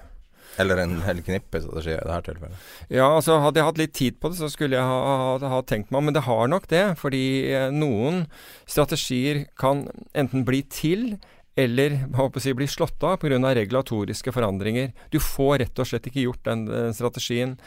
eller 0.59 0.81
en 0.83 0.97
hel 1.05 1.21
knippe 1.23 1.61
strategi 1.63 1.93
i 1.93 1.99
dette 1.99 2.21
tilfellet? 2.27 2.69
Ja, 2.91 3.07
altså 3.07 3.39
hadde 3.43 3.61
jeg 3.61 3.69
hatt 3.69 3.81
litt 3.81 3.93
tid 3.97 4.17
på 4.19 4.31
det, 4.31 4.39
så 4.41 4.49
skulle 4.51 4.79
jeg 4.79 4.87
ha, 4.87 5.01
ha, 5.21 5.51
ha 5.55 5.61
tenkt 5.67 5.91
meg 5.91 6.01
om. 6.01 6.09
Men 6.09 6.17
det 6.17 6.25
har 6.27 6.49
nok 6.51 6.67
det. 6.71 6.85
Fordi 7.01 7.25
eh, 7.51 7.69
noen 7.73 8.25
strategier 8.69 9.45
kan 9.59 9.87
enten 10.17 10.47
bli 10.47 10.63
til 10.71 11.13
eller 11.59 11.97
si, 12.39 12.53
bli 12.55 12.67
slått 12.67 13.03
av 13.03 13.17
pga. 13.19 13.37
regulatoriske 13.55 14.31
forandringer. 14.31 14.91
Du 15.11 15.19
får 15.19 15.59
rett 15.59 15.79
og 15.79 15.87
slett 15.87 16.07
ikke 16.07 16.23
gjort 16.23 16.45
den, 16.47 16.65
den 16.65 16.95
strategien. 16.95 17.57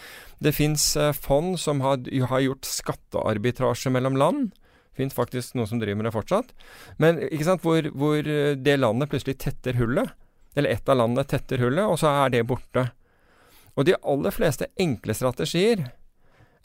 Det 0.41 0.55
fins 0.57 0.97
eh, 0.97 1.13
fond 1.13 1.59
som 1.61 1.81
har, 1.85 2.01
har 2.29 2.41
gjort 2.41 2.65
skattearbitrasje 2.65 3.93
mellom 3.93 4.17
land. 4.17 4.53
Det 4.95 5.03
fins 5.03 5.15
faktisk 5.15 5.55
noen 5.55 5.69
som 5.69 5.81
driver 5.83 6.01
med 6.01 6.09
det 6.09 6.15
fortsatt. 6.17 6.55
Men 6.99 7.21
hvor, 7.61 7.91
hvor 7.93 8.21
eh, 8.25 8.57
det 8.57 8.81
landet 8.81 9.11
plutselig 9.13 9.39
tetter 9.43 9.77
hullet 9.77 10.13
eller 10.55 10.71
ett 10.71 10.89
av 10.89 11.01
landene 11.01 11.27
tetter 11.29 11.63
hullet, 11.65 11.87
og 11.87 11.99
så 12.01 12.13
er 12.25 12.35
det 12.35 12.47
borte. 12.49 12.89
Og 13.75 13.87
de 13.89 13.97
aller 14.03 14.35
fleste 14.35 14.71
enkle 14.81 15.17
strategier 15.17 15.83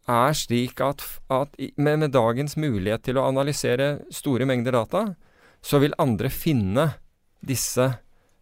er 0.09 0.35
slik 0.37 0.81
at, 0.81 1.03
at 1.29 1.55
med, 1.77 2.01
med, 2.01 2.11
dagens 2.13 2.55
mulighet 2.57 3.05
til 3.05 3.19
å 3.19 3.27
analysere 3.29 3.99
store 4.13 4.47
mengder 4.49 4.77
data, 4.77 5.03
så 5.61 5.81
vil 5.81 5.97
andre 6.01 6.31
finne 6.33 6.85
disse, 7.45 7.91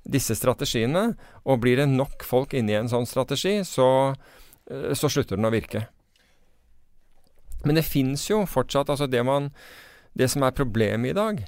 disse 0.07 0.35
strategiene. 0.37 1.09
Og 1.47 1.61
blir 1.63 1.79
det 1.81 1.89
nok 1.91 2.23
folk 2.27 2.55
inni 2.55 2.77
en 2.77 2.91
sånn 2.91 3.07
strategi, 3.09 3.59
så, 3.67 4.13
eh, 4.69 4.93
så 4.95 5.11
slutter 5.11 5.39
den 5.39 5.49
å 5.49 5.53
virke. 5.53 5.87
Men 7.65 7.79
det 7.79 7.87
fins 7.87 8.27
jo 8.29 8.43
fortsatt 8.47 8.91
altså 8.93 9.07
det, 9.09 9.23
man, 9.25 9.49
det 10.15 10.29
som 10.31 10.45
er 10.45 10.55
problemet 10.55 11.11
i 11.11 11.17
dag, 11.17 11.41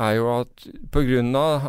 er 0.00 0.16
jo 0.18 0.30
at 0.40 0.66
pga. 0.92 1.20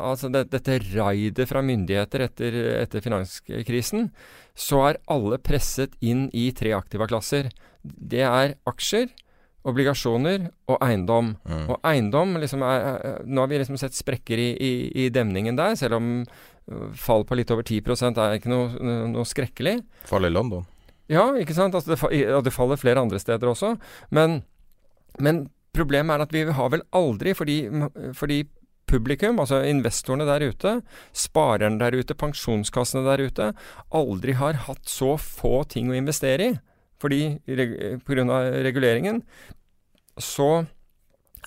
Altså 0.02 0.30
det, 0.34 0.48
dette 0.54 0.80
raidet 0.96 1.48
fra 1.50 1.62
myndigheter 1.66 2.26
etter, 2.26 2.58
etter, 2.82 3.04
finanskrisen, 3.06 4.10
så 4.56 4.82
er 4.90 5.02
alle 5.12 5.40
presset 5.42 5.96
inn 6.02 6.28
i 6.34 6.50
tre 6.56 6.74
aktiva 6.78 7.08
klasser. 7.10 7.52
Det 7.84 8.24
er 8.26 8.56
aksjer, 8.66 9.12
obligasjoner 9.66 10.50
og 10.70 10.82
eiendom. 10.86 11.36
Mm. 11.46 11.64
Og 11.74 11.80
eiendom 11.90 12.36
liksom 12.42 12.66
er, 12.66 13.24
Nå 13.26 13.42
har 13.42 13.50
vi 13.50 13.62
liksom 13.62 13.80
sett 13.82 13.98
sprekker 13.98 14.42
i, 14.42 14.52
i, 14.54 14.74
i 15.06 15.10
demningen 15.14 15.58
der, 15.58 15.78
selv 15.80 15.98
om 15.98 16.12
øh, 16.22 16.92
fall 16.98 17.26
på 17.26 17.38
litt 17.38 17.54
over 17.54 17.66
10 17.66 17.82
er 17.82 18.38
ikke 18.38 18.54
noe, 18.54 18.94
noe 19.10 19.26
skrekkelig. 19.26 19.80
Fall 20.06 20.30
i 20.30 20.34
London. 20.34 20.66
Ja, 21.12 21.28
ikke 21.38 21.54
sant. 21.54 21.76
Altså 21.78 21.94
det, 21.94 22.26
det, 22.46 22.54
faller 22.54 22.82
flere 22.82 23.02
andre 23.02 23.20
steder 23.22 23.50
også. 23.52 23.76
Men, 24.10 24.42
men 25.22 25.46
Problemet 25.76 26.16
er 26.16 26.24
at 26.26 26.36
vi 26.36 26.46
har 26.58 26.70
vel 26.72 26.86
aldri, 26.96 27.34
fordi, 27.38 27.58
fordi 28.16 28.44
publikum, 28.88 29.40
altså 29.42 29.64
investorene 29.66 30.28
der 30.28 30.46
ute, 30.50 30.78
sparerne 31.16 31.82
der 31.82 31.98
ute, 31.98 32.18
pensjonskassene 32.18 33.04
der 33.08 33.26
ute, 33.28 33.50
aldri 33.92 34.38
har 34.40 34.62
hatt 34.68 34.86
så 34.90 35.16
få 35.22 35.64
ting 35.72 35.92
å 35.92 35.98
investere 35.98 36.52
i 36.52 36.56
fordi 37.02 37.36
pga. 38.08 38.38
reguleringen, 38.64 39.20
så 40.18 40.66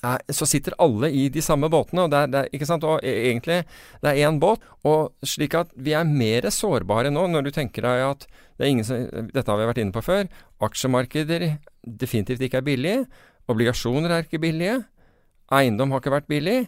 er, 0.05 0.21
så 0.31 0.47
sitter 0.47 0.77
alle 0.79 1.11
i 1.11 1.29
de 1.33 1.43
samme 1.43 1.71
båtene. 1.73 2.05
og 2.05 2.11
det 2.13 2.19
er, 2.19 2.27
det 2.33 2.41
er, 2.41 2.51
ikke 2.55 2.69
sant? 2.69 2.85
Og 2.85 3.01
e, 3.03 3.15
egentlig, 3.31 3.63
det 4.03 4.13
er 4.13 4.29
én 4.29 4.39
båt. 4.39 4.63
og 4.85 5.15
Slik 5.27 5.57
at 5.59 5.73
vi 5.75 5.97
er 5.97 6.05
mer 6.05 6.51
sårbare 6.55 7.11
nå, 7.11 7.27
når 7.33 7.49
du 7.49 7.51
tenker 7.55 7.83
deg 7.83 8.05
at 8.11 8.29
det 8.59 8.67
er 8.67 8.71
ingen 8.71 8.87
som, 8.87 9.09
Dette 9.33 9.51
har 9.51 9.59
vi 9.59 9.71
vært 9.71 9.83
inne 9.83 9.95
på 9.95 10.05
før. 10.05 10.29
Aksjemarkeder 10.69 11.49
definitivt 11.83 12.45
ikke 12.45 12.61
er 12.61 12.69
billige. 12.69 13.03
Obligasjoner 13.49 14.13
er 14.13 14.27
ikke 14.27 14.43
billige. 14.43 14.83
Eiendom 15.55 15.95
har 15.95 16.03
ikke 16.03 16.17
vært 16.19 16.29
billig. 16.31 16.59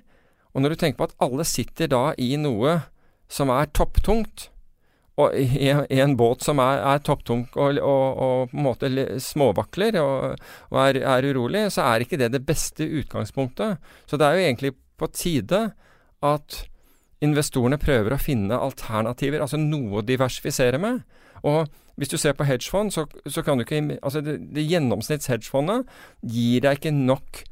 Og 0.54 0.62
når 0.62 0.74
du 0.74 0.80
tenker 0.80 0.98
på 0.98 1.10
at 1.10 1.18
alle 1.22 1.46
sitter 1.46 1.90
da 1.90 2.04
i 2.18 2.32
noe 2.40 2.80
som 3.30 3.52
er 3.54 3.70
topptungt, 3.76 4.48
og 5.20 5.34
i, 5.36 5.68
en 6.00 6.14
båt 6.16 6.44
som 6.46 6.60
er, 6.62 6.80
er 6.94 7.02
topptung 7.04 7.42
og, 7.52 7.76
og, 7.76 8.04
og, 8.24 8.52
på 8.52 8.56
en 8.56 8.64
måte 8.64 8.90
småvakler 9.20 9.98
og, 10.00 10.40
og 10.70 10.78
er, 10.80 11.00
er, 11.02 11.28
urolig, 11.28 11.66
så 11.74 11.84
er 11.90 12.04
ikke 12.04 12.18
det 12.20 12.30
det 12.34 12.42
beste 12.46 12.86
utgangspunktet. 12.86 13.80
Så 14.08 14.16
det 14.16 14.26
er 14.26 14.38
jo 14.38 14.46
egentlig 14.46 14.72
på 15.00 15.10
tide 15.12 15.62
at 16.24 16.60
investorene 17.24 17.76
prøver 17.80 18.16
å 18.16 18.20
finne 18.20 18.56
alternativer, 18.56 19.42
altså 19.44 19.60
noe 19.60 20.00
å 20.00 20.06
diversifisere 20.06 20.80
med. 20.80 21.02
Og 21.42 21.68
hvis 22.00 22.08
du 22.08 22.16
ser 22.16 22.32
på 22.32 22.46
hedgefond, 22.48 22.92
så, 22.94 23.04
så 23.26 23.42
kan 23.44 23.58
du 23.58 23.64
ikke 23.66 23.98
Altså 24.02 24.22
det, 24.24 24.38
det 24.54 24.68
gjennomsnitts 24.68 25.28
hedgefondet 25.28 25.88
gir 26.22 26.64
deg 26.64 26.78
ikke 26.78 26.94
nok 26.96 27.44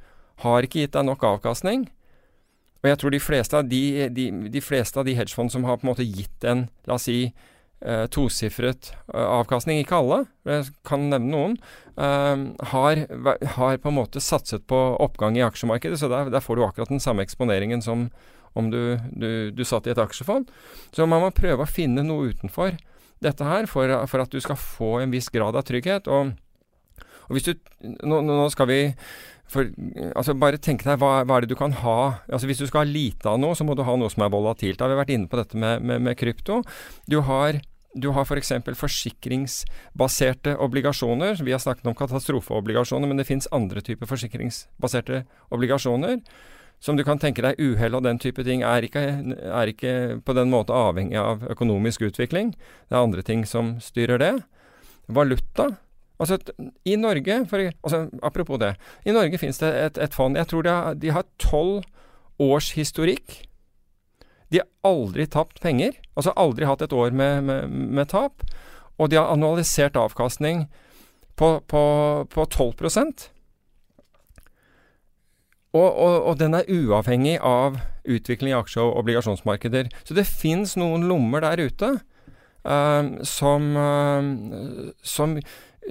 Har 0.45 0.65
ikke 0.65 0.85
gitt 0.85 0.95
deg 0.95 1.05
nok 1.05 1.25
avkastning. 1.27 1.89
Og 2.79 2.89
jeg 2.89 2.99
tror 3.01 3.11
de 3.11 3.21
fleste 3.21 3.59
av 3.59 3.69
de, 3.69 4.09
de, 4.15 4.31
de, 4.55 4.61
fleste 4.63 5.01
av 5.01 5.07
de 5.09 5.17
hedgefond 5.19 5.51
som 5.51 5.65
har 5.67 5.81
på 5.81 5.87
en 5.87 5.91
måte 5.91 6.07
gitt 6.07 6.45
en, 6.47 6.69
la 6.87 6.95
oss 6.95 7.09
si, 7.09 7.33
eh, 7.83 8.05
tosifret 8.15 8.93
eh, 8.93 9.25
avkastning, 9.25 9.81
ikke 9.83 9.99
alle, 9.99 10.21
jeg 10.47 10.69
kan 10.87 11.09
nevne 11.11 11.33
noen, 11.33 11.57
eh, 11.99 12.45
har, 12.73 13.03
har, 13.57 13.81
på 13.83 13.91
en 13.91 13.99
måte 13.99 14.23
satset 14.23 14.69
på 14.71 14.79
oppgang 15.03 15.35
i 15.39 15.43
aksjemarkedet. 15.43 15.99
Så 15.99 16.11
der, 16.13 16.31
der, 16.31 16.45
får 16.45 16.59
du 16.59 16.67
akkurat 16.69 16.95
den 16.95 17.03
samme 17.03 17.27
eksponeringen 17.27 17.83
som 17.83 18.09
om 18.59 18.71
du, 18.71 18.99
du, 19.11 19.51
du, 19.51 19.65
satt 19.67 19.87
i 19.87 19.93
et 19.93 20.01
aksjefond. 20.03 20.49
Så 20.95 21.07
man 21.07 21.23
må 21.23 21.35
prøve 21.35 21.67
å 21.67 21.71
finne 21.71 22.07
noe 22.07 22.31
utenfor 22.31 22.79
dette 23.25 23.47
her 23.47 23.67
for, 23.71 23.91
for 24.11 24.25
at 24.25 24.33
du 24.33 24.41
skal 24.43 24.59
få 24.61 24.99
en 25.03 25.15
viss 25.15 25.31
grad 25.35 25.57
av 25.59 25.67
trygghet. 25.69 26.11
Og, 26.11 26.35
og 27.29 27.37
hvis 27.37 27.49
du 27.49 27.55
nå, 28.07 28.23
nå 28.25 28.47
skal 28.55 28.71
vi 28.71 28.81
for, 29.49 29.71
altså 30.13 30.35
bare 30.37 30.61
tenk 30.61 30.83
deg 30.85 30.99
hva, 31.01 31.23
hva, 31.25 31.39
er 31.39 31.47
det 31.47 31.55
du 31.55 31.57
kan 31.57 31.73
ha 31.81 32.21
altså 32.29 32.45
Hvis 32.51 32.61
du 32.61 32.67
skal 32.69 32.83
ha 32.83 32.89
lite 32.89 33.31
av 33.31 33.39
noe, 33.41 33.57
så 33.57 33.65
må 33.65 33.73
du 33.73 33.81
ha 33.87 33.95
noe 33.97 34.13
som 34.13 34.27
er 34.27 34.33
volatilt. 34.35 34.77
Da 34.77 34.85
har 34.85 34.93
vi 34.93 35.01
vært 35.01 35.15
inne 35.15 35.31
på 35.31 35.41
dette 35.41 35.57
med, 35.57 35.81
med, 35.81 36.05
med 36.05 36.19
krypto. 36.21 36.61
Du 37.09 37.23
har 37.25 37.61
du 37.97 38.11
har 38.13 38.27
f.eks. 38.29 38.53
For 38.67 38.77
forsikringsbaserte 38.85 40.55
obligasjoner. 40.61 41.41
Vi 41.41 41.55
har 41.55 41.63
snakket 41.63 41.89
om 41.89 41.97
katastrofeobligasjoner, 41.97 43.09
men 43.09 43.19
det 43.19 43.27
fins 43.27 43.49
andre 43.55 43.81
typer 43.83 44.11
forsikringsbaserte 44.11 45.25
obligasjoner. 45.55 46.21
Som 46.81 46.97
du 46.97 47.03
kan 47.05 47.19
tenke 47.19 47.43
deg, 47.43 47.59
uhell 47.59 47.97
og 47.99 48.05
den 48.07 48.21
type 48.23 48.45
ting 48.47 48.63
er 48.63 48.87
ikke, 48.87 49.03
er 49.35 49.71
ikke 49.73 49.93
på 50.23 50.35
den 50.37 50.53
måte 50.53 50.77
avhengig 50.77 51.19
av 51.19 51.43
økonomisk 51.51 52.07
utvikling. 52.07 52.53
Det 52.87 52.95
er 52.95 53.03
andre 53.03 53.25
ting 53.27 53.43
som 53.47 53.77
styrer 53.83 54.23
det. 54.23 54.33
Valuta 55.09 55.73
Altså, 56.19 56.39
i 56.85 56.97
Norge, 56.99 57.47
for, 57.47 57.63
altså, 57.87 58.09
Apropos 58.23 58.59
det. 58.59 58.73
I 59.07 59.15
Norge 59.15 59.39
finnes 59.39 59.61
det 59.63 59.69
et, 59.71 59.99
et 60.03 60.15
fond. 60.15 60.37
Jeg 60.37 60.51
tror 60.51 60.67
de 60.99 61.13
har 61.15 61.29
tolv 61.39 61.85
års 62.43 62.73
historikk. 62.75 63.45
De 64.51 64.59
har 64.59 64.67
aldri 64.83 65.29
tapt 65.31 65.61
penger. 65.63 65.95
Altså 66.17 66.35
aldri 66.37 66.67
hatt 66.67 66.83
et 66.83 66.93
år 66.93 67.15
med, 67.15 67.45
med, 67.47 67.71
med 67.71 68.11
tap. 68.11 68.43
Og 68.99 69.11
de 69.11 69.21
har 69.21 69.31
annualisert 69.31 69.97
avkastning 69.97 70.67
på, 71.39 71.61
på, 71.71 71.83
på 72.35 72.47
12 72.51 72.75
og, 75.79 75.89
og, 75.95 76.17
og, 76.33 76.35
den 76.41 76.59
er 76.59 76.69
uavhengig 76.69 77.39
av 77.39 77.79
utvikling 78.09 78.53
i 78.53 78.59
aksje- 78.59 78.83
og 78.83 78.99
obligasjonsmarkeder. 79.03 79.91
Så 80.05 80.17
det 80.17 80.27
fins 80.29 80.75
noen 80.81 81.07
lommer 81.11 81.45
der 81.45 81.63
ute 81.69 81.95
uh, 81.99 83.11
som, 83.27 83.73
uh, 83.79 84.93
som 85.07 85.39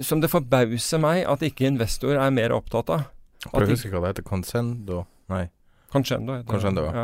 som 0.04 0.22
det 0.22 0.30
forbauser 0.32 1.00
meg 1.02 1.24
at 1.28 1.44
ikke 1.44 1.68
investor 1.68 2.18
er 2.18 2.34
mer 2.34 2.54
opptatt 2.54 2.90
av. 2.94 3.06
Jeg 3.46 3.70
husker 3.70 3.94
hva 3.94 4.02
det 4.04 4.16
heter. 4.16 4.26
Consendo? 4.26 5.04
Nei. 5.30 5.46
Concendo 5.92 6.34
heter 6.36 6.50
Concendo, 6.50 6.82
det. 6.84 7.02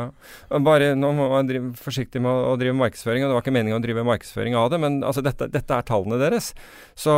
Ja. 0.49 0.59
Bare, 0.61 0.91
nå 0.93 1.09
må 1.17 1.25
man 1.31 1.47
drive 1.49 1.71
forsiktig 1.79 2.21
med 2.21 2.29
å, 2.29 2.51
å, 2.51 2.57
drive 2.61 2.75
markedsføring, 2.77 3.23
og 3.25 3.31
det 3.31 3.37
var 3.37 3.45
ikke 3.45 3.53
meningen 3.55 3.79
å 3.79 3.81
drive 3.81 4.03
markedsføring 4.05 4.57
av 4.59 4.67
det, 4.69 4.77
men 4.83 4.99
altså, 5.01 5.23
dette, 5.25 5.47
dette, 5.49 5.79
er 5.79 5.87
tallene 5.87 6.19
deres. 6.21 6.51
Så, 6.93 7.15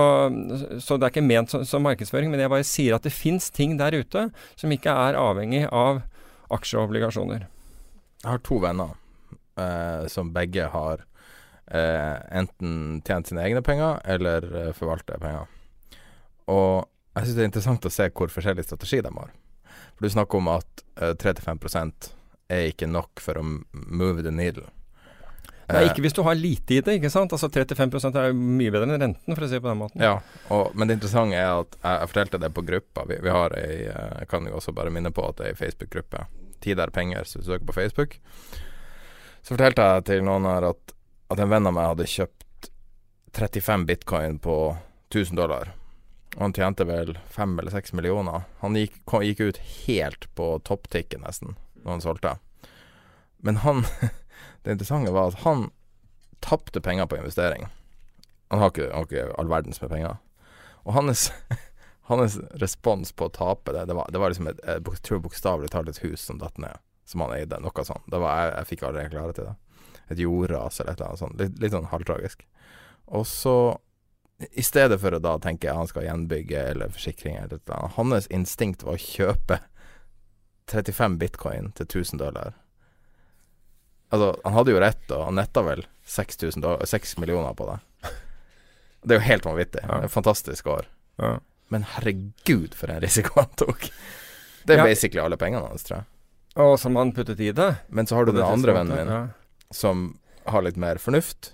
så, 0.80 0.96
det 0.96 1.10
er 1.10 1.12
ikke 1.12 1.26
ment 1.28 1.52
som, 1.52 1.66
som 1.68 1.84
markedsføring, 1.84 2.32
men 2.32 2.40
jeg 2.40 2.54
bare 2.54 2.68
sier 2.68 2.96
at 2.96 3.04
det 3.04 3.12
fins 3.12 3.50
ting 3.52 3.76
der 3.82 3.98
ute 4.00 4.30
som 4.56 4.72
ikke 4.72 4.96
er 5.10 5.20
avhengig 5.20 5.66
av 5.68 6.06
aksjer 6.56 6.80
og 6.80 6.88
obligasjoner. 6.88 7.44
Jeg 8.24 8.30
har 8.32 8.42
to 8.48 8.62
venner 8.64 8.96
eh, 9.60 10.08
som 10.12 10.32
begge 10.36 10.70
har 10.72 11.04
eh, 11.68 12.16
enten 12.40 13.02
tjent 13.04 13.28
sine 13.28 13.44
egne 13.44 13.64
penger 13.66 14.00
eller 14.08 14.48
eh, 14.48 14.72
forvalter 14.78 15.20
penger. 15.20 15.52
Og 16.48 16.88
jeg 17.18 17.28
syns 17.28 17.36
det 17.36 17.44
er 17.44 17.52
interessant 17.52 17.90
å 17.90 17.92
se 17.92 18.08
hvor 18.14 18.32
forskjellig 18.32 18.64
strategi 18.64 19.02
de 19.04 19.12
har. 19.12 19.36
For 19.98 20.08
du 20.08 20.14
snakker 20.14 20.40
om 20.40 20.50
at 20.54 20.86
uh, 21.02 21.10
eh, 21.10 21.16
3-5 21.18 21.92
er 22.54 22.70
ikke 22.72 22.88
nok 22.88 23.20
for 23.20 23.40
å 23.42 23.44
move 23.44 24.24
the 24.24 24.32
needle. 24.32 24.70
Nei, 25.68 25.82
ikke 25.90 26.04
hvis 26.06 26.16
du 26.16 26.22
har 26.24 26.38
lite 26.40 26.78
i 26.78 26.80
det, 26.80 26.94
ikke 26.96 27.10
sant. 27.12 27.34
Altså 27.36 27.50
35% 27.52 28.16
er 28.16 28.30
jo 28.30 28.38
mye 28.40 28.72
bedre 28.72 28.88
enn 28.88 29.02
renten, 29.02 29.36
for 29.36 29.44
å 29.44 29.50
si 29.50 29.58
det 29.58 29.64
på 29.66 29.68
den 29.68 29.82
måten. 29.82 30.04
Ja, 30.04 30.14
og, 30.56 30.70
men 30.80 30.88
det 30.88 30.96
interessante 30.96 31.36
er 31.36 31.50
at 31.50 31.76
jeg, 31.76 31.92
jeg 31.92 32.12
fortalte 32.14 32.40
det 32.40 32.52
på 32.56 32.64
gruppa. 32.70 33.04
Vi, 33.10 33.18
vi, 33.26 33.34
har 33.36 33.56
ei 33.60 33.82
eh, 33.90 34.14
Jeg 34.22 34.30
kan 34.32 34.48
jo 34.48 34.56
også 34.62 34.72
bare 34.78 34.94
minne 34.96 35.12
på 35.12 35.26
at 35.28 35.42
det 35.42 35.50
er 35.50 35.58
ei 35.58 35.60
Facebook-gruppe. 35.60 36.24
Tid 36.64 36.80
er 36.80 36.94
penger, 36.96 37.28
så 37.28 37.42
du 37.42 37.50
søker 37.50 37.68
på 37.68 37.76
Facebook. 37.76 38.16
Så 39.42 39.58
fortalte 39.58 39.90
jeg 39.92 40.08
til 40.08 40.24
noen 40.28 40.48
her 40.48 40.70
at, 40.72 40.96
at 41.36 41.44
en 41.44 41.52
venn 41.52 41.68
av 41.68 41.76
meg 41.76 41.92
hadde 41.92 42.08
kjøpt 42.14 42.72
35 43.36 43.86
bitcoin 43.92 44.40
på 44.40 44.58
1000 45.12 45.36
dollar. 45.36 45.76
Og 46.38 46.44
han 46.44 46.54
tjente 46.54 46.86
vel 46.86 47.16
fem 47.34 47.56
eller 47.58 47.74
seks 47.74 47.96
millioner. 47.98 48.46
Han 48.62 48.78
gikk, 48.78 49.00
gikk, 49.26 49.40
ut 49.42 49.58
helt 49.88 50.28
på 50.38 50.52
topptikken, 50.70 51.24
nesten, 51.26 51.56
når 51.82 51.96
han 51.96 52.04
solgte. 52.06 52.36
Men 53.38 53.64
han 53.66 53.86
Det 54.64 54.72
interessante 54.72 55.12
var 55.12 55.32
at 55.32 55.42
han 55.46 55.70
tapte 56.44 56.82
penger 56.82 57.08
på 57.08 57.18
investering. 57.18 57.66
Han 58.52 58.60
har 58.60 58.70
ikke, 58.70 58.90
har 58.94 59.08
ikke 59.08 59.24
all 59.40 59.50
verdens 59.50 59.80
med 59.82 59.90
penger. 59.90 60.18
Og 60.84 60.94
hans, 60.94 61.30
hans 62.12 62.36
respons 62.62 63.14
på 63.16 63.30
å 63.30 63.34
tape 63.34 63.74
det, 63.74 63.86
det 63.88 63.96
var, 63.98 64.12
det 64.12 64.20
var 64.22 64.34
liksom 64.34 64.50
et, 64.52 64.60
jeg 64.68 65.00
tror 65.08 65.24
bokstavelig 65.24 65.72
talt 65.72 65.90
et 65.90 66.02
hus 66.04 66.26
som 66.28 66.42
datt 66.42 66.60
ned, 66.62 66.84
som 67.08 67.24
han 67.24 67.34
eide. 67.38 67.62
Noe 67.64 67.88
sånt. 67.88 68.06
Det 68.12 68.20
var, 68.22 68.44
jeg, 68.44 68.54
jeg 68.58 68.70
fikk 68.74 68.86
aldri 68.90 69.08
klare 69.16 69.38
til 69.38 69.50
det. 69.50 69.56
Et 70.12 70.22
jordras 70.22 70.82
eller 70.82 70.94
et 70.94 71.00
eller 71.00 71.10
annet 71.10 71.24
sånt. 71.24 71.40
Litt, 71.42 71.58
litt 71.64 71.74
sånn 71.74 71.90
halvtragisk. 71.94 72.46
Og 73.08 73.26
så 73.28 73.58
i 74.38 74.64
stedet 74.64 75.00
for 75.02 75.16
å 75.16 75.20
da 75.22 75.38
tenke 75.42 75.74
han 75.74 75.90
skal 75.90 76.06
gjenbygge 76.06 76.62
eller 76.74 76.94
forsikring 76.94 77.40
eller 77.40 77.62
noe, 77.72 77.90
hans 77.96 78.28
instinkt 78.34 78.86
var 78.86 78.98
å 78.98 79.02
kjøpe 79.02 79.60
35 80.70 81.18
bitcoin 81.18 81.72
til 81.78 81.88
1000 81.88 82.22
dollar. 82.22 82.54
Altså, 84.14 84.36
han 84.44 84.56
hadde 84.56 84.72
jo 84.76 84.82
rett, 84.84 85.04
og 85.12 85.26
han 85.26 85.40
netta 85.40 85.64
vel 85.66 85.84
6, 86.08 86.38
dollar, 86.56 86.86
6 86.86 87.18
millioner 87.18 87.56
på 87.58 87.68
det. 87.72 87.80
Det 89.08 89.16
er 89.16 89.22
jo 89.22 89.28
helt 89.28 89.48
vanvittig. 89.48 89.84
Ja. 89.88 90.04
Et 90.06 90.12
fantastisk 90.12 90.68
år. 90.72 90.88
Ja. 91.22 91.38
Men 91.74 91.84
herregud, 91.96 92.76
for 92.78 92.92
en 92.92 93.02
risiko 93.04 93.40
han 93.42 93.52
tok. 93.60 93.90
Det 94.68 94.76
er 94.76 94.84
ja. 94.84 94.88
basically 94.88 95.24
alle 95.24 95.40
pengene 95.40 95.68
hans, 95.68 95.88
tror 95.88 96.02
jeg. 96.02 96.10
Og 96.64 96.78
som 96.82 96.96
han 97.00 97.14
puttet 97.16 97.42
i 97.44 97.52
det. 97.56 97.70
Men 97.88 98.08
så 98.10 98.18
har 98.18 98.28
du 98.28 98.34
den 98.36 98.46
andre 98.46 98.74
vennen 98.80 98.98
min, 98.98 99.30
som 99.76 100.10
har 100.48 100.64
litt 100.64 100.80
mer 100.80 101.00
fornuft 101.02 101.54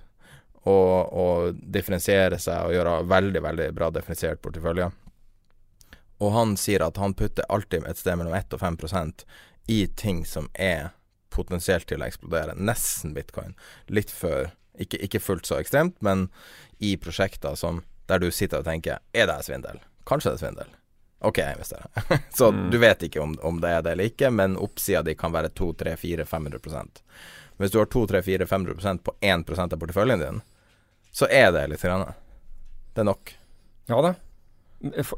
og, 0.63 1.13
og 1.13 1.61
differensiere 1.75 2.39
seg 2.39 2.67
og 2.67 2.75
gjøre 2.75 2.97
veldig, 3.11 3.41
veldig 3.43 3.69
bra 3.75 3.89
differensiert 3.93 4.41
portefølje. 4.43 4.89
Og 6.23 6.31
han 6.31 6.57
sier 6.59 6.85
at 6.85 6.99
han 7.01 7.15
putter 7.17 7.47
alltid 7.51 7.87
et 7.89 7.99
sted 7.99 8.15
mellom 8.19 8.35
1 8.37 8.55
og 8.55 8.61
5% 8.61 9.25
i 9.73 9.85
ting 9.87 10.23
som 10.27 10.49
er 10.53 10.93
potensielt 11.33 11.87
til 11.89 12.03
å 12.03 12.07
eksplodere. 12.07 12.55
Nesten 12.55 13.15
bitcoin. 13.15 13.57
Litt 13.87 14.11
før 14.13 14.53
ikke, 14.79 14.99
ikke, 15.05 15.21
fullt 15.21 15.49
så 15.49 15.59
ekstremt, 15.59 15.99
men 16.01 16.27
i 16.81 16.95
prosjekter 16.97 17.57
som 17.59 17.83
der 18.09 18.21
du 18.23 18.31
sitter 18.31 18.63
og 18.63 18.67
tenker 18.67 18.99
Er 19.13 19.29
det 19.29 19.43
svindel? 19.45 19.79
Kanskje 20.09 20.33
det 20.33 20.39
er 20.39 20.41
svindel. 20.45 20.71
Ok, 21.23 21.37
jeg 21.39 21.55
investerer. 21.55 21.87
så 22.37 22.49
mm. 22.51 22.63
du 22.71 22.77
vet 22.81 23.05
ikke 23.07 23.21
om, 23.23 23.35
om, 23.47 23.61
det 23.63 23.69
er 23.69 23.83
det 23.83 23.93
eller 23.95 24.09
ikke, 24.11 24.31
men 24.33 24.57
oppsida 24.59 25.03
di 25.07 25.15
kan 25.15 25.31
være 25.31 25.53
2, 25.55 25.69
3, 25.79 25.93
4, 25.97 26.25
500% 26.27 27.03
Hvis 27.61 27.71
du 27.71 27.77
har 27.79 27.87
2, 27.87 28.07
3, 28.11 28.21
4, 28.25 28.47
500% 28.49 29.05
på 29.05 29.13
1% 29.21 29.73
av 29.73 29.79
porteføljen 29.79 30.19
din, 30.19 30.41
så 31.13 31.27
er 31.29 31.51
det 31.55 31.67
litt 31.71 31.83
grann. 31.85 32.07
Det 32.93 33.03
er 33.03 33.09
nok. 33.09 33.33
Ja 33.89 33.99
da. 34.03 34.13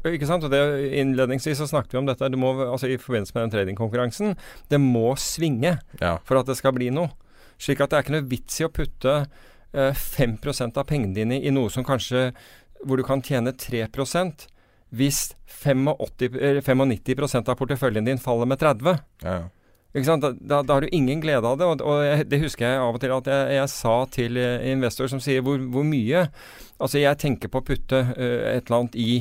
Ikke 0.06 0.28
sant? 0.28 0.44
Og 0.46 0.52
det, 0.52 0.60
innledningsvis 1.00 1.58
så 1.58 1.66
snakket 1.66 1.96
vi 1.96 2.00
om 2.02 2.06
dette. 2.08 2.28
Det 2.30 2.38
må, 2.38 2.52
altså 2.68 2.90
I 2.90 2.98
forbindelse 3.02 3.34
med 3.34 3.46
den 3.46 3.54
tradingkonkurransen. 3.56 4.36
Det 4.70 4.78
må 4.82 5.14
svinge 5.18 5.78
Ja. 6.00 6.18
for 6.24 6.38
at 6.38 6.46
det 6.46 6.58
skal 6.60 6.76
bli 6.76 6.90
noe. 6.94 7.10
Slik 7.58 7.80
at 7.80 7.90
det 7.90 7.98
er 7.98 8.04
ikke 8.04 8.16
noe 8.18 8.28
vits 8.30 8.60
i 8.60 8.66
å 8.66 8.72
putte 8.72 9.14
eh, 9.72 9.92
5 9.96 10.38
av 10.76 10.84
pengene 10.86 11.14
dine 11.16 11.40
i 11.40 11.50
noe 11.50 11.72
som 11.72 11.84
kanskje 11.84 12.28
hvor 12.84 13.00
du 13.00 13.02
kan 13.02 13.22
tjene 13.24 13.52
3% 13.56 14.46
hvis 14.96 15.34
85, 15.48 16.62
95% 16.62 17.48
av 17.50 17.56
porteføljen 17.58 18.04
din 18.06 18.20
faller 18.22 18.46
med 18.46 18.60
30 18.60 18.98
ja. 19.24 19.38
Da, 19.96 20.32
da, 20.60 20.74
har 20.74 20.84
du 20.84 20.88
ingen 20.92 21.22
glede 21.24 21.48
av 21.48 21.56
det. 21.58 21.64
Og, 21.66 21.80
og 21.80 22.02
jeg, 22.04 22.28
det 22.28 22.42
husker 22.42 22.66
jeg 22.68 22.82
av 22.82 22.98
og 22.98 23.00
til 23.00 23.14
at 23.16 23.30
jeg, 23.32 23.56
jeg 23.56 23.72
sa 23.72 23.96
til 24.12 24.36
investor 24.36 24.72
investorer 24.76 25.12
som 25.14 25.22
sier 25.24 25.44
hvor, 25.46 25.62
hvor 25.72 25.86
mye 25.86 26.26
Altså 26.76 27.00
jeg 27.00 27.16
tenker 27.16 27.48
på 27.48 27.62
å 27.62 27.64
putte 27.64 28.02
uh, 28.04 28.40
et 28.52 28.66
eller 28.66 28.74
annet 28.76 28.96
i, 29.00 29.12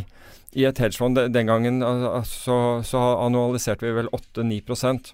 i 0.60 0.66
et 0.68 0.80
hedgefond. 0.84 1.16
Den- 1.32 1.48
gangen 1.48 1.78
al- 1.88 2.10
altså, 2.18 2.82
så 2.84 3.04
annualiserte 3.24 3.88
vi 3.88 3.94
vel 3.96 4.12
8-9% 4.12 5.14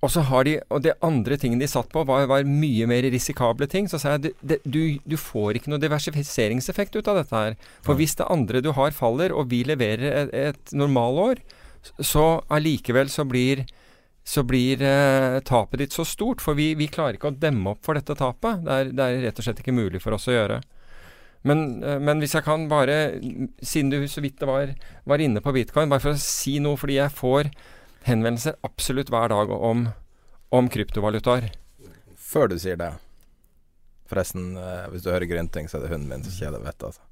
og 0.00 0.08
så 0.08 0.22
har 0.30 0.46
de, 0.48 0.54
og 0.72 0.80
det 0.84 0.94
andre 1.04 1.36
tingen 1.36 1.60
de 1.60 1.66
satt 1.68 1.90
på, 1.92 2.06
var, 2.08 2.24
var 2.30 2.46
mye 2.48 2.86
mer 2.88 3.04
risikable 3.12 3.66
ting. 3.68 3.84
Så 3.88 3.98
sa 4.00 4.14
jeg 4.14 4.30
det, 4.40 4.56
du, 4.64 4.96
du 5.04 5.16
får 5.20 5.58
ikke 5.58 5.72
noe 5.74 5.82
diversifiseringseffekt 5.82 6.96
ut 6.96 7.10
av 7.12 7.18
dette 7.20 7.36
her. 7.36 7.56
For 7.84 7.98
hvis 7.98 8.16
det 8.16 8.28
andre 8.32 8.62
du 8.64 8.70
har 8.78 8.96
faller, 8.96 9.34
og 9.36 9.50
vi 9.52 9.60
leverer 9.68 10.22
et, 10.22 10.32
et 10.54 10.72
normalår, 10.72 11.42
så 11.98 12.24
allikevel 12.52 13.10
så 13.12 13.24
blir 13.28 13.64
så 14.24 14.42
blir 14.46 14.82
eh, 14.82 15.40
tapet 15.40 15.80
ditt 15.80 15.94
så 15.96 16.04
stort. 16.04 16.42
For 16.44 16.54
vi, 16.54 16.74
vi 16.78 16.90
klarer 16.92 17.16
ikke 17.16 17.32
å 17.32 17.38
demme 17.40 17.72
opp 17.72 17.86
for 17.86 17.98
dette 17.98 18.14
tapet. 18.18 18.60
Det 18.66 18.76
er, 18.76 18.92
det 18.94 19.06
er 19.06 19.24
rett 19.24 19.40
og 19.40 19.46
slett 19.46 19.62
ikke 19.62 19.74
mulig 19.74 20.02
for 20.04 20.14
oss 20.14 20.28
å 20.30 20.36
gjøre. 20.36 20.60
Men, 21.48 21.82
eh, 21.82 21.98
men 21.98 22.20
hvis 22.22 22.36
jeg 22.36 22.46
kan 22.46 22.68
bare, 22.70 22.98
siden 23.64 23.90
du 23.92 23.98
så 24.08 24.22
vidt 24.22 24.38
det 24.42 24.48
var, 24.50 24.74
var 25.08 25.24
inne 25.24 25.42
på 25.42 25.54
bitcoin, 25.56 25.90
bare 25.90 26.04
for 26.04 26.14
å 26.14 26.22
si 26.22 26.58
noe, 26.62 26.78
fordi 26.80 27.00
jeg 27.00 27.16
får 27.16 27.50
henvendelser 28.06 28.60
absolutt 28.66 29.10
hver 29.12 29.32
dag 29.32 29.52
om, 29.56 29.88
om 30.54 30.70
kryptovalutaer. 30.72 31.50
Før 32.30 32.52
du 32.52 32.60
sier 32.62 32.78
det 32.78 32.92
Forresten, 34.10 34.56
eh, 34.58 34.86
hvis 34.90 35.04
du 35.04 35.12
hører 35.12 35.28
grynting, 35.30 35.68
så 35.70 35.78
er 35.78 35.84
det 35.84 35.92
hunden 35.92 36.10
min 36.10 36.24
som 36.26 36.34
kjeder 36.34 36.62
vettet, 36.64 36.90
altså. 36.90 37.02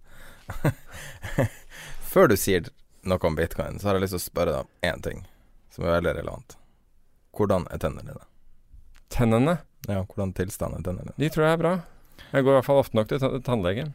Før 2.12 2.31
du 2.31 2.35
sier 2.40 2.66
noe 3.10 3.26
om 3.28 3.36
bitcoin, 3.38 3.78
så 3.80 3.88
har 3.90 3.98
jeg 3.98 4.04
lyst 4.06 4.14
til 4.16 4.20
å 4.22 4.26
spørre 4.26 4.54
deg 4.54 4.66
om 4.66 4.90
én 4.90 5.02
ting 5.04 5.22
som 5.74 5.84
er 5.84 5.96
veldig 5.98 6.14
relevant. 6.20 6.56
Hvordan 7.38 7.66
er 7.72 7.80
tennene 7.82 8.12
dine? 8.12 8.26
Tennene, 9.14 9.58
Ja, 9.88 10.02
hvordan 10.04 10.32
tilstand 10.36 10.74
er 10.78 10.82
tennene 10.84 11.12
dine? 11.12 11.16
de 11.22 11.28
tror 11.32 11.44
jeg 11.46 11.56
er 11.56 11.62
bra. 11.62 11.72
Jeg 12.32 12.44
går 12.44 12.50
i 12.52 12.56
hvert 12.58 12.66
fall 12.66 12.80
ofte 12.82 12.98
nok 12.98 13.08
til 13.08 13.40
tannlegen. 13.46 13.92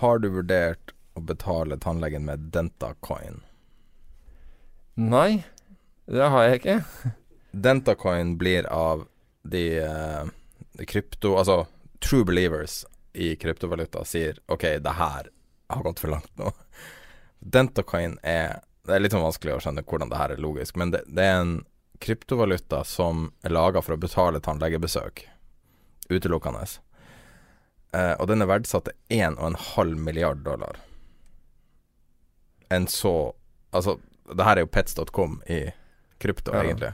Har 0.00 0.18
du 0.22 0.28
vurdert 0.34 0.92
å 1.16 1.22
betale 1.24 1.78
tannlegen 1.80 2.24
med 2.26 2.50
Dentacoin? 2.54 3.40
Nei, 4.94 5.44
det 6.06 6.28
har 6.30 6.44
jeg 6.48 6.60
ikke. 6.60 6.76
Dentacoin 7.52 8.36
blir 8.38 8.66
av 8.70 9.06
de 9.42 9.64
eh, 9.82 10.24
krypto... 10.86 11.36
Altså 11.40 11.64
true 12.04 12.24
believers 12.28 12.82
i 13.16 13.32
kryptovaluta 13.40 14.02
sier 14.04 14.36
OK, 14.52 14.66
det 14.84 14.94
her 14.98 15.30
har 15.72 15.82
gått 15.86 16.02
for 16.02 16.12
langt 16.12 16.30
nå. 16.36 16.50
Dentacoin 17.44 18.18
er 18.22 18.60
Det 18.84 18.94
er 18.96 19.00
litt 19.00 19.12
sånn 19.14 19.24
vanskelig 19.24 19.54
å 19.54 19.60
skjønne 19.64 19.84
hvordan 19.88 20.10
det 20.12 20.18
her 20.20 20.32
er 20.34 20.40
logisk, 20.44 20.76
men 20.76 20.90
det, 20.92 20.98
det 21.08 21.24
er 21.24 21.38
en 21.40 21.52
kryptovaluta 22.04 22.82
som 22.84 23.30
er 23.46 23.54
laga 23.54 23.80
for 23.80 23.94
å 23.94 24.00
betale 24.00 24.40
tannlegebesøk. 24.44 25.22
Utelukkende. 26.12 26.66
Eh, 27.96 28.12
og 28.20 28.26
den 28.28 28.44
er 28.44 28.50
verdsatt 28.50 28.90
til 28.90 29.22
1,5 29.22 29.94
milliard 30.04 30.42
dollar. 30.44 30.76
En 32.70 32.86
så 32.86 33.32
Altså, 33.74 33.96
det 34.30 34.44
her 34.46 34.56
er 34.60 34.62
jo 34.62 34.70
pets.com 34.70 35.40
i 35.50 35.64
krypto, 36.22 36.52
Ja. 36.52 36.60
egentlig. 36.62 36.92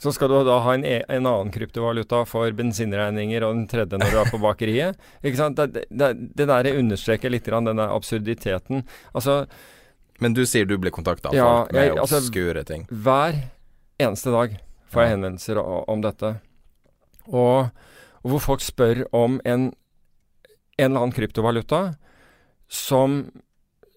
Så 0.00 0.12
skal 0.16 0.30
du 0.32 0.38
da 0.48 0.54
ha 0.64 0.72
en, 0.74 0.84
e 0.88 1.02
en 1.12 1.26
annen 1.28 1.50
kryptovaluta 1.52 2.22
for 2.28 2.50
bensinregninger 2.56 3.44
og 3.44 3.52
den 3.58 3.66
tredje 3.68 3.98
når 4.00 4.14
du 4.14 4.18
er 4.22 4.30
på 4.32 4.40
bakeriet. 4.40 4.96
Ikke 5.26 5.36
sant? 5.36 5.60
Det, 5.60 5.84
det, 5.92 6.08
det 6.38 6.46
der 6.48 6.70
understreker 6.78 7.28
litt 7.34 7.44
grann 7.44 7.68
denne 7.68 7.84
absurditeten. 7.92 8.86
Altså, 9.12 9.42
Men 10.20 10.32
du 10.36 10.42
sier 10.48 10.64
du 10.68 10.76
blir 10.80 10.90
kontakta 10.92 11.28
av 11.28 11.36
Ja, 11.36 11.44
folk 11.64 11.72
med 11.76 11.84
jeg- 11.90 11.98
altså- 12.00 12.16
obskure 12.22 12.64
ting. 12.64 12.86
hver 12.88 13.36
eneste 14.00 14.32
dag 14.32 14.56
får 14.90 15.02
jeg 15.04 15.10
henvendelser 15.18 15.60
om 15.88 16.00
dette. 16.00 16.32
Og, 17.28 17.68
og 18.24 18.30
hvor 18.32 18.40
folk 18.40 18.60
spør 18.64 19.04
om 19.12 19.36
en, 19.44 19.68
en 20.78 20.90
eller 20.90 21.00
annen 21.04 21.12
kryptovaluta 21.12 21.82
som 22.68 23.30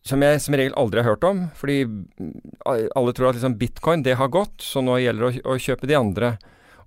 som 0.03 0.23
jeg 0.23 0.41
som 0.43 0.55
regel 0.59 0.75
aldri 0.79 1.01
har 1.01 1.13
hørt 1.13 1.27
om. 1.27 1.45
Fordi 1.55 1.83
mm, 1.87 2.33
alle 2.65 3.13
tror 3.15 3.31
at 3.31 3.39
liksom 3.39 3.57
bitcoin 3.59 4.03
det 4.03 4.17
har 4.19 4.31
gått, 4.33 4.59
så 4.63 4.83
nå 4.83 4.99
gjelder 5.01 5.29
det 5.29 5.43
å, 5.43 5.53
å 5.55 5.61
kjøpe 5.61 5.89
de 5.89 5.99
andre. 5.99 6.35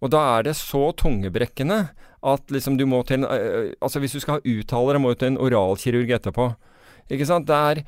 Og 0.04 0.12
da 0.12 0.22
er 0.36 0.48
det 0.48 0.56
så 0.58 0.90
tungebrekkende 0.98 1.86
at 2.26 2.52
liksom 2.52 2.76
du 2.76 2.84
må 2.88 3.02
til 3.06 3.20
en 3.20 3.28
øh, 3.28 3.72
Altså 3.84 4.00
hvis 4.02 4.16
du 4.16 4.20
skal 4.20 4.38
ha 4.38 4.52
uttalere, 4.52 5.00
må 5.00 5.12
du 5.12 5.20
til 5.20 5.32
en 5.32 5.40
oralkirurg 5.40 6.12
etterpå. 6.18 6.50
Ikke 7.12 7.28
sant? 7.28 7.48
Det 7.48 7.56
er, 7.56 7.82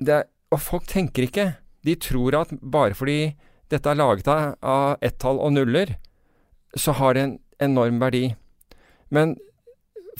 det 0.00 0.14
er 0.20 0.28
Og 0.52 0.60
folk 0.60 0.88
tenker 0.90 1.28
ikke. 1.28 1.46
De 1.86 1.94
tror 1.98 2.36
at 2.42 2.52
bare 2.60 2.96
fordi 2.96 3.34
dette 3.72 3.88
er 3.88 3.96
laget 3.96 4.28
av 4.28 4.98
ett-tall 5.00 5.38
og 5.40 5.54
nuller, 5.54 5.94
så 6.76 6.92
har 6.98 7.14
det 7.16 7.22
en 7.22 7.32
enorm 7.64 8.02
verdi. 8.02 8.34
Men 9.08 9.38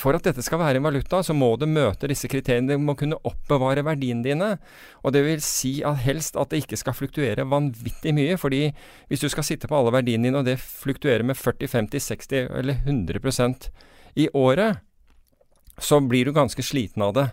for 0.01 0.17
at 0.17 0.25
dette 0.25 0.43
skal 0.45 0.61
være 0.61 0.81
en 0.81 0.87
valuta, 0.87 1.21
så 1.25 1.35
må 1.37 1.51
det 1.61 1.69
møte 1.69 2.09
disse 2.09 2.29
kriteriene. 2.31 2.71
Det 2.71 2.79
må 2.81 2.95
kunne 2.99 3.19
oppbevare 3.29 3.85
verdiene 3.85 4.25
dine. 4.25 4.49
Og 5.05 5.13
det 5.13 5.25
vil 5.27 5.43
si 5.45 5.75
at 5.85 6.01
helst 6.07 6.39
at 6.41 6.53
det 6.53 6.63
ikke 6.63 6.79
skal 6.81 6.97
fluktuere 6.97 7.45
vanvittig 7.49 8.15
mye. 8.17 8.39
fordi 8.41 8.73
hvis 9.09 9.21
du 9.21 9.29
skal 9.29 9.45
sitte 9.45 9.69
på 9.69 9.77
alle 9.77 9.93
verdiene 9.93 10.31
dine, 10.31 10.41
og 10.41 10.49
det 10.49 10.59
fluktuerer 10.61 11.23
med 11.23 11.37
40, 11.37 11.69
50, 11.69 12.01
60 12.09 12.49
eller 12.63 12.81
100% 12.87 13.69
i 14.17 14.29
året, 14.33 14.81
så 15.79 16.01
blir 16.01 16.25
du 16.25 16.33
ganske 16.33 16.63
sliten 16.63 17.03
av 17.03 17.13
det. 17.15 17.29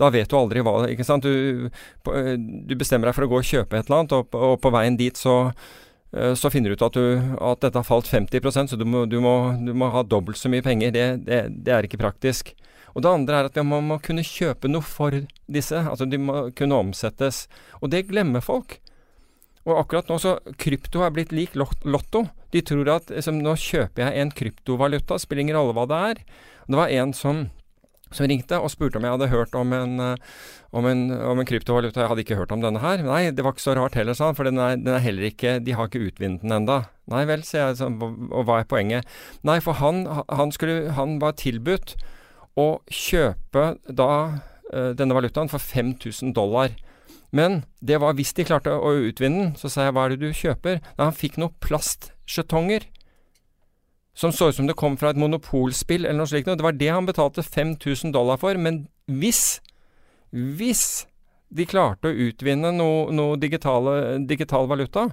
Da 0.00 0.08
vet 0.10 0.28
du 0.28 0.36
aldri 0.36 0.62
hva 0.64 0.88
ikke 0.90 1.04
sant? 1.04 1.24
Du, 1.24 1.68
eh, 2.12 2.36
du 2.36 2.74
bestemmer 2.76 3.08
deg 3.08 3.16
for 3.16 3.26
å 3.26 3.32
gå 3.32 3.40
og 3.40 3.48
kjøpe 3.48 3.78
et 3.78 3.88
eller 3.88 4.02
annet, 4.02 4.14
og, 4.16 4.36
og 4.36 4.60
på 4.60 4.72
veien 4.72 4.96
dit 4.96 5.16
så 5.16 5.52
så 6.36 6.50
finner 6.52 6.68
du 6.72 6.76
ut 6.76 6.84
at, 6.84 6.96
du, 6.96 7.36
at 7.40 7.62
dette 7.64 7.78
har 7.80 7.88
falt 7.88 8.10
50% 8.10 8.72
så 8.72 8.76
du 8.76 8.84
må, 8.84 9.06
du 9.08 9.16
må, 9.24 9.54
du 9.56 9.72
må 9.72 9.88
ha 9.94 10.02
dobbelt 10.04 10.36
så 10.36 10.50
mye 10.52 10.64
penger. 10.64 10.92
Det, 10.92 11.06
det, 11.24 11.38
det 11.64 11.72
er 11.72 11.88
ikke 11.88 12.02
praktisk. 12.02 12.52
Og 12.92 13.04
det 13.04 13.12
andre 13.12 13.38
er 13.38 13.48
at 13.48 13.56
man 13.64 13.86
må 13.88 13.96
kunne 14.04 14.24
kjøpe 14.26 14.68
noe 14.68 14.84
for 14.84 15.16
disse. 15.48 15.78
Altså 15.80 16.04
de 16.08 16.20
må 16.20 16.50
kunne 16.56 16.80
omsettes. 16.84 17.46
Og 17.80 17.92
det 17.94 18.06
glemmer 18.10 18.44
folk. 18.44 18.76
Og 19.62 19.78
akkurat 19.78 20.08
nå 20.10 20.18
så 20.20 20.36
Krypto 20.58 21.04
er 21.06 21.14
blitt 21.14 21.32
lik 21.32 21.56
Lotto. 21.56 22.26
De 22.52 22.60
tror 22.66 22.90
at 22.92 23.12
liksom, 23.12 23.40
nå 23.40 23.54
kjøper 23.56 24.04
jeg 24.04 24.20
en 24.20 24.32
kryptovaluta, 24.36 25.16
spiller 25.16 25.46
ingen 25.46 25.56
rolle 25.56 25.76
hva 25.76 25.86
det 25.88 26.00
er. 26.10 26.22
Det 26.66 26.76
var 26.76 26.92
en 26.92 27.14
som 27.16 27.46
som 28.16 28.28
ringte 28.28 28.58
og 28.60 28.70
spurte 28.72 28.98
om 28.98 29.06
jeg 29.06 29.14
hadde 29.14 29.30
hørt 29.32 29.56
om 29.58 29.74
en, 29.76 29.94
eh, 30.00 30.30
om, 30.72 30.86
en, 30.88 31.04
om 31.32 31.40
en 31.40 31.48
kryptovaluta. 31.48 32.04
Jeg 32.04 32.12
hadde 32.12 32.24
ikke 32.24 32.38
hørt 32.38 32.54
om 32.54 32.62
denne 32.64 32.82
her. 32.82 33.02
Nei, 33.06 33.24
det 33.34 33.44
var 33.44 33.56
ikke 33.56 33.64
så 33.64 33.76
rart 33.78 33.98
heller, 33.98 34.16
sa 34.18 34.30
han, 34.30 34.38
for 34.38 34.48
den 34.48 34.60
er, 34.62 34.78
den 34.80 34.94
er 34.94 35.04
heller 35.04 35.28
ikke 35.28 35.58
De 35.64 35.76
har 35.76 35.90
ikke 35.90 36.06
utvinnet 36.08 36.44
den 36.44 36.56
enda. 36.62 36.84
Nei 37.12 37.24
vel, 37.28 37.44
sier 37.46 37.70
jeg, 37.70 37.80
så, 37.82 37.90
og 37.90 38.46
hva 38.48 38.62
er 38.62 38.70
poenget? 38.70 39.08
Nei, 39.46 39.58
for 39.64 39.80
han, 39.82 40.06
han, 40.30 40.54
skulle, 40.54 40.94
han 40.96 41.18
var 41.22 41.36
tilbudt 41.40 41.96
å 42.58 42.68
kjøpe 42.92 43.66
da 43.88 44.10
eh, 44.72 44.92
denne 44.98 45.16
valutaen 45.16 45.50
for 45.52 45.62
5000 45.62 46.34
dollar. 46.36 46.74
Men 47.32 47.62
det 47.80 47.98
var 48.02 48.16
hvis 48.16 48.34
de 48.36 48.44
klarte 48.44 48.74
å 48.76 48.92
utvinne 49.08 49.46
den. 49.46 49.54
Så 49.56 49.72
sa 49.72 49.88
jeg 49.88 49.96
hva 49.96 50.06
er 50.06 50.14
det 50.14 50.24
du 50.26 50.36
kjøper? 50.36 50.82
Nei, 50.84 51.06
han 51.06 51.16
fikk 51.16 51.40
noen 51.40 51.56
plastskjetonger 51.64 52.90
som 54.14 54.32
så 54.32 54.48
ut 54.48 54.56
som 54.56 54.68
det 54.68 54.76
kom 54.76 54.96
fra 55.00 55.12
et 55.12 55.20
monopolspill 55.20 56.04
eller 56.04 56.20
noe 56.20 56.28
slikt. 56.28 56.46
noe. 56.46 56.58
Det 56.60 56.66
var 56.66 56.76
det 56.76 56.90
han 56.92 57.08
betalte 57.08 57.42
5000 57.42 58.12
dollar 58.12 58.36
for. 58.40 58.58
Men 58.60 58.86
hvis, 59.08 59.60
hvis 60.30 61.06
de 61.48 61.66
klarte 61.68 62.10
å 62.10 62.18
utvinne 62.28 62.72
noe, 62.76 63.08
noe 63.12 63.40
digitale, 63.40 64.18
digital 64.28 64.68
valuta, 64.68 65.08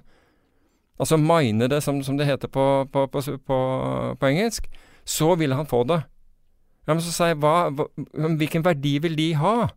altså 0.99 1.19
mine 1.19 1.69
det 1.71 1.81
som, 1.83 2.03
som 2.03 2.19
det 2.19 2.27
heter 2.27 2.51
på, 2.51 2.65
på, 2.91 3.07
på, 3.07 3.23
på, 3.47 4.27
engelsk, 4.27 4.67
så 5.07 5.33
ville 5.39 5.55
han 5.55 5.69
få 5.69 5.85
det. 5.87 6.01
Ja, 6.87 6.95
men 6.95 7.03
så 7.05 7.13
sa 7.13 7.31
jeg, 7.31 7.39
hva, 7.39 7.69
hvilken 8.39 8.65
verdi 8.65 8.97
vil 9.03 9.15
de 9.15 9.31
ha? 9.39 9.69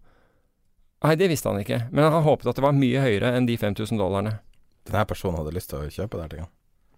Nei, 1.02 1.16
det 1.18 1.28
visste 1.32 1.50
han 1.50 1.60
ikke, 1.60 1.84
men 1.90 2.06
han 2.06 2.24
håpet 2.24 2.50
at 2.50 2.58
det 2.58 2.64
var 2.64 2.74
mye 2.78 3.02
høyere 3.02 3.34
enn 3.36 3.46
de 3.46 3.58
5000 3.58 3.98
dollarene. 3.98 4.38
Denne 4.86 5.02
personen 5.06 5.38
hadde 5.38 5.54
lyst 5.54 5.70
til 5.70 5.82
å 5.82 5.90
kjøpe 5.90 6.18
det. 6.22 6.46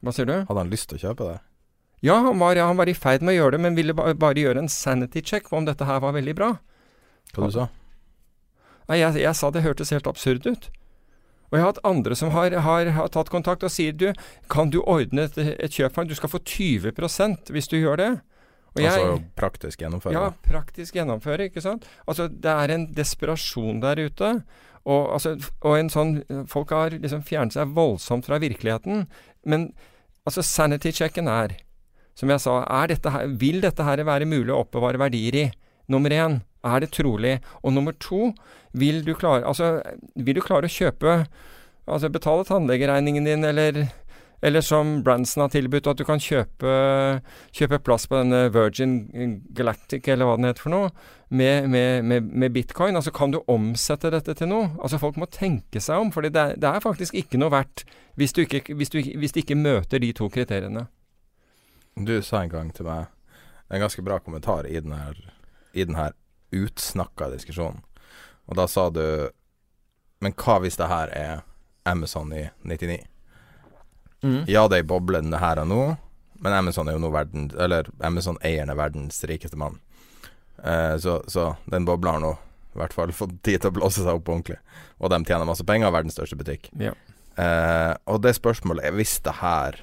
Hva 0.04 0.12
sier 0.12 0.28
du? 0.28 0.36
Hadde 0.44 0.60
han 0.60 0.72
lyst 0.72 0.90
til 0.90 1.00
å 1.00 1.04
kjøpe 1.08 1.28
det? 1.28 1.38
Ja, 2.04 2.18
han 2.26 2.38
var, 2.42 2.58
han 2.60 2.76
var 2.76 2.90
i 2.90 2.94
ferd 2.96 3.22
med 3.24 3.32
å 3.34 3.38
gjøre 3.38 3.56
det, 3.56 3.60
men 3.64 3.76
ville 3.78 3.94
ba, 3.96 4.10
bare 4.14 4.42
gjøre 4.42 4.60
en 4.64 4.68
sanity 4.68 5.22
check 5.24 5.48
på 5.48 5.56
om 5.56 5.64
dette 5.68 5.86
her 5.88 6.02
var 6.04 6.12
veldig 6.16 6.34
bra. 6.36 6.50
Hva 7.34 7.48
du 7.48 7.54
sa 7.56 7.68
Nei, 8.90 8.98
jeg, 9.00 9.14
jeg 9.22 9.32
sa 9.38 9.48
det 9.50 9.62
hørtes 9.64 9.88
helt 9.94 10.06
absurd 10.10 10.44
ut. 10.44 10.66
Og 11.48 11.56
jeg 11.56 11.62
har 11.62 11.70
hatt 11.70 11.78
andre 11.88 12.16
som 12.18 12.28
har, 12.34 12.52
har, 12.66 12.90
har 12.92 13.08
tatt 13.14 13.30
kontakt 13.32 13.64
og 13.64 13.72
sier 13.72 13.94
du, 13.96 14.10
kan 14.52 14.68
du 14.74 14.82
ordne 14.82 15.24
et, 15.30 15.38
et 15.38 15.72
kjøp 15.72 15.94
for? 15.96 16.04
Du 16.04 16.12
skal 16.18 16.28
få 16.32 16.40
20% 16.44 17.48
hvis 17.54 17.70
du 17.72 17.78
gjør 17.78 17.96
det. 18.02 18.10
Og 18.74 18.82
jeg- 18.82 18.90
altså 18.90 19.22
praktisk 19.40 19.80
gjennomføre. 19.80 20.12
Ja, 20.12 20.24
praktisk 20.44 20.98
gjennomføre, 20.98 21.46
ikke 21.48 21.62
sant. 21.64 21.86
Altså, 22.10 22.28
det 22.28 22.50
er 22.52 22.74
en 22.74 22.86
desperasjon 22.92 23.80
der 23.80 24.02
ute. 24.04 24.30
Og, 24.84 25.12
altså, 25.16 25.36
og 25.62 25.78
en 25.78 25.88
sånn 25.88 26.18
Folk 26.50 26.74
har 26.76 26.90
liksom 26.90 27.22
fjernet 27.24 27.54
seg 27.56 27.72
voldsomt 27.72 28.26
fra 28.28 28.36
virkeligheten. 28.42 29.06
Men 29.46 29.70
altså, 30.26 30.42
sanity-checken 30.44 31.30
er, 31.30 31.54
som 32.14 32.30
jeg 32.30 32.42
sa, 32.42 32.60
dette 32.90 33.10
her, 33.10 33.30
vil 33.40 33.60
dette 33.64 33.86
her 33.86 34.04
være 34.06 34.28
mulig 34.28 34.54
å 34.54 34.62
oppbevare 34.64 35.00
verdier 35.02 35.40
i? 35.40 35.48
Nummer 35.90 36.14
én, 36.14 36.38
er 36.64 36.80
det 36.80 36.92
trolig? 36.96 37.38
Og 37.62 37.74
nummer 37.76 37.96
to, 38.00 38.32
vil 38.72 39.02
du 39.04 39.12
klare, 39.18 39.44
altså, 39.44 39.78
vil 40.14 40.38
du 40.38 40.44
klare 40.44 40.70
å 40.70 40.78
kjøpe 40.80 41.24
Altså 41.84 42.08
betale 42.08 42.46
tannlegeregningen 42.48 43.26
din, 43.28 43.42
eller 43.44 43.82
eller 44.44 44.60
som 44.60 45.02
Branson 45.02 45.40
har 45.40 45.48
tilbudt, 45.54 45.86
at 45.88 45.96
du 45.96 46.04
kan 46.04 46.20
kjøpe, 46.20 46.72
kjøpe 47.56 47.78
plass 47.80 48.04
på 48.10 48.18
denne 48.18 48.50
Virgin 48.52 48.98
Galactic, 49.56 50.04
eller 50.12 50.28
hva 50.28 50.34
den 50.36 50.48
heter 50.50 50.66
for 50.66 50.74
noe, 50.74 50.90
med, 51.32 51.70
med, 51.72 52.04
med, 52.04 52.28
med 52.28 52.52
bitcoin. 52.52 52.98
Altså, 52.98 53.12
kan 53.14 53.32
du 53.32 53.38
omsette 53.48 54.12
dette 54.12 54.34
til 54.36 54.50
noe? 54.50 54.68
Altså, 54.84 55.00
folk 55.00 55.16
må 55.20 55.30
tenke 55.32 55.80
seg 55.80 56.02
om, 56.02 56.12
for 56.12 56.26
det, 56.26 56.34
det 56.60 56.68
er 56.68 56.84
faktisk 56.84 57.16
ikke 57.16 57.40
noe 57.40 57.54
verdt 57.56 57.86
hvis 58.20 58.36
du 58.36 58.42
ikke, 58.44 58.76
hvis 58.76 58.92
du, 58.92 59.00
hvis 59.00 59.32
du 59.32 59.40
ikke 59.40 59.56
møter 59.56 60.04
de 60.04 60.12
to 60.12 60.28
kriteriene. 60.28 60.84
Du 61.94 62.22
sa 62.22 62.42
en 62.42 62.52
gang 62.52 62.72
til 62.74 62.88
meg 62.88 63.06
en 63.68 63.80
ganske 63.80 64.02
bra 64.02 64.18
kommentar 64.22 64.66
i 64.66 64.80
den 64.80 64.92
her, 64.92 65.18
i 65.72 65.84
den 65.84 65.96
her 65.98 66.12
utsnakka 66.54 67.30
diskusjonen. 67.32 67.82
Og 68.46 68.58
da 68.58 68.66
sa 68.68 68.90
du 68.90 69.30
Men 70.22 70.32
hva 70.40 70.60
hvis 70.62 70.76
det 70.78 70.86
her 70.88 71.10
er 71.12 71.42
Amazon 71.84 72.32
i 72.32 72.46
99? 72.62 73.02
Ja, 74.48 74.68
det 74.68 74.78
er 74.78 74.84
i 74.84 74.88
boblen 74.88 75.28
det 75.30 75.40
her 75.42 75.58
og 75.60 75.68
nå, 75.68 75.80
men 76.40 76.54
Amazon 76.56 76.88
er 76.88 76.96
jo 76.96 77.02
nå 77.02 77.10
verden 77.12 77.50
Eller 77.60 77.90
Amazon-eieren 78.00 78.72
er 78.72 78.78
verdens 78.78 79.20
rikeste 79.28 79.58
mann. 79.60 79.76
Eh, 80.62 80.96
så, 80.96 81.18
så 81.28 81.54
den 81.68 81.84
bobla 81.84 82.16
har 82.16 82.22
nå 82.24 82.32
i 82.74 82.80
hvert 82.80 82.94
fall 82.96 83.12
fått 83.20 83.36
tid 83.46 83.60
til 83.60 83.70
å 83.70 83.76
blåse 83.76 84.00
seg 84.00 84.16
opp 84.16 84.30
ordentlig. 84.30 84.56
Og 84.98 85.12
de 85.12 85.20
tjener 85.28 85.48
masse 85.48 85.66
penger, 85.66 85.92
verdens 85.92 86.16
største 86.16 86.38
butikk. 86.40 86.70
Ja. 86.80 86.94
Eh, 87.36 87.92
og 88.08 88.22
det 88.24 88.36
spørsmålet 88.38 88.88
er 88.88 88.96
hvis 88.96 89.18
det 89.26 89.36
her 89.42 89.82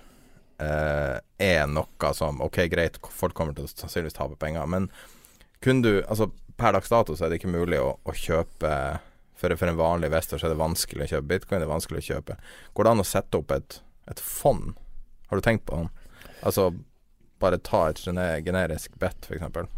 eh, 0.62 1.17
er 1.41 1.65
noe 1.69 2.13
som 2.17 2.41
Ok, 2.45 2.63
greit, 2.71 3.00
folk 3.10 3.36
kommer 3.38 3.58
til 3.58 3.67
å 3.67 3.71
sannsynligvis 3.71 4.17
tape 4.17 4.38
penger, 4.41 4.67
men 4.69 4.89
kunne 5.62 5.86
du 5.86 5.93
Altså, 6.08 6.30
per 6.58 6.76
dags 6.78 6.91
dato 6.91 7.15
så 7.17 7.26
er 7.26 7.32
det 7.32 7.41
ikke 7.41 7.54
mulig 7.54 7.82
å, 7.82 7.95
å 8.04 8.15
kjøpe 8.15 8.76
for, 9.41 9.56
for 9.58 9.71
en 9.71 9.80
vanlig 9.80 10.12
investor 10.12 10.38
så 10.38 10.47
er 10.47 10.54
det 10.54 10.62
vanskelig 10.62 11.08
å 11.08 11.12
kjøpe 11.15 11.30
bitcoin, 11.34 11.63
det 11.63 11.65
er 11.65 11.71
vanskelig 11.74 12.04
å 12.04 12.08
kjøpe. 12.12 12.38
Går 12.78 12.86
det 12.86 12.93
an 12.93 13.02
å 13.02 13.08
sette 13.10 13.39
opp 13.39 13.54
et, 13.56 13.80
et 14.12 14.21
fond? 14.21 14.76
Har 15.32 15.39
du 15.39 15.45
tenkt 15.45 15.65
på 15.65 15.80
det? 15.80 15.88
Altså 16.45 16.69
bare 17.41 17.58
ta 17.65 17.88
et 17.89 18.02
generisk 18.45 19.00
bet, 19.02 19.26
f.eks. 19.26 19.71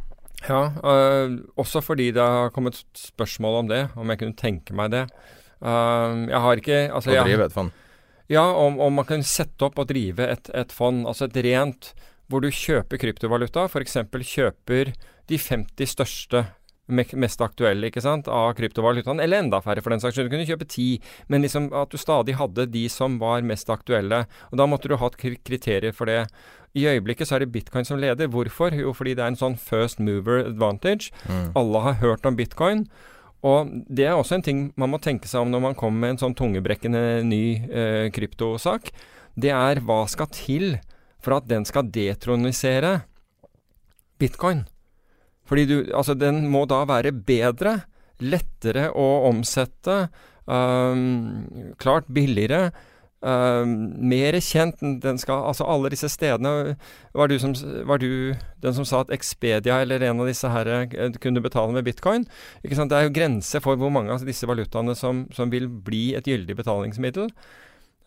Ja, 0.44 0.74
øh, 0.84 1.38
også 1.56 1.80
fordi 1.80 2.10
det 2.12 2.24
har 2.24 2.52
kommet 2.52 2.82
spørsmål 3.00 3.62
om 3.62 3.72
det, 3.72 3.86
om 3.96 4.12
jeg 4.12 4.20
kunne 4.20 4.36
tenke 4.40 4.76
meg 4.76 4.92
det. 4.92 5.06
Uh, 5.64 6.28
jeg 6.28 6.40
har 6.44 6.60
ikke 6.60 6.80
altså, 6.92 7.14
Å 7.14 7.24
drive 7.24 7.46
et 7.48 7.56
fond. 7.56 7.72
Ja, 8.32 8.46
om, 8.56 8.80
om 8.80 8.94
man 8.94 9.06
kan 9.06 9.24
sette 9.28 9.66
opp 9.68 9.80
og 9.84 9.88
drive 9.92 10.28
et, 10.32 10.50
et 10.56 10.72
fond, 10.72 11.04
altså 11.10 11.26
et 11.28 11.38
rent 11.44 11.94
hvor 12.32 12.42
du 12.42 12.48
kjøper 12.50 12.98
kryptovaluta, 13.02 13.66
f.eks. 13.68 13.98
kjøper 14.10 14.94
de 15.30 15.38
50 15.38 15.92
største 15.92 16.46
mest 16.90 17.40
aktuelle 17.44 17.88
ikke 17.88 18.02
sant, 18.04 18.28
av 18.28 18.50
kryptovalutaen, 18.58 19.22
eller 19.24 19.40
enda 19.44 19.60
færre 19.64 19.84
for 19.84 19.94
den 19.94 20.02
saks 20.04 20.18
skyld. 20.18 20.28
Du 20.28 20.34
kunne 20.34 20.48
kjøpe 20.48 20.68
ti, 20.68 20.88
men 21.32 21.44
liksom 21.46 21.70
at 21.80 21.94
du 21.94 22.00
stadig 22.02 22.36
hadde 22.40 22.66
de 22.74 22.82
som 22.92 23.16
var 23.22 23.44
mest 23.48 23.70
aktuelle. 23.72 24.24
Og 24.52 24.58
Da 24.60 24.66
måtte 24.68 24.90
du 24.92 24.98
ha 25.00 25.08
et 25.08 25.16
kri- 25.20 25.40
kriterier 25.48 25.96
for 25.96 26.10
det. 26.12 26.26
I 26.76 26.88
øyeblikket 26.90 27.30
så 27.30 27.38
er 27.38 27.46
det 27.46 27.52
bitcoin 27.54 27.86
som 27.88 28.00
leder. 28.02 28.28
Hvorfor? 28.28 28.74
Jo, 28.76 28.92
fordi 28.98 29.14
det 29.16 29.24
er 29.24 29.32
en 29.32 29.40
sånn 29.40 29.56
first 29.62 30.00
mover 30.04 30.44
advantage. 30.48 31.12
Mm. 31.30 31.52
Alle 31.60 31.84
har 31.88 32.00
hørt 32.02 32.26
om 32.26 32.36
bitcoin. 32.36 32.88
Og 33.44 33.72
det 33.92 34.08
er 34.08 34.16
også 34.16 34.38
en 34.38 34.46
ting 34.46 34.60
man 34.80 34.94
må 34.94 35.00
tenke 35.04 35.28
seg 35.28 35.44
om 35.44 35.52
når 35.52 35.64
man 35.66 35.78
kommer 35.80 36.06
med 36.06 36.16
en 36.16 36.22
sånn 36.22 36.36
tungebrekkende 36.40 37.24
ny 37.28 37.44
eh, 37.68 38.08
kryptosak. 38.16 38.92
Det 39.36 39.52
er 39.52 39.82
hva 39.84 40.04
skal 40.08 40.30
til 40.32 40.78
for 41.24 41.38
at 41.38 41.50
den 41.50 41.68
skal 41.68 41.90
detronisere 41.92 43.02
bitcoin? 44.22 44.64
Fordi 45.48 45.66
du 45.68 45.78
Altså, 45.92 46.16
den 46.16 46.48
må 46.52 46.64
da 46.70 46.84
være 46.88 47.12
bedre, 47.12 47.82
lettere 48.24 48.88
å 48.96 49.28
omsette, 49.28 50.08
um, 50.48 51.74
klart 51.82 52.08
billigere. 52.08 52.72
Øhm, 53.24 53.74
mer 54.04 54.38
kjent. 54.44 54.82
Den 55.04 55.20
skal, 55.22 55.46
altså 55.50 55.68
alle 55.70 55.92
disse 55.94 56.10
stedene 56.12 56.76
var 57.16 57.32
du, 57.32 57.38
som, 57.40 57.56
var 57.88 58.02
du 58.04 58.36
den 58.64 58.78
som 58.78 58.88
sa 58.88 59.04
at 59.04 59.14
Expedia 59.16 59.82
eller 59.82 60.04
en 60.04 60.22
av 60.24 60.30
disse 60.30 60.50
her 60.50 60.70
eh, 60.70 61.18
kunne 61.24 61.44
betale 61.44 61.74
med 61.76 61.88
bitcoin? 61.88 62.28
Ikke 62.64 62.78
sant? 62.80 62.92
Det 62.92 63.00
er 63.00 63.08
jo 63.08 63.16
grenser 63.16 63.64
for 63.64 63.80
hvor 63.80 63.94
mange 63.94 64.14
av 64.14 64.26
disse 64.28 64.48
valutaene 64.50 64.96
som, 65.00 65.28
som 65.36 65.54
vil 65.54 65.68
bli 65.68 66.12
et 66.18 66.28
gyldig 66.30 66.58
betalingsmiddel. 66.60 67.32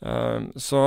Uh, 0.04 0.52
så, 0.60 0.82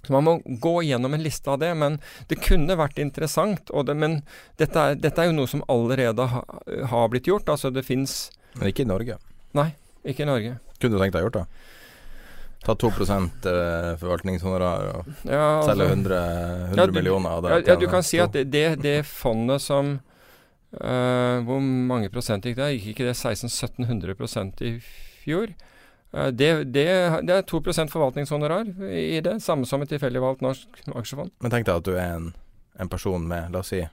så 0.00 0.14
man 0.14 0.24
må 0.24 0.38
gå 0.44 0.78
gjennom 0.88 1.12
en 1.12 1.24
liste 1.24 1.50
av 1.50 1.60
det. 1.60 1.74
Men 1.76 2.00
det 2.30 2.40
kunne 2.44 2.78
vært 2.80 3.00
interessant. 3.02 3.68
Det, 3.68 3.96
men 3.98 4.22
dette 4.60 4.80
er, 4.80 4.98
dette 5.00 5.20
er 5.20 5.30
jo 5.30 5.36
noe 5.36 5.50
som 5.50 5.64
allerede 5.72 6.28
ha, 6.32 6.44
har 6.92 7.12
blitt 7.12 7.28
gjort. 7.28 7.50
Altså 7.52 7.72
det 7.74 7.84
fins 7.86 8.32
Men 8.56 8.70
ikke 8.70 8.86
i 8.86 8.90
Norge. 8.90 9.20
Nei, 9.54 9.72
Ikke 10.04 10.24
i 10.24 10.28
Norge. 10.28 10.58
Kunne 10.80 10.96
du 10.96 11.00
tenkt 11.00 11.14
deg 11.16 11.24
gjort 11.26 11.38
det? 11.42 11.46
Ta 12.64 12.74
2 12.74 12.88
eh, 12.88 13.96
forvaltningshonorar 14.00 14.86
og 14.94 15.08
Ja, 15.28 15.60
altså- 15.60 15.74
selge 15.74 15.88
100, 15.90 16.20
100 16.70 16.76
Ja, 16.80 16.86
du- 16.86 16.92
millioner 16.92 17.30
av 17.30 17.42
det? 17.42 17.66
Ja, 17.66 17.76
du 17.76 17.86
kan 17.86 18.02
si 18.02 18.18
at 18.18 18.32
det, 18.32 18.44
det, 18.50 18.80
det 18.82 19.06
fondet 19.06 19.60
som 19.60 20.00
uh, 20.80 21.40
Hvor 21.44 21.60
mange 21.60 22.08
prosent 22.10 22.44
gikk 22.44 22.56
det? 22.56 22.72
Gikk 22.80 22.94
ikke 22.94 23.04
det 23.10 23.16
1600-1700 23.16 24.14
prosent 24.14 24.62
i 24.62 24.80
fjor? 24.80 25.52
Uh, 26.14 26.30
det, 26.30 26.72
det, 26.72 26.86
det 27.26 27.36
er 27.36 27.42
2% 27.42 27.90
forvaltningshonorar 27.92 28.66
i 28.90 29.20
det, 29.20 29.42
samme 29.42 29.66
som 29.66 29.82
et 29.82 29.88
tilfeldig 29.88 30.20
valgt 30.22 30.40
norsk 30.40 30.68
aksjefond. 30.94 31.30
Men 31.40 31.50
tenk 31.50 31.66
deg 31.66 31.76
at 31.76 31.84
du 31.84 31.94
er 31.94 32.16
en, 32.16 32.34
en 32.80 32.88
person 32.88 33.28
med, 33.28 33.52
la 33.52 33.58
oss 33.60 33.68
si, 33.74 33.84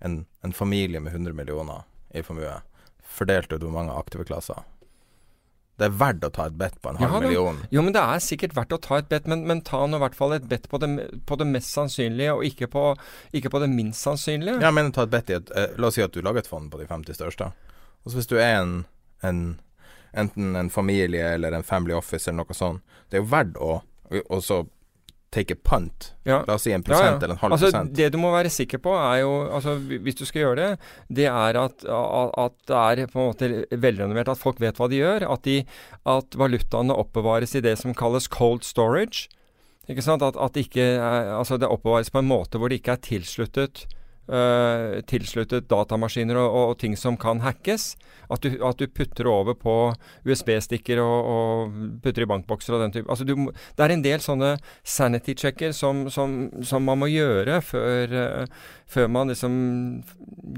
en, 0.00 0.26
en 0.44 0.52
familie 0.52 1.00
med 1.00 1.12
100 1.12 1.32
millioner 1.34 1.86
i 2.14 2.22
formue, 2.22 2.60
fordelt 3.02 3.52
utover 3.52 3.72
mange 3.72 3.96
aktive 3.96 4.24
klasser. 4.28 4.62
Det 5.78 5.86
er 5.86 5.94
verdt 5.94 6.24
å 6.26 6.30
ta 6.34 6.48
et 6.50 6.56
bet 6.58 6.74
på 6.82 6.90
en 6.90 6.98
halv 6.98 7.14
Ja 7.14 7.20
million. 7.22 7.60
Jo, 7.70 7.82
men 7.86 7.94
det 7.94 8.02
er 8.02 8.22
sikkert 8.22 8.56
verdt 8.56 8.74
å 8.74 8.80
ta 8.82 8.98
et 8.98 9.08
bet, 9.10 9.28
men, 9.30 9.44
men 9.46 9.62
ta 9.66 9.84
nå 9.86 10.00
i 10.00 10.02
hvert 10.02 10.18
fall 10.18 10.34
et 10.34 10.48
bet 10.50 10.66
på 10.70 10.80
på 11.28 11.38
det 11.38 11.46
mest 11.46 11.70
sannsynlige, 11.74 12.34
og 12.34 12.44
ikke 12.46 12.66
på, 12.72 12.84
ikke 13.38 13.52
på 13.54 13.62
det 13.62 13.70
minst 13.70 14.02
sannsynlige. 14.06 14.58
Ja, 14.64 14.72
men 14.74 14.90
ta 14.92 15.06
et 15.06 15.14
bet 15.14 15.30
i 15.30 15.38
et 15.38 15.52
eh, 15.54 15.76
La 15.78 15.90
oss 15.90 15.98
si 15.98 16.02
at 16.02 16.14
du 16.14 16.22
lager 16.24 16.42
et 16.42 16.50
fond 16.50 16.66
på 16.70 16.80
de 16.80 16.88
50 16.90 17.18
største. 17.18 17.52
Og 18.02 18.10
så 18.10 18.18
hvis 18.18 18.30
du 18.30 18.36
er 18.38 18.58
en, 18.58 18.74
en 19.22 19.42
enten 20.18 20.56
en 20.56 20.70
familie 20.70 21.34
eller 21.34 21.52
en 21.52 21.62
family 21.62 21.94
office 21.94 22.30
eller 22.30 22.42
noe 22.42 22.56
sånt, 22.56 22.82
det 23.08 23.18
er 23.18 23.24
jo 23.24 23.30
verdt 23.30 23.56
å 23.60 23.78
Og 24.08 24.40
så 24.40 24.62
take 25.34 25.52
a 25.52 25.56
punt. 25.56 26.12
Ja. 26.24 26.40
La 26.48 26.56
oss 26.56 26.64
si 26.64 26.72
en 26.72 26.82
Ja, 26.86 26.92
ja. 26.92 26.98
prosent 26.98 27.22
eller 27.22 27.34
en 27.34 27.40
halv 27.42 27.56
altså, 27.56 27.70
prosent. 27.70 27.94
Det 27.96 28.08
du 28.12 28.18
må 28.20 28.30
være 28.32 28.52
sikker 28.52 28.80
på, 28.84 28.94
er 28.96 29.20
jo 29.20 29.32
altså, 29.52 29.76
Hvis 29.76 30.16
du 30.16 30.24
skal 30.28 30.40
gjøre 30.40 30.56
det, 30.56 30.70
det 31.20 31.26
er 31.28 31.58
at, 31.60 31.84
at, 31.84 32.56
det 32.68 32.78
er 32.78 33.10
på 33.12 33.20
en 33.20 33.28
måte 33.32 33.50
velrenovert, 33.70 34.32
at 34.32 34.40
folk 34.40 34.60
vet 34.60 34.80
hva 34.80 34.88
de 34.88 35.02
gjør. 35.02 35.26
At, 35.28 35.44
de, 35.44 35.64
at 36.08 36.38
valutaene 36.38 36.96
oppbevares 36.96 37.54
i 37.58 37.64
det 37.64 37.76
som 37.80 37.96
kalles 37.96 38.28
cold 38.32 38.64
storage. 38.64 39.28
Ikke 39.88 40.04
sant? 40.04 40.24
At, 40.24 40.36
at 40.36 40.56
ikke, 40.56 40.96
altså 41.00 41.60
det 41.60 41.68
oppbevares 41.68 42.12
på 42.12 42.22
en 42.22 42.28
måte 42.28 42.60
hvor 42.60 42.72
det 42.72 42.80
ikke 42.80 42.96
er 42.96 43.04
tilsluttet 43.04 43.86
øh, 44.28 45.00
tilsluttet 45.08 45.68
datamaskiner 45.70 46.38
og, 46.40 46.56
og, 46.58 46.76
ting 46.80 46.96
som 46.98 47.16
kan 47.20 47.42
hackes. 47.44 47.96
At 48.30 48.44
du, 48.44 48.50
at 48.64 48.76
du 48.76 48.86
putter 48.92 49.28
over 49.30 49.56
på 49.56 49.74
USB-stikker 50.28 51.00
og, 51.00 51.30
og 51.32 51.78
putter 52.04 52.26
i 52.26 52.28
bankbokser 52.28 52.76
og 52.76 52.84
den 52.84 52.92
type. 52.92 53.08
Altså 53.08 53.24
du, 53.24 53.34
det 53.48 53.84
er 53.84 53.94
en 53.94 54.04
del 54.04 54.20
sånne 54.20 54.54
sanity-checker 54.84 55.72
som, 55.76 56.06
som, 56.12 56.36
som 56.60 56.84
man 56.84 57.00
må 57.00 57.08
gjøre 57.08 57.60
før, 57.64 58.12
uh, 58.12 58.74
før 58.88 59.08
man 59.12 59.32
liksom 59.32 59.54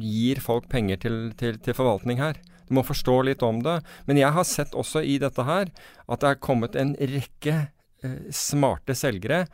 gir 0.03 0.43
folk 0.43 0.67
penger 0.73 0.99
til, 1.07 1.21
til, 1.39 1.63
til 1.63 1.79
forvaltning 1.79 2.19
her. 2.19 2.43
Du 2.67 2.75
må 2.79 2.87
forstå 2.87 3.21
litt 3.31 3.47
om 3.47 3.63
det. 3.63 3.81
Men 4.11 4.19
jeg 4.19 4.35
har 4.35 4.47
sett 4.47 4.75
også 4.79 5.05
i 5.07 5.21
dette 5.23 5.47
her 5.47 5.71
at 6.11 6.23
det 6.23 6.29
er 6.33 6.43
kommet 6.43 6.79
en 6.79 6.97
rekke 6.99 7.57
uh, 8.03 8.23
smarte 8.35 8.99
selgere 8.99 9.45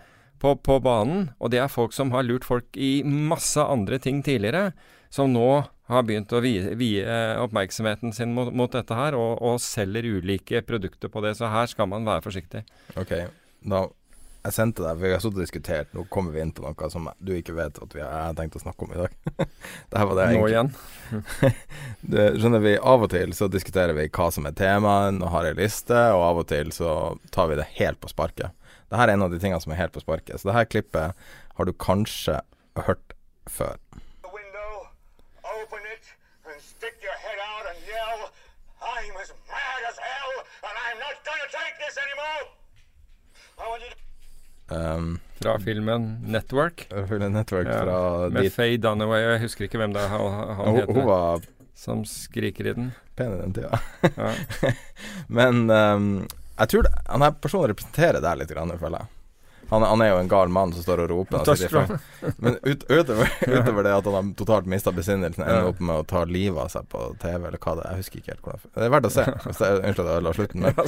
på, 0.43 0.57
på 0.57 0.79
banen. 0.85 1.31
Og 1.41 1.53
det 1.55 1.63
er 1.63 1.73
folk 1.73 1.97
som 1.97 2.13
har 2.15 2.27
lurt 2.27 2.47
folk 2.47 2.77
i 2.77 3.01
masse 3.05 3.63
andre 3.63 4.01
ting 4.03 4.23
tidligere, 4.27 4.71
som 5.13 5.33
nå 5.33 5.65
har 5.87 6.07
begynt 6.07 6.33
å 6.35 6.41
vie, 6.43 6.75
vie 6.79 7.05
eh, 7.05 7.37
oppmerksomheten 7.39 8.15
sin 8.15 8.33
mot, 8.35 8.51
mot 8.55 8.73
dette 8.73 8.97
her, 8.97 9.15
og, 9.19 9.39
og 9.39 9.61
selger 9.63 10.09
ulike 10.19 10.65
produkter 10.67 11.13
på 11.13 11.23
det. 11.23 11.37
Så 11.39 11.51
her 11.53 11.71
skal 11.71 11.91
man 11.91 12.09
være 12.09 12.27
forsiktig. 12.27 12.67
Ok, 12.99 13.15
da 13.67 13.87
Jeg 14.47 14.55
sendte 14.55 14.85
deg, 14.85 14.99
for 14.99 15.09
jeg 15.09 15.17
har 15.17 15.23
sittet 15.25 15.39
og 15.39 15.43
diskutert, 15.43 15.89
nå 15.91 16.05
kommer 16.15 16.35
vi 16.35 16.39
inn 16.39 16.53
på 16.55 16.63
noe 16.63 16.89
som 16.91 17.09
du 17.19 17.33
ikke 17.35 17.57
vet 17.57 17.81
at 17.83 17.95
vi 17.97 18.03
har, 18.05 18.35
tenkt 18.39 18.55
å 18.55 18.61
snakke 18.63 18.87
om 18.87 18.93
i 18.95 19.01
dag. 19.01 19.17
det 19.91 19.99
her 19.99 20.07
var 20.07 20.19
det 20.21 20.27
jeg 20.29 20.37
Nå 20.39 20.51
igjen. 20.53 20.71
det, 22.15 22.27
Skjønner 22.37 22.63
vi, 22.63 22.77
av 22.79 23.07
og 23.09 23.11
til 23.11 23.35
så 23.35 23.49
diskuterer 23.51 23.99
vi 23.99 24.07
hva 24.07 24.29
som 24.31 24.47
er 24.47 24.55
temaet, 24.55 25.19
og 25.19 25.35
har 25.35 25.51
ei 25.51 25.57
liste, 25.59 25.99
og 26.15 26.23
av 26.29 26.45
og 26.45 26.47
til 26.53 26.71
så 26.75 26.93
tar 27.35 27.51
vi 27.51 27.59
det 27.59 27.67
helt 27.81 27.99
på 27.99 28.13
sparket. 28.13 28.55
Dette 28.91 29.03
er 29.03 29.13
en 29.15 29.23
av 29.27 29.31
de 29.33 29.39
tingene 29.43 29.61
som 29.63 29.73
er 29.73 29.81
helt 29.81 29.93
på 29.97 30.01
sparket. 30.05 30.39
Så 30.41 30.49
det 30.49 30.55
her 30.57 30.65
klippet 30.71 31.15
har 31.59 31.65
du 31.65 31.73
kanskje 31.73 32.41
hørt 32.87 33.15
før. 33.51 33.77
window 34.23 34.87
and 36.47 36.61
stick 36.61 36.95
your 37.03 37.17
head 37.25 37.39
out 37.51 37.65
and 37.71 37.79
yell, 37.91 38.31
I'm 38.83 39.15
as 39.23 39.31
mad 39.51 39.81
as 39.91 39.99
hell, 39.99 40.33
and 40.67 40.75
I'm 40.87 40.99
not 41.07 41.17
gonna 41.27 41.49
take 41.51 41.75
this 41.83 41.97
anymore! 42.05 42.43
I 43.59 43.69
want 43.71 43.83
you 43.83 43.91
to 43.91 43.97
Um, 44.69 45.21
Fra 45.43 45.59
filmen 45.59 46.23
'Network'. 46.27 46.87
Filmen 47.09 47.33
Network 47.33 47.67
Ja, 47.67 47.83
fra 47.85 48.29
med 48.29 48.43
dit 48.43 48.53
Faye 48.53 48.77
Dunaway. 48.83 49.21
Jeg 49.23 49.41
husker 49.41 49.65
ikke 49.65 49.79
hvem 49.79 49.93
det 49.95 50.03
er 50.03 50.09
han, 50.09 50.57
han 50.59 50.75
heter. 50.77 50.93
hun 50.95 51.07
var 51.07 51.41
Som 51.75 52.05
skriker 52.05 52.67
i 52.67 52.73
den. 52.73 52.89
pen 53.17 53.33
i 53.37 53.43
den 53.43 53.53
tida. 53.55 53.79
Ja. 54.17 54.33
Men 55.39 55.71
um, 55.71 56.29
jeg 56.59 56.69
tror 56.73 56.83
det, 56.89 56.95
han 57.07 57.23
her 57.27 57.37
personen 57.43 57.71
representerer 57.73 58.21
deg 58.25 58.39
litt, 58.43 58.51
grann, 58.55 58.73
føler 58.81 58.99
jeg. 59.05 59.13
Han, 59.67 59.83
han 59.83 60.03
er 60.05 60.13
jo 60.13 60.19
en 60.23 60.29
gal 60.31 60.51
mann 60.55 60.71
som 60.73 60.85
står 60.85 61.01
og 61.03 61.09
roper. 61.11 61.97
Men 62.39 62.55
ut, 62.63 62.85
utover, 62.87 63.33
utover 63.57 63.83
det 63.83 63.95
at 63.97 64.05
han 64.07 64.15
har 64.15 64.29
totalt 64.39 64.69
mista 64.71 64.93
besinnelsen, 64.95 65.43
ender 65.43 65.73
opp 65.73 65.81
med 65.83 66.05
å 66.05 66.05
ta 66.07 66.23
livet 66.25 66.61
av 66.63 66.69
seg 66.71 66.87
på 66.93 67.01
TV, 67.19 67.49
eller 67.49 67.59
hva 67.59 67.75
det 67.75 67.83
er. 67.89 67.97
Jeg 67.97 68.05
husker 68.05 68.21
ikke 68.21 68.31
helt 68.37 68.45
hvordan 68.47 68.63
Det 68.77 68.85
er 68.87 68.93
verdt 68.95 69.09
å 69.09 69.13
se. 69.17 69.25
Unnskyld 69.27 69.91
at 69.91 69.97
jeg 69.97 70.21
ødela 70.21 70.35
slutten, 70.39 70.63
men 70.63 70.79
Ja. 70.79 70.87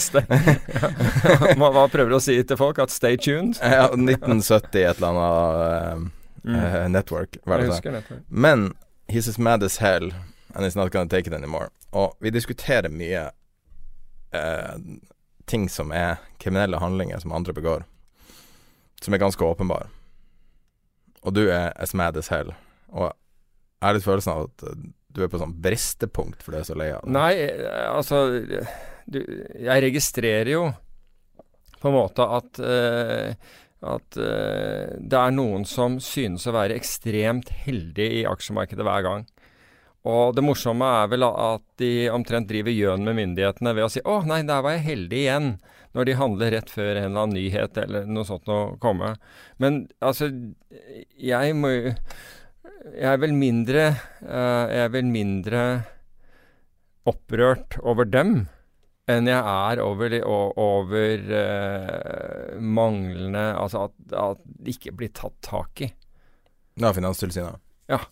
Hva, 1.59 1.89
prøver 1.91 2.15
du 2.15 2.17
å 2.21 2.23
si 2.23 2.39
til 2.47 2.61
folk? 2.61 2.79
At 2.85 2.95
stay 2.95 3.19
tuned? 3.19 3.59
ja, 3.79 3.89
1970 3.91 4.85
et 4.85 5.03
eller 5.03 5.11
annet 5.11 6.15
Mm. 6.49 6.55
uh, 6.55 6.89
network. 6.89 7.37
Network. 7.45 8.07
Men 8.31 8.71
he's 9.09 9.27
as 9.29 9.39
mad 9.39 9.63
as 9.67 9.77
hell 9.83 10.13
and 10.55 10.65
he's 10.65 10.77
not 10.77 10.93
gonna 10.93 11.09
take 11.11 11.27
it 11.27 11.35
anymore. 11.35 11.69
Og 11.93 12.15
vi 12.23 12.31
diskuterer 12.31 12.89
mye 12.89 13.25
eh, 14.33 14.77
ting 15.49 15.69
som 15.73 15.93
er 15.95 16.19
kriminelle 16.43 16.81
handlinger 16.81 17.21
som 17.23 17.35
andre 17.37 17.55
begår, 17.57 17.87
som 19.03 19.15
er 19.15 19.23
ganske 19.23 19.45
åpenbare. 19.45 19.89
Og 21.27 21.35
du 21.35 21.49
er 21.49 21.73
as 21.77 21.95
mad 21.99 22.17
as 22.17 22.31
hell. 22.33 22.53
Og 22.89 23.11
jeg 23.11 23.87
har 23.87 23.97
litt 23.97 24.07
følelsen 24.07 24.35
av 24.35 24.49
at 24.49 24.67
eh, 24.69 24.83
du 25.15 25.23
er 25.25 25.31
på 25.33 25.41
sånn 25.41 25.57
bristepunkt 25.63 26.45
for 26.45 26.57
det 26.57 26.67
så 26.69 26.77
lei 26.79 26.91
av. 26.95 27.07
Nei, 27.11 27.33
eh, 27.43 27.87
altså 27.91 28.27
du, 29.09 29.19
Jeg 29.19 29.85
registrerer 29.89 30.53
jo 30.53 30.69
på 31.79 31.91
en 31.91 31.95
måte 31.95 32.25
at 32.27 32.59
uh, 32.59 33.51
at 33.87 34.17
uh, 34.19 34.97
det 34.99 35.19
er 35.19 35.35
noen 35.37 35.63
som 35.69 36.01
synes 36.03 36.49
å 36.51 36.55
være 36.57 36.75
ekstremt 36.75 37.53
heldige 37.63 38.23
i 38.23 38.25
aksjemarkedet 38.27 38.83
hver 38.83 39.05
gang. 39.07 39.27
Og 40.07 40.37
det 40.37 40.45
morsomme 40.47 40.87
er 41.03 41.11
vel 41.11 41.27
at 41.27 41.65
de 41.81 42.09
omtrent 42.15 42.49
driver 42.49 42.75
gjøn 42.75 43.05
med 43.05 43.19
myndighetene 43.19 43.75
ved 43.75 43.89
å 43.89 43.91
si 43.93 44.01
'Å, 44.05 44.23
nei, 44.29 44.43
der 44.47 44.63
var 44.63 44.77
jeg 44.77 44.87
heldig 44.87 45.19
igjen', 45.25 45.51
når 45.95 46.05
de 46.05 46.19
handler 46.21 46.53
rett 46.55 46.71
før 46.71 46.91
en 46.97 47.11
eller 47.11 47.23
annen 47.25 47.37
nyhet 47.37 47.79
eller 47.83 48.07
noe 48.07 48.25
sånt 48.25 48.49
å 48.49 48.79
komme. 48.79 49.17
Men 49.59 49.89
altså, 50.01 50.31
jeg 51.19 51.55
må 51.57 51.73
jo 51.75 51.95
Jeg 52.95 53.11
er 53.11 53.19
vel 53.19 53.33
mindre 53.35 53.83
eh, 54.23 54.65
Jeg 54.71 54.83
er 54.87 54.93
vel 54.95 55.09
mindre 55.11 55.63
opprørt 57.11 57.75
over 57.83 58.07
dem 58.07 58.47
enn 59.09 59.29
jeg 59.29 59.41
er 59.41 59.81
over, 59.81 60.15
over 60.29 61.23
uh, 61.33 62.59
manglende 62.61 63.45
Altså 63.57 63.87
at, 63.89 63.95
at 64.13 64.43
det 64.45 64.77
ikke 64.77 64.95
blir 65.01 65.13
tatt 65.17 65.37
tak 65.45 65.81
i. 65.81 65.89
Ja, 66.79 66.93
Finanstilsynet. 66.93 67.57
Ja. 67.89 68.03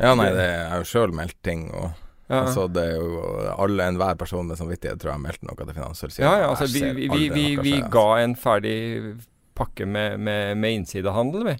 Ja, 0.00 0.14
nei, 0.18 0.30
det 0.34 0.46
er 0.46 0.80
jo 0.80 0.86
sjøl 0.90 1.12
meldt 1.14 1.36
ting, 1.46 1.68
og 1.74 1.92
Ja. 2.30 2.40
altså, 2.46 2.64
det 2.72 2.82
er 2.82 2.94
jo 2.96 3.18
alle, 3.60 3.84
enhver 3.92 4.16
person 4.18 4.46
med 4.48 4.56
samvittighet 4.58 4.98
tror 4.98 5.12
jeg 5.12 5.18
har 5.18 5.22
meldt 5.26 5.42
noe 5.44 5.56
til 5.60 5.74
Finanstilsynet. 5.76 6.24
Ja, 6.24 6.38
ja, 6.40 6.48
altså 6.48 6.66
vi, 6.72 6.80
vi, 6.96 7.08
vi, 7.12 7.28
vi, 7.28 7.44
vi 7.60 7.74
skje, 7.74 7.82
altså. 7.84 7.90
ga 7.92 8.06
en 8.22 8.34
ferdig 8.34 8.76
pakke 9.54 9.86
med, 9.86 10.18
med, 10.18 10.56
med 10.56 10.72
innsidehandel, 10.80 11.44
vi. 11.44 11.54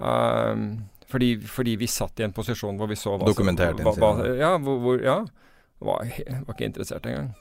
Um, 0.00 0.88
fordi, 1.10 1.34
fordi 1.44 1.74
vi 1.76 1.86
satt 1.90 2.20
i 2.20 2.24
en 2.24 2.32
posisjon 2.32 2.78
hvor 2.78 2.88
vi 2.88 2.96
så 2.96 3.16
hva 3.18 3.26
Dokumentert 3.28 3.82
innsidehandel. 3.82 4.38
Ja, 4.38 4.54
hvor, 4.62 4.78
hvor, 4.80 5.02
ja. 5.04 5.18
Var, 5.80 6.06
var 6.46 6.54
ikke 6.54 6.64
interessert 6.70 7.06
engang. 7.10 7.34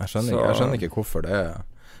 Jeg 0.00 0.08
skjønner, 0.08 0.28
Så- 0.32 0.34
ikke, 0.40 0.46
jeg 0.48 0.56
skjønner 0.56 0.80
ikke 0.80 0.94
hvorfor 0.96 1.22
det 1.22 1.40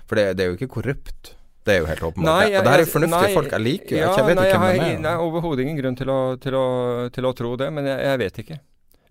For 0.06 0.14
det, 0.16 0.36
det 0.36 0.44
er 0.44 0.50
jo 0.50 0.56
ikke 0.58 0.68
korrupt. 0.72 1.35
Det 1.66 1.74
er 1.74 1.80
jo 1.82 1.86
helt 1.90 2.02
åpenbart. 2.06 2.28
Nei, 2.28 2.46
jeg- 2.46 2.58
og 2.60 2.64
det 2.64 2.72
her 2.72 2.80
er 2.84 2.90
fornuftige 2.92 3.26
nei, 3.26 3.34
folk. 3.34 3.50
Jeg 3.50 3.64
liker 3.66 3.96
ja, 3.96 4.10
Jeg 4.14 4.26
vet 4.26 4.36
nei, 4.38 4.46
ikke 4.46 4.62
hvem 4.62 4.78
de 4.78 4.88
er. 4.92 4.98
Nei, 5.02 5.14
overhodet 5.26 5.64
ingen 5.66 5.78
grunn 5.80 5.96
til 5.98 6.10
å, 6.12 6.18
til, 6.38 6.54
å, 6.54 6.66
til 7.10 7.26
å 7.26 7.32
tro 7.34 7.54
det, 7.58 7.70
men 7.74 7.88
jeg, 7.90 7.98
jeg 8.06 8.18
vet 8.22 8.38
ikke. 8.44 8.58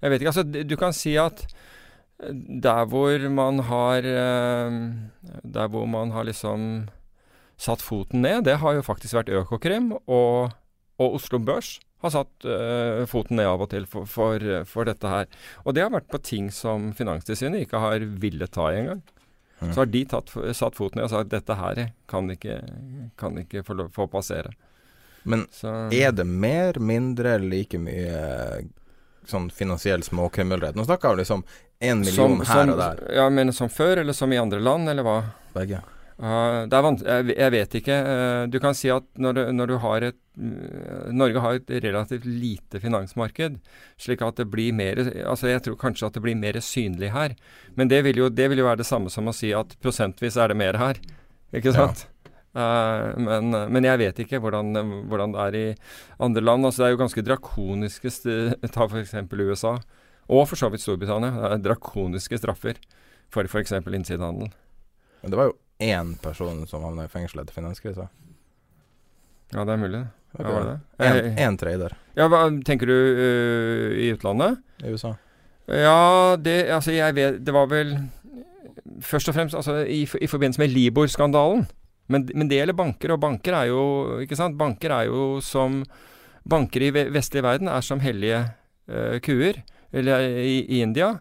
Jeg 0.02 0.14
vet 0.14 0.22
ikke. 0.22 0.32
Altså, 0.32 0.64
du 0.72 0.76
kan 0.80 0.96
si 0.96 1.16
at 1.20 1.44
eh, 2.24 2.32
der 2.64 2.86
hvor 2.92 3.30
man 3.30 3.60
har 3.68 4.08
eh, 4.08 4.78
Der 5.44 5.68
hvor 5.68 5.86
man 5.90 6.12
har 6.16 6.24
liksom 6.24 6.88
satt 7.58 7.82
foten 7.84 8.22
ned, 8.22 8.44
det 8.44 8.60
har 8.60 8.76
jo 8.76 8.84
faktisk 8.84 9.16
vært 9.16 9.32
Økokrim 9.32 9.94
og, 9.96 10.52
og 11.00 11.14
Oslo 11.20 11.40
Børs 11.40 11.78
har 12.04 12.12
satt 12.12 12.46
uh, 12.46 13.06
foten 13.10 13.40
ned 13.40 13.48
av 13.48 13.64
og 13.64 13.70
til 13.72 13.86
for, 13.90 14.06
for, 14.10 14.44
for 14.68 14.88
dette 14.88 15.08
her. 15.08 15.30
Og 15.64 15.76
det 15.76 15.86
har 15.86 15.94
vært 15.94 16.10
på 16.12 16.20
ting 16.20 16.50
som 16.54 16.92
Finanstilsynet 16.98 17.66
ikke 17.66 17.80
har 17.82 18.04
villet 18.22 18.52
ta 18.52 18.68
i 18.74 18.82
engang. 18.82 19.02
Mm. 19.62 19.74
Så 19.74 19.80
har 19.82 19.86
de 19.86 20.06
tatt, 20.06 20.32
satt 20.58 20.76
foten 20.76 21.00
ned 21.00 21.06
og 21.08 21.14
sagt 21.14 21.30
dette 21.32 21.56
her 21.56 21.80
kan 22.12 22.28
ikke, 22.34 22.58
kan 23.18 23.38
ikke 23.40 23.64
få, 23.64 23.74
lov- 23.80 23.92
få 23.96 24.08
passere. 24.12 24.52
Men 25.24 25.48
Så, 25.52 25.72
er 25.96 26.12
det 26.12 26.26
mer, 26.28 26.78
mindre, 26.80 27.38
like 27.40 27.80
mye 27.80 28.66
sånn 29.26 29.48
finansiell 29.50 30.04
småkriminalitet? 30.06 30.76
Nå 30.78 30.86
snakker 30.86 31.16
vi 31.16 31.24
liksom 31.24 31.44
én 31.82 32.04
million 32.04 32.42
her 32.46 32.70
og 32.70 32.78
der. 32.78 33.02
Ja, 33.16 33.30
men 33.30 33.54
som 33.54 33.70
før, 33.74 33.98
eller 34.04 34.14
som 34.14 34.34
i 34.34 34.38
andre 34.38 34.60
land, 34.60 34.90
eller 34.92 35.04
hva? 35.08 35.16
Begge. 35.56 35.80
Jeg, 36.16 37.52
vet 37.52 37.74
ikke. 37.76 37.96
Uh, 38.08 38.44
du 38.48 38.56
kan 38.64 38.76
si 38.78 38.88
at 38.94 39.04
når 39.20 39.36
du, 39.36 39.42
når 39.52 39.68
du 39.68 39.76
har 39.84 40.06
et 40.08 40.18
uh, 40.40 41.12
Norge 41.12 41.42
har 41.44 41.58
et 41.60 41.74
relativt 41.84 42.24
lite 42.24 42.80
finansmarked, 42.80 43.58
slik 44.00 44.24
at 44.24 44.40
det 44.40 44.48
blir 44.52 44.72
mer 44.76 45.02
Altså 45.26 45.52
jeg 45.52 45.66
tror 45.66 45.76
kanskje 45.82 46.08
at 46.08 46.16
det 46.16 46.24
blir 46.24 46.38
mer 46.40 46.56
synlig 46.64 47.12
her. 47.12 47.36
Men 47.76 47.92
det 47.92 48.00
vil 48.08 48.22
jo, 48.24 48.30
det 48.32 48.48
vil 48.52 48.64
jo 48.64 48.68
være 48.70 48.80
det 48.84 48.88
samme 48.88 49.12
som 49.12 49.28
å 49.28 49.36
si 49.36 49.52
at 49.56 49.76
prosentvis 49.84 50.38
er 50.40 50.54
det 50.54 50.60
mer 50.62 50.80
her. 50.80 51.02
Ikke 51.52 51.74
Ja. 51.76 51.88
sant? 51.88 52.08
Uh, 52.56 53.12
men, 53.20 53.52
men 53.52 53.84
jeg 53.84 54.00
vet 54.00 54.20
ikke 54.24 54.40
hvordan, 54.40 54.72
hvordan 55.12 55.36
det 55.36 55.44
er 55.44 55.60
i 55.60 55.66
andre 56.24 56.46
land. 56.48 56.64
Altså 56.70 56.84
Det 56.84 56.88
er 56.88 56.96
jo 56.96 57.02
ganske 57.04 57.26
drakoniske 57.28 58.14
Ta 58.72 58.88
f.eks. 58.88 59.14
USA, 59.36 59.76
og 60.32 60.48
for 60.48 60.56
så 60.56 60.72
vidt 60.72 60.86
Storbritannia. 60.86 61.36
Det 61.36 61.52
er 61.60 61.68
drakoniske 61.68 62.40
straffer 62.40 62.80
for 63.28 63.44
f.eks. 63.52 63.76
innsidehandel. 63.84 64.56
Men 65.22 65.34
det 65.34 65.44
var 65.44 65.52
jo 65.52 65.58
én 65.80 66.16
person 66.22 66.64
som 66.68 66.84
havna 66.84 67.06
i 67.06 67.12
fengsel 67.12 67.42
etter 67.44 67.56
finanskrisa. 67.56 68.08
Ja, 69.54 69.64
det 69.64 69.74
er 69.74 69.82
mulig. 69.82 70.06
Okay. 70.36 70.46
Ja, 70.46 70.54
var 70.54 70.66
det? 70.68 70.80
En, 71.06 71.38
en 71.40 71.58
trader 71.58 71.94
Ja, 72.18 72.26
hva 72.28 72.42
tenker 72.68 72.90
du 72.90 72.96
uh, 72.96 73.92
i 73.96 74.10
utlandet? 74.12 74.60
i 74.84 74.92
USA. 74.92 75.14
Ja, 75.72 76.36
det 76.36 76.68
Altså, 76.70 76.92
jeg 76.92 77.16
vet 77.16 77.38
Det 77.46 77.54
var 77.56 77.70
vel 77.72 77.96
Først 79.02 79.32
og 79.32 79.38
fremst 79.38 79.56
altså, 79.56 79.80
i, 79.88 80.04
i 80.04 80.28
forbindelse 80.28 80.62
med 80.62 80.74
Libor-skandalen. 80.76 81.64
Men, 82.08 82.28
men 82.36 82.50
det 82.50 82.60
gjelder 82.60 82.78
banker, 82.78 83.16
og 83.16 83.22
banker 83.24 83.56
er 83.56 83.72
jo 83.72 83.86
Ikke 84.22 84.38
sant? 84.38 84.58
Banker 84.60 84.92
er 84.92 85.08
jo 85.08 85.40
som 85.42 85.84
Banker 86.46 86.84
i 86.86 86.92
vestlig 86.94 87.42
verden 87.42 87.72
er 87.72 87.82
som 87.82 88.04
hellige 88.04 88.44
uh, 88.92 89.16
kuer. 89.26 89.64
Eller 89.96 90.28
i, 90.38 90.60
i 90.68 90.84
India. 90.84 91.16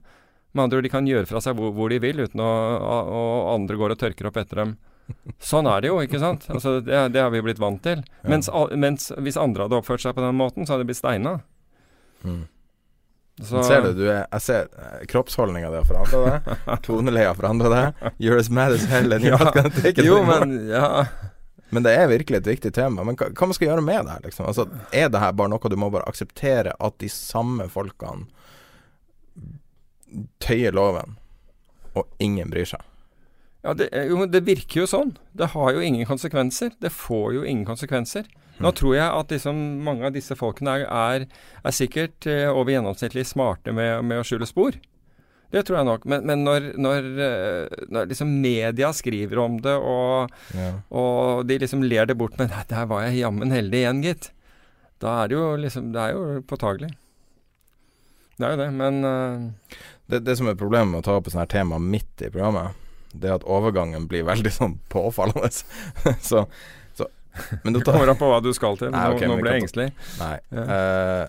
Med 0.54 0.64
andre 0.64 0.78
ord, 0.78 0.86
de 0.86 0.92
kan 0.92 1.06
gjøre 1.08 1.26
fra 1.26 1.40
seg 1.42 1.56
hvor, 1.58 1.72
hvor 1.74 1.90
de 1.90 1.98
vil, 2.02 2.20
uten 2.24 2.40
å 2.40 2.48
Og 2.48 3.52
andre 3.56 3.78
går 3.80 3.94
og 3.96 4.00
tørker 4.00 4.28
opp 4.30 4.36
etter 4.38 4.62
dem. 4.62 4.76
Sånn 5.42 5.66
er 5.68 5.82
det 5.84 5.90
jo, 5.90 5.98
ikke 6.00 6.20
sant? 6.22 6.46
Altså, 6.48 6.78
det, 6.80 7.00
det 7.12 7.20
har 7.20 7.32
vi 7.34 7.42
blitt 7.44 7.60
vant 7.60 7.82
til. 7.84 8.00
Ja. 8.22 8.28
Mens, 8.32 8.48
mens 8.72 9.10
hvis 9.20 9.36
andre 9.40 9.66
hadde 9.66 9.76
oppført 9.82 10.00
seg 10.04 10.14
på 10.16 10.22
den 10.24 10.38
måten, 10.38 10.64
så 10.64 10.74
hadde 10.74 10.86
de 10.86 10.92
blitt 10.92 11.02
steina. 11.02 11.34
Mm. 12.24 12.44
Så, 13.42 13.64
Ser 13.66 13.82
du, 13.82 13.90
du 13.98 14.04
er, 14.06 14.22
jeg 14.30 14.42
ser 14.44 14.68
eh, 14.78 15.02
kroppsholdninga 15.10 15.72
di 15.72 15.80
har 15.80 15.86
forandra 15.88 16.20
deg. 16.38 16.64
Toneleia 16.86 17.32
har 17.32 17.38
forandra 17.38 17.72
deg. 17.72 18.04
You're 18.22 18.38
as 18.38 18.48
mad 18.48 18.72
as 18.76 18.84
hell 18.86 19.12
and 19.12 19.26
you're 19.26 19.36
not 19.42 19.52
gonna 19.56 19.74
take 19.74 19.98
it 19.98 20.06
Jo, 20.06 20.20
anymore. 20.22 20.46
men 20.46 20.68
ja. 20.70 21.06
Men 21.74 21.82
det 21.82 21.96
er 21.98 22.06
virkelig 22.12 22.38
et 22.38 22.46
viktig 22.52 22.70
tema. 22.76 23.02
Men 23.02 23.18
hva, 23.18 23.32
hva 23.34 23.48
man 23.50 23.56
skal 23.58 23.72
gjøre 23.72 23.82
med 23.82 24.06
det 24.06 24.14
her, 24.14 24.22
liksom? 24.28 24.46
Altså, 24.46 24.68
er 24.94 25.10
det 25.10 25.18
her 25.24 25.34
bare 25.34 25.50
noe 25.50 25.72
du 25.72 25.76
må 25.82 25.90
bare 25.90 26.06
akseptere 26.06 26.76
at 26.78 26.98
de 27.02 27.10
samme 27.10 27.66
folkene 27.72 28.28
tøyer 30.40 30.72
loven, 30.76 31.16
og 31.94 32.06
ingen 32.18 32.50
bryr 32.50 32.64
seg? 32.66 32.80
ja 33.64 33.72
det, 33.72 33.86
er 33.96 34.10
jo, 34.10 34.26
det 34.28 34.42
virker 34.44 34.82
jo 34.82 34.86
sånn. 34.86 35.14
Det 35.32 35.46
har 35.54 35.72
jo 35.72 35.80
ingen 35.80 36.04
konsekvenser. 36.04 36.74
Det 36.84 36.90
får 36.92 37.34
jo 37.38 37.44
ingen 37.48 37.64
konsekvenser. 37.64 38.26
Nå 38.60 38.68
Mm. 38.70 38.74
tror 38.76 38.94
jeg 38.94 39.08
at 39.20 39.28
liksom, 39.32 39.56
mange 39.82 40.04
av 40.06 40.12
disse 40.12 40.36
folkene 40.36 40.74
er, 40.76 40.84
er, 40.84 41.24
er 41.64 41.72
sikkert 41.74 42.26
eh, 42.28 42.46
over 42.52 42.70
gjennomsnittlig 42.74 43.24
smarte 43.26 43.72
med, 43.74 44.04
med 44.04 44.20
å 44.20 44.26
skjule 44.28 44.46
spor. 44.46 44.76
Det 45.50 45.64
tror 45.64 45.78
jeg 45.80 45.86
nok. 45.88 46.04
Men, 46.04 46.26
men 46.28 46.44
når, 46.44 46.68
når, 46.76 47.08
eh, 47.24 47.84
når 47.88 48.10
liksom 48.12 48.30
media 48.42 48.92
skriver 48.92 49.38
om 49.42 49.56
det, 49.64 49.74
og, 49.80 50.30
Ja. 50.54 50.68
og 50.90 51.46
de 51.48 51.58
liksom 51.64 51.82
ler 51.88 52.04
det 52.06 52.18
bort 52.18 52.36
Men 52.38 52.48
"Nei, 52.52 52.62
der 52.68 52.84
var 52.86 53.02
jeg 53.08 53.22
jammen 53.24 53.50
heldig 53.50 53.80
igjen, 53.80 54.02
gitt. 54.04 54.30
Da 55.00 55.22
er 55.24 55.28
det 55.28 55.36
jo 55.38 55.56
liksom 55.56 55.92
Det 55.92 56.00
er 56.04 56.12
jo 56.12 56.42
påtagelig. 56.42 56.92
Det 58.38 58.44
er 58.46 58.50
jo 58.56 58.60
det, 58.60 58.70
men 58.74 59.04
eh, 59.04 59.78
Det, 60.06 60.20
det 60.20 60.36
som 60.36 60.48
er 60.50 60.58
problemet 60.60 60.90
med 60.92 61.00
å 61.00 61.06
ta 61.06 61.14
opp 61.18 61.28
et 61.28 61.34
sånt 61.34 61.44
her 61.46 61.52
tema 61.52 61.78
midt 61.80 62.24
i 62.24 62.30
programmet, 62.30 62.76
det 63.14 63.30
er 63.30 63.38
at 63.38 63.46
overgangen 63.46 64.08
blir 64.10 64.26
veldig 64.26 64.52
sånn 64.52 64.74
påfallende. 64.92 65.48
så, 66.30 66.44
så 66.98 67.08
Men 67.62 67.72
du 67.72 67.80
Det 67.80 67.86
kommer 67.88 68.10
an 68.10 68.20
på 68.20 68.28
hva 68.28 68.42
du 68.44 68.50
skal 68.56 68.76
til. 68.80 68.92
Nei, 68.92 69.06
nå 69.08 69.16
ok, 69.16 69.24
nå 69.24 69.36
men 69.36 69.44
ble 69.46 69.54
jeg 69.54 69.64
engstelig. 69.64 69.88
Nei. 70.20 70.36
Ja. 70.50 70.66
Uh, 70.68 71.24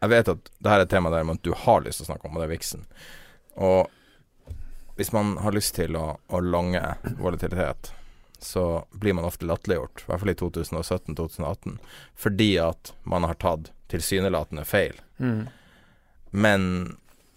Jeg 0.00 0.12
vet 0.14 0.32
at 0.32 0.50
det 0.58 0.72
her 0.72 0.80
er 0.80 0.86
et 0.88 0.92
tema 0.92 1.12
der 1.12 1.28
du 1.44 1.52
har 1.66 1.82
lyst 1.84 2.00
til 2.00 2.08
å 2.08 2.12
snakke 2.14 2.26
om, 2.26 2.36
og 2.36 2.42
det 2.42 2.48
er 2.48 2.54
viksen. 2.56 2.86
Og 3.60 3.90
hvis 4.96 5.12
man 5.12 5.36
har 5.44 5.52
lyst 5.52 5.74
til 5.76 5.96
å, 5.96 6.06
å 6.28 6.40
lange 6.40 6.80
volatilitet, 7.20 7.92
så 8.40 8.86
blir 8.96 9.12
man 9.16 9.28
ofte 9.28 9.44
latterliggjort, 9.44 10.02
i 10.02 10.08
hvert 10.08 10.22
fall 10.22 10.32
i 10.32 10.38
2017-2018, 10.40 11.76
fordi 12.16 12.50
at 12.64 12.94
man 13.04 13.28
har 13.28 13.36
tatt 13.40 13.70
tilsynelatende 13.92 14.64
feil. 14.64 14.96
Mm. 15.20 15.46
Men 16.30 16.66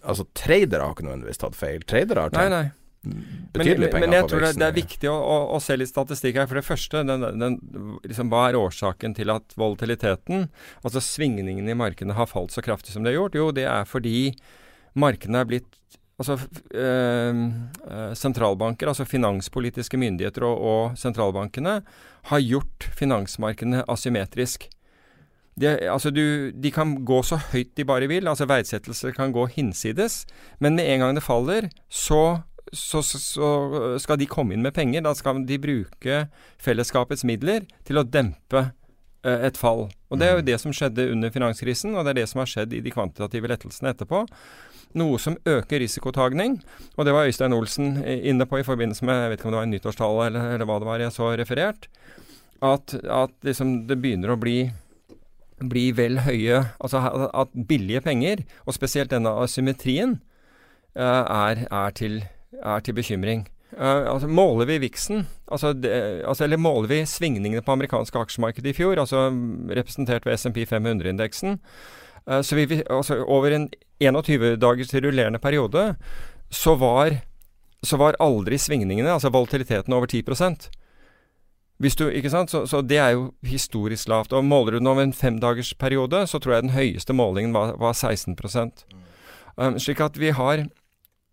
altså, 0.04 0.26
tradere 0.36 0.86
har 0.86 0.96
ikke 0.96 1.06
nødvendigvis 1.08 1.42
tatt 1.42 1.58
feil. 1.58 1.84
Tradere 1.88 2.26
har 2.26 2.34
tjent 2.34 2.50
betydelig 2.54 2.80
Men, 3.04 3.50
betydelige 3.52 3.92
penger 3.92 4.08
men 4.08 4.16
jeg 4.16 4.28
tror 4.30 4.44
det, 4.44 4.50
det 4.56 4.66
er 4.66 4.76
viktig 4.78 5.08
å, 5.12 5.14
å, 5.14 5.36
å 5.56 5.60
se 5.60 5.76
litt 5.76 5.90
statistikk 5.90 6.38
her. 6.40 6.48
For 6.50 6.60
det 6.60 6.66
første, 6.66 7.02
den, 7.04 7.26
den, 7.40 7.58
liksom, 8.06 8.30
hva 8.32 8.46
er 8.48 8.58
årsaken 8.58 9.16
til 9.18 9.32
at 9.34 9.56
volatiliteten, 9.60 10.48
altså 10.82 11.02
svingningene 11.04 11.74
i 11.74 11.78
markedene, 11.78 12.16
har 12.16 12.30
falt 12.30 12.54
så 12.54 12.64
kraftig 12.64 12.94
som 12.94 13.04
det 13.04 13.12
har 13.12 13.22
gjort? 13.22 13.40
Jo, 13.40 13.50
det 13.56 13.66
er 13.68 13.88
fordi 13.88 14.18
markedene 14.98 15.42
er 15.44 15.50
blitt 15.52 15.80
Altså 16.14 16.36
eh, 16.78 17.38
sentralbanker, 18.14 18.86
altså 18.86 19.02
finanspolitiske 19.02 19.98
myndigheter 19.98 20.44
og, 20.46 20.60
og 20.62 20.98
sentralbankene, 21.00 21.72
har 22.30 22.44
gjort 22.44 22.86
finansmarkedene 22.94 23.80
asymmetrisk. 23.90 24.68
Det, 25.60 25.76
altså 25.86 26.10
du, 26.10 26.50
de 26.50 26.70
kan 26.74 26.96
gå 27.06 27.20
så 27.22 27.38
høyt 27.52 27.76
de 27.78 27.86
bare 27.86 28.08
vil, 28.10 28.26
altså 28.26 28.48
verdsettelse 28.50 29.12
kan 29.14 29.34
gå 29.34 29.46
hinsides, 29.54 30.24
men 30.58 30.74
med 30.74 30.88
en 30.90 31.04
gang 31.04 31.14
det 31.14 31.22
faller, 31.22 31.68
så, 31.86 32.42
så, 32.72 33.02
så, 33.06 33.20
så 33.22 33.52
skal 34.02 34.18
de 34.18 34.30
komme 34.30 34.56
inn 34.56 34.64
med 34.66 34.74
penger. 34.74 35.04
Da 35.06 35.14
skal 35.14 35.44
de 35.46 35.60
bruke 35.62 36.24
fellesskapets 36.62 37.22
midler 37.28 37.68
til 37.86 38.02
å 38.02 38.06
dempe 38.06 38.66
eh, 39.22 39.46
et 39.46 39.60
fall. 39.60 39.86
Og 40.10 40.18
Det 40.18 40.28
er 40.28 40.38
jo 40.38 40.46
det 40.50 40.58
som 40.62 40.74
skjedde 40.74 41.06
under 41.14 41.30
finanskrisen, 41.34 41.94
og 41.94 42.02
det 42.02 42.16
er 42.16 42.22
det 42.24 42.28
som 42.32 42.42
har 42.42 42.50
skjedd 42.50 42.74
i 42.74 42.82
de 42.82 42.94
kvantitative 42.94 43.50
lettelsene 43.54 43.94
etterpå. 43.94 44.24
Noe 44.98 45.18
som 45.22 45.38
øker 45.50 45.82
risikotagning, 45.82 46.60
og 46.94 47.06
det 47.06 47.14
var 47.14 47.30
Øystein 47.30 47.54
Olsen 47.54 48.00
eh, 48.02 48.26
inne 48.30 48.46
på 48.50 48.58
i 48.58 48.66
forbindelse 48.66 49.06
med 49.06 49.22
jeg 49.22 49.32
vet 49.32 49.40
ikke 49.40 49.52
om 49.52 49.54
det 49.54 49.62
var 49.62 49.70
en 49.70 49.76
nyttårstale 49.78 50.30
eller, 50.32 50.54
eller 50.56 50.70
hva 50.70 50.82
det 50.82 50.90
var 50.90 51.02
jeg 51.02 51.14
så 51.14 51.30
referert, 51.38 51.88
at, 52.64 52.94
at 52.94 53.34
liksom 53.46 53.84
det 53.86 53.98
begynner 54.00 54.34
å 54.34 54.40
bli 54.40 54.58
bli 55.58 55.90
vel 55.96 56.18
høye 56.24 56.64
Altså 56.80 57.00
at 57.34 57.52
billige 57.68 58.00
penger, 58.04 58.44
og 58.66 58.74
spesielt 58.74 59.12
denne 59.12 59.32
asymmetrien, 59.44 60.18
eh, 60.96 61.02
er, 61.02 61.66
er, 61.70 61.90
til, 61.90 62.24
er 62.62 62.80
til 62.80 62.94
bekymring. 62.94 63.46
Eh, 63.78 64.12
altså 64.12 64.28
Måler 64.28 64.66
vi 64.66 64.78
viksen, 64.78 65.26
altså, 65.50 65.72
det, 65.72 66.22
altså, 66.26 66.44
eller 66.44 66.56
måler 66.56 66.88
vi 66.88 67.00
svingningene 67.06 67.62
på 67.62 67.72
amerikanske 67.72 68.18
aksjemarked 68.18 68.66
i 68.66 68.74
fjor, 68.76 68.98
altså 69.00 69.26
representert 69.70 70.26
ved 70.26 70.38
SMP 70.38 70.62
500-indeksen, 70.70 71.58
eh, 72.28 72.42
så 72.42 72.56
vi, 72.56 72.82
altså, 72.90 73.24
over 73.24 73.50
en 73.50 73.68
21 74.00 74.56
dagers 74.56 74.94
rullerende 74.94 75.38
periode, 75.38 75.94
så 76.50 76.76
var, 76.78 77.18
så 77.82 77.96
var 77.96 78.20
aldri 78.20 78.58
svingningene, 78.58 79.10
altså 79.10 79.32
volatiliteten, 79.34 79.92
over 79.92 80.06
10 80.06 80.22
hvis 80.22 80.70
du? 81.78 82.46
Så, 82.48 82.66
så 82.66 82.80
det 82.82 82.98
er 82.98 83.10
jo 83.16 83.34
historisk 83.42 84.08
lavt. 84.08 84.32
Og 84.32 84.44
Måler 84.44 84.72
du 84.72 84.78
den 84.78 84.86
over 84.86 85.02
en 85.02 85.12
femdagersperiode, 85.12 86.26
så 86.26 86.38
tror 86.38 86.54
jeg 86.54 86.62
den 86.68 86.76
høyeste 86.76 87.12
målingen 87.12 87.52
var, 87.52 87.76
var 87.76 87.92
16 87.92 88.36
um, 89.56 89.78
Slik 89.78 90.00
at 90.00 90.16
vi 90.16 90.30
har 90.30 90.68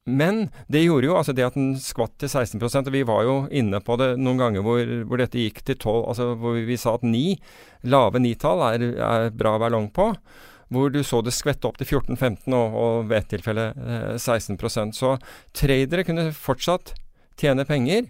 Men 0.05 0.49
det 0.67 0.83
gjorde 0.83 1.05
jo 1.05 1.17
altså 1.17 1.33
det 1.33 1.45
at 1.45 1.53
den 1.53 1.75
skvatt 1.77 2.17
til 2.17 2.27
16% 2.27 2.87
og 2.87 2.93
vi 2.93 3.03
var 3.05 3.23
jo 3.23 3.47
inne 3.51 3.79
på 3.79 3.95
det 4.01 4.17
noen 4.17 4.37
ganger 4.37 4.61
hvor, 4.65 4.81
hvor 5.05 5.17
dette 5.21 5.37
gikk 5.37 5.61
til 5.61 5.77
12, 5.77 6.07
altså 6.07 6.33
hvor 6.41 6.57
vi 6.57 6.77
sa 6.77 6.95
at 6.95 7.03
9, 7.03 7.37
lave 7.83 8.19
nitall, 8.19 8.63
er, 8.73 8.95
er 8.97 9.29
bra 9.29 9.55
å 9.55 9.61
være 9.61 9.75
long 9.75 9.91
på. 9.93 10.09
Hvor 10.71 10.89
du 10.89 11.03
så 11.03 11.21
det 11.21 11.35
skvette 11.35 11.67
opp 11.67 11.77
til 11.77 11.99
14-15 11.99 12.49
og, 12.49 12.73
og 12.81 13.09
ved 13.11 13.19
et 13.19 13.29
tilfelle 13.35 13.67
eh, 13.75 14.15
16% 14.15 14.95
Så 14.95 15.17
tradere 15.53 16.05
kunne 16.07 16.31
fortsatt 16.33 16.95
tjene 17.37 17.65
penger 17.67 18.07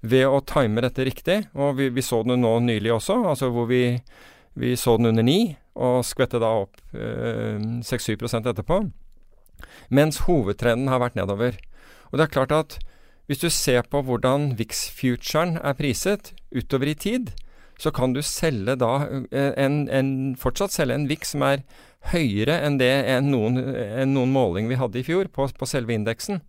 ved 0.00 0.26
å 0.26 0.40
time 0.46 0.82
dette 0.84 1.04
riktig. 1.06 1.38
Og 1.54 1.76
vi, 1.78 1.90
vi 1.94 2.04
så 2.04 2.22
den 2.26 2.42
nå 2.44 2.56
nylig 2.64 2.92
også, 2.96 3.20
altså 3.32 3.50
hvor 3.54 3.68
vi, 3.70 3.98
vi 4.58 4.76
så 4.78 4.96
den 4.98 5.12
under 5.12 5.26
9 5.26 5.40
og 5.80 6.04
skvette 6.04 6.40
da 6.42 6.50
opp 6.64 6.80
eh, 6.92 7.60
6-7 7.86 8.16
etterpå. 8.40 8.82
Mens 9.92 10.24
hovedtrenden 10.26 10.90
har 10.90 11.02
vært 11.02 11.18
nedover. 11.18 11.56
Og 12.10 12.18
det 12.18 12.26
er 12.26 12.34
klart 12.34 12.54
at 12.54 12.78
hvis 13.30 13.42
du 13.44 13.50
ser 13.54 13.86
på 13.86 14.00
hvordan 14.02 14.56
VIX-futuren 14.58 15.54
er 15.62 15.76
priset 15.78 16.32
utover 16.50 16.90
i 16.90 16.96
tid, 16.98 17.30
så 17.80 17.92
kan 17.94 18.12
du 18.12 18.20
selge 18.26 18.74
da 18.80 19.06
eh, 19.30 19.52
en, 19.56 19.84
en, 19.88 20.10
fortsatt 20.36 20.74
selge 20.74 20.96
en 20.98 21.06
VIX 21.08 21.36
som 21.36 21.44
er 21.46 21.62
høyere 22.10 22.56
enn 22.64 22.80
det 22.80 22.90
enn 23.12 23.30
noen, 23.30 23.60
enn 23.60 24.16
noen 24.16 24.32
måling 24.34 24.68
vi 24.68 24.80
hadde 24.80 25.00
i 25.00 25.06
fjor 25.06 25.30
på, 25.32 25.46
på 25.56 25.68
selve 25.68 25.94
indeksen. 25.94 26.42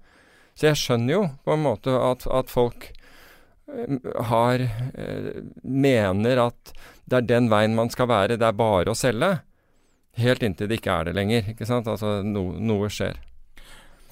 Så 0.58 0.72
jeg 0.72 0.80
skjønner 0.82 1.14
jo 1.14 1.22
på 1.46 1.56
en 1.56 1.64
måte 1.64 1.94
at, 1.96 2.26
at 2.28 2.52
folk 2.52 2.90
har 4.32 4.64
eh, 4.66 5.44
mener 5.64 6.42
at 6.48 6.74
det 7.06 7.22
er 7.22 7.28
den 7.28 7.50
veien 7.52 7.76
man 7.76 7.92
skal 7.92 8.10
være, 8.12 8.38
det 8.40 8.48
er 8.48 8.58
bare 8.58 8.92
å 8.92 8.98
selge. 8.98 9.40
Helt 10.20 10.44
inntil 10.44 10.70
det 10.72 10.80
ikke 10.82 10.96
er 10.96 11.08
det 11.10 11.16
lenger. 11.16 11.54
ikke 11.54 11.68
sant? 11.68 11.88
Altså 11.88 12.20
no, 12.24 12.52
noe 12.60 12.90
skjer. 12.92 13.20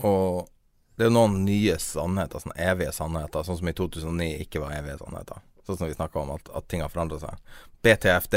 Og 0.07 0.47
det 0.95 1.05
er 1.05 1.12
jo 1.12 1.16
noen 1.16 1.41
nye 1.45 1.76
sannheter, 1.80 2.41
sånne 2.43 2.60
evige 2.72 2.91
sannheter, 2.95 3.43
sånn 3.47 3.60
som 3.60 3.70
i 3.72 3.76
2009 3.76 4.30
ikke 4.45 4.64
var 4.64 4.76
evige 4.80 4.97
sannheter. 4.99 5.43
Sånn 5.68 5.78
som 5.80 5.88
vi 5.91 5.95
snakka 5.95 6.24
om, 6.24 6.34
at, 6.36 6.49
at 6.55 6.68
ting 6.72 6.84
har 6.84 6.91
forandret 6.91 7.24
seg. 7.24 7.55
BTFD, 7.86 8.36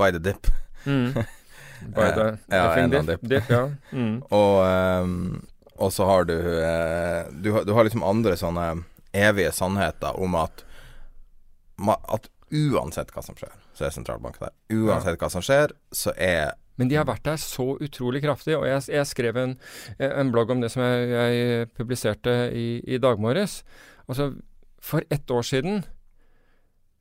by 0.00 0.12
the 0.14 0.22
dip. 0.30 0.48
By 1.94 2.08
the 2.10 2.24
Eh, 2.48 2.56
ja, 2.56 2.74
en 2.74 2.90
dip, 2.90 3.06
dip. 3.06 3.20
dip, 3.28 3.50
ja. 3.52 3.68
Mm. 3.92 4.22
Og, 4.34 4.56
um, 4.66 5.42
og 5.78 5.92
så 5.94 6.06
har 6.08 6.24
du, 6.26 6.34
uh, 6.34 7.28
du 7.30 7.52
Du 7.64 7.72
har 7.76 7.86
liksom 7.86 8.02
andre 8.02 8.34
sånne 8.36 8.82
evige 9.16 9.52
sannheter 9.52 10.18
om 10.20 10.34
at 10.38 10.64
At 11.78 12.26
uansett 12.50 13.12
hva 13.14 13.22
som 13.22 13.36
skjer, 13.38 13.52
så 13.76 13.84
er 13.86 13.92
sentralbanken 13.94 14.48
der. 14.48 14.54
Uansett 14.74 15.20
hva 15.20 15.28
som 15.30 15.44
skjer, 15.44 15.74
så 15.92 16.10
er 16.16 16.56
Men 16.78 16.88
de 16.88 16.96
har 16.96 17.06
vært 17.06 17.24
der 17.26 17.36
så 17.42 17.76
utrolig 17.82 18.22
kraftig. 18.22 18.56
Og 18.56 18.66
jeg, 18.66 18.82
jeg 18.88 19.06
skrev 19.06 19.36
en, 19.36 19.56
en 19.98 20.30
blogg 20.30 20.50
om 20.54 20.60
det 20.62 20.70
som 20.70 20.82
jeg, 20.82 21.08
jeg 21.10 21.68
publiserte 21.74 22.34
i, 22.54 22.80
i 22.86 22.98
dag 23.02 23.18
morges. 23.18 23.64
Altså, 24.06 24.32
for 24.78 25.02
ett 25.10 25.30
år 25.30 25.42
siden 25.42 25.84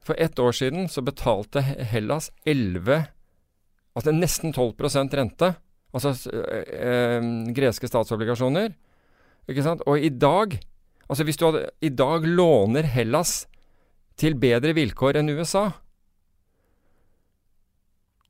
For 0.02 0.16
ett 0.18 0.40
år 0.40 0.52
siden 0.52 0.88
så 0.90 1.02
betalte 1.02 1.62
Hellas 1.62 2.32
11 2.46 3.06
Altså 3.98 4.12
nesten 4.14 4.54
12 4.54 4.74
rente. 5.14 5.54
Altså 5.94 6.30
øh, 6.34 6.64
eh, 6.70 7.54
greske 7.56 7.88
statsobligasjoner. 7.88 8.76
Ikke 9.50 9.64
sant? 9.64 9.82
Og 9.88 10.00
i 10.00 10.10
dag 10.10 10.60
Altså 11.08 11.26
hvis 11.28 11.40
du 11.40 11.48
hadde 11.48 11.68
I 11.82 11.92
dag 11.94 12.26
låner 12.28 12.88
Hellas 12.92 13.46
til 14.20 14.38
bedre 14.40 14.74
vilkår 14.76 15.20
enn 15.20 15.32
USA. 15.38 15.70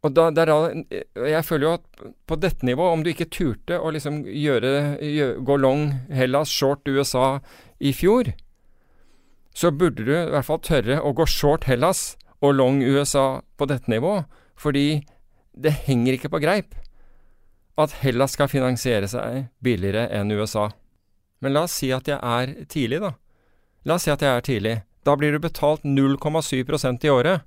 Og 0.05 0.13
da, 0.13 0.27
det 0.31 0.43
er 0.45 1.31
jeg 1.33 1.45
føler 1.45 1.65
jo 1.65 1.75
at 1.79 2.03
på 2.29 2.37
dette 2.39 2.67
nivået, 2.67 2.93
om 2.93 3.03
du 3.03 3.09
ikke 3.11 3.29
turte 3.33 3.79
å 3.81 3.91
liksom 3.91 4.21
gjøre, 4.29 4.71
gjøre, 5.01 5.39
gå 5.47 5.57
long 5.59 5.89
Hellas, 6.13 6.53
short 6.53 6.87
USA 6.87 7.39
i 7.79 7.93
fjor, 7.95 8.29
så 9.57 9.71
burde 9.73 10.05
du 10.05 10.13
i 10.13 10.29
hvert 10.35 10.45
fall 10.45 10.61
tørre 10.61 10.99
å 11.01 11.15
gå 11.17 11.25
short 11.25 11.65
Hellas 11.65 12.11
og 12.45 12.53
long 12.59 12.83
USA 12.85 13.41
på 13.57 13.67
dette 13.69 13.89
nivået. 13.89 14.27
Fordi 14.57 15.01
det 15.57 15.73
henger 15.87 16.17
ikke 16.17 16.31
på 16.33 16.41
greip 16.43 16.77
at 17.77 17.93
Hellas 18.01 18.35
skal 18.37 18.49
finansiere 18.49 19.09
seg 19.09 19.49
billigere 19.65 20.07
enn 20.13 20.33
USA. 20.33 20.69
Men 21.39 21.53
la 21.53 21.65
oss 21.67 21.77
si 21.79 21.91
at 21.93 22.07
jeg 22.09 22.17
er 22.17 22.53
tidlig, 22.69 23.01
da. 23.03 23.13
La 23.87 23.97
oss 23.97 24.07
si 24.07 24.13
at 24.13 24.23
jeg 24.23 24.31
er 24.31 24.45
tidlig. 24.45 24.75
Da 25.07 25.15
blir 25.15 25.31
du 25.35 25.39
betalt 25.39 25.85
0,7% 25.85 27.05
i 27.05 27.11
året. 27.13 27.45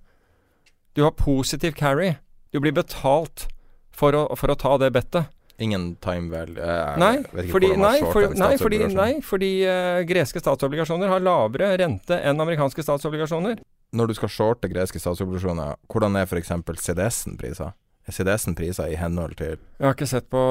Du 0.97 1.03
har 1.05 1.11
positiv 1.18 1.74
carry. 1.76 2.14
Du 2.51 2.61
blir 2.61 2.72
betalt 2.72 3.49
for 3.95 4.16
å, 4.16 4.24
for 4.38 4.53
å 4.53 4.59
ta 4.59 4.76
det 4.80 4.93
bettet. 4.97 5.36
ingen 5.61 5.97
time 6.01 6.30
vel 6.32 6.57
eh, 6.57 6.95
Nei, 6.97 7.16
fordi, 7.51 7.68
nei, 7.76 7.99
for, 8.01 8.30
nei, 8.32 8.55
fordi, 8.57 8.78
nei, 8.97 9.11
fordi 9.20 9.51
uh, 9.68 10.01
greske 10.09 10.41
statsobligasjoner 10.41 11.11
har 11.12 11.20
lavere 11.20 11.74
rente 11.76 12.16
enn 12.16 12.41
amerikanske 12.41 12.80
statsobligasjoner. 12.80 13.61
Når 13.93 14.09
du 14.09 14.14
skal 14.16 14.32
shorte 14.32 14.70
greske 14.72 15.03
statsobligasjoner, 15.03 15.76
hvordan 15.93 16.16
er 16.16 16.30
f.eks. 16.30 16.55
CDS-en 16.80 17.36
priser? 17.36 17.74
CDS-en 18.14 18.56
priser 18.58 18.92
i 18.92 18.98
henhold 19.00 19.36
til 19.38 19.56
Jeg 19.56 19.86
har 19.86 19.96
ikke 19.96 20.11
sett 20.11 20.28
på, 20.32 20.42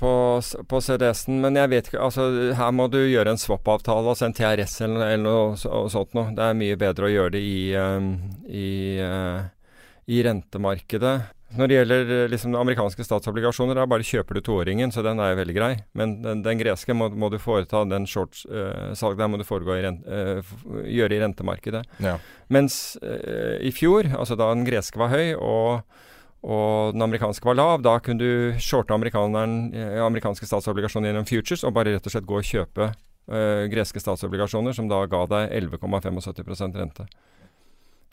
på, 0.00 0.12
på 0.70 0.80
CDS-en, 0.86 1.40
men 1.44 1.58
jeg 1.60 1.72
vet 1.72 1.90
ikke 1.90 2.02
altså 2.06 2.28
Her 2.58 2.74
må 2.74 2.88
du 2.92 3.00
gjøre 3.02 3.34
en 3.34 3.40
swap-avtale, 3.40 4.14
altså 4.14 4.28
en 4.28 4.36
TRS 4.36 4.80
eller, 4.86 5.06
eller 5.14 5.24
noe 5.24 5.54
og 5.54 5.90
sånt 5.92 6.16
noe. 6.16 6.32
Det 6.34 6.48
er 6.48 6.58
mye 6.58 6.80
bedre 6.80 7.08
å 7.08 7.12
gjøre 7.12 7.36
det 7.36 7.44
i, 7.44 7.58
um, 7.78 8.10
i, 8.48 8.68
uh, 9.00 9.44
i 10.10 10.20
rentemarkedet. 10.26 11.16
Når 11.54 11.70
det 11.70 11.76
gjelder 11.76 12.12
eh, 12.14 12.28
liksom, 12.32 12.54
amerikanske 12.58 13.04
statsobligasjoner, 13.06 13.78
da 13.78 13.86
bare 13.86 14.06
kjøper 14.06 14.38
du 14.38 14.42
toåringen, 14.44 14.90
så 14.94 15.04
den 15.06 15.20
er 15.22 15.32
jo 15.32 15.40
veldig 15.42 15.54
grei. 15.54 15.72
Men 15.98 16.16
den, 16.24 16.42
den 16.42 16.58
greske 16.58 16.96
må, 16.96 17.08
må 17.14 17.30
du 17.30 17.38
foreta, 17.42 17.84
den 17.86 18.08
short-salg 18.10 19.20
der 19.20 19.30
må 19.30 19.38
du 19.38 19.46
foregå 19.46 19.76
i 19.76 19.84
rent, 19.84 20.02
uh, 20.08 20.54
gjøre 20.90 21.14
i 21.14 21.20
rentemarkedet. 21.22 21.84
Ja. 22.02 22.16
Mens 22.54 22.96
uh, 23.04 23.60
i 23.62 23.70
fjor, 23.74 24.10
altså 24.18 24.38
da 24.40 24.50
den 24.54 24.66
greske 24.66 24.98
var 25.00 25.14
høy, 25.14 25.36
og, 25.38 25.93
og 26.44 26.92
den 26.92 27.04
amerikanske 27.06 27.46
var 27.48 27.56
lav, 27.56 27.82
da 27.84 27.96
kunne 28.04 28.20
du 28.20 28.60
shorte 28.60 28.92
eh, 29.72 30.00
amerikanske 30.04 30.44
statsobligasjoner 30.48 31.08
gjennom 31.08 31.28
futures 31.28 31.64
og 31.64 31.72
bare 31.76 31.94
rett 31.94 32.04
og 32.04 32.12
slett 32.12 32.28
gå 32.28 32.36
og 32.36 32.48
kjøpe 32.48 32.88
eh, 32.90 33.64
greske 33.72 34.02
statsobligasjoner, 34.02 34.76
som 34.76 34.90
da 34.90 35.00
ga 35.08 35.22
deg 35.30 35.54
11,75% 35.62 36.76
rente. 36.82 37.06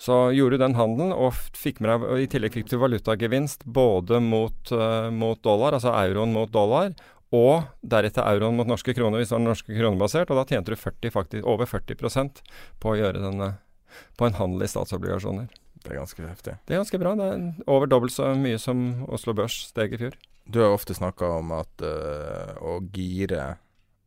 Så 0.02 0.16
gjorde 0.34 0.58
du 0.58 0.64
den 0.64 0.78
handelen, 0.80 1.12
og 1.14 1.36
deg, 1.36 2.06
og 2.08 2.22
i 2.24 2.30
tillegg 2.32 2.56
fikk 2.56 2.72
du 2.72 2.80
valutagevinst 2.82 3.68
både 3.68 4.22
mot, 4.24 4.72
eh, 4.72 5.10
mot 5.12 5.42
dollar, 5.44 5.76
altså 5.76 5.92
euroen 5.92 6.32
mot 6.34 6.50
dollar, 6.50 6.96
og 7.36 7.68
deretter 7.84 8.26
euroen 8.32 8.56
mot 8.58 8.68
norske 8.68 8.96
kroner 8.96 9.22
hvis 9.22 9.30
det 9.32 9.38
var 9.38 9.44
norske 9.44 9.76
kronebasert, 9.76 10.32
og 10.32 10.40
da 10.40 10.48
tjente 10.48 10.72
du 10.72 10.80
40, 10.80 11.12
faktisk, 11.14 11.46
over 11.48 11.68
40% 11.68 12.42
på 12.80 12.94
å 12.94 12.98
gjøre 13.00 13.24
denne, 13.28 13.58
på 14.16 14.28
en 14.28 14.40
handel 14.40 14.64
i 14.64 14.72
statsobligasjoner. 14.72 15.52
Det 15.82 15.94
er 15.94 16.02
ganske 16.02 16.26
heftig. 16.28 16.58
Det 16.68 16.76
er 16.76 16.82
ganske 16.84 17.00
bra. 17.02 17.16
Det 17.18 17.30
er 17.32 17.72
over 17.72 17.90
dobbelt 17.90 18.14
så 18.14 18.32
mye 18.38 18.60
som 18.62 19.06
Oslo 19.10 19.34
Børs 19.38 19.58
steg 19.72 19.96
i 19.96 20.02
fjor. 20.02 20.18
Du 20.46 20.62
har 20.62 20.74
ofte 20.74 20.96
snakka 20.98 21.28
om 21.40 21.54
at 21.56 21.86
eh, 21.86 22.54
å 22.62 22.80
gire 22.94 23.56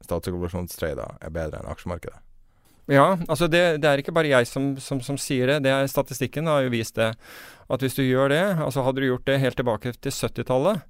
statsobligasjonstrader 0.05 1.19
er 1.25 1.35
bedre 1.35 1.63
enn 1.63 1.71
aksjemarkedet. 1.73 2.21
Ja, 2.93 3.15
altså 3.33 3.49
det, 3.49 3.63
det 3.81 3.89
er 3.89 4.01
ikke 4.03 4.13
bare 4.13 4.29
jeg 4.29 4.49
som, 4.49 4.75
som, 4.83 5.01
som 5.01 5.17
sier 5.21 5.49
det. 5.49 5.63
det 5.65 5.73
er, 5.73 5.87
statistikken 5.89 6.51
har 6.51 6.67
jo 6.67 6.75
vist 6.75 6.99
det. 7.01 7.15
At 7.73 7.85
hvis 7.85 7.97
du 7.97 8.03
gjør 8.05 8.29
det, 8.35 8.43
altså 8.61 8.85
hadde 8.85 9.01
du 9.01 9.09
gjort 9.09 9.25
det 9.31 9.41
helt 9.41 9.57
tilbake 9.57 9.95
til 9.97 10.13
70-tallet, 10.13 10.83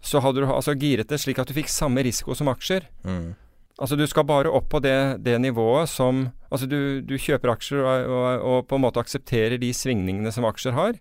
så 0.00 0.22
hadde 0.24 0.44
du 0.44 0.48
altså 0.48 0.76
giret 0.78 1.10
det 1.10 1.18
slik 1.20 1.40
at 1.42 1.50
du 1.50 1.56
fikk 1.56 1.68
samme 1.72 2.04
risiko 2.06 2.36
som 2.38 2.48
aksjer. 2.48 2.86
Mm. 3.04 3.34
Altså 3.78 3.96
Du 3.96 4.06
skal 4.10 4.26
bare 4.26 4.50
opp 4.50 4.68
på 4.72 4.80
det, 4.82 5.22
det 5.22 5.36
nivået 5.40 5.88
som 5.88 6.28
Altså 6.50 6.66
du, 6.66 7.00
du 7.04 7.14
kjøper 7.20 7.52
aksjer 7.52 7.84
og, 7.84 8.08
og, 8.10 8.46
og 8.50 8.66
på 8.66 8.78
en 8.78 8.82
måte 8.86 9.00
aksepterer 9.02 9.58
de 9.60 9.68
svingningene 9.76 10.32
som 10.32 10.46
aksjer 10.48 10.72
har. 10.72 10.96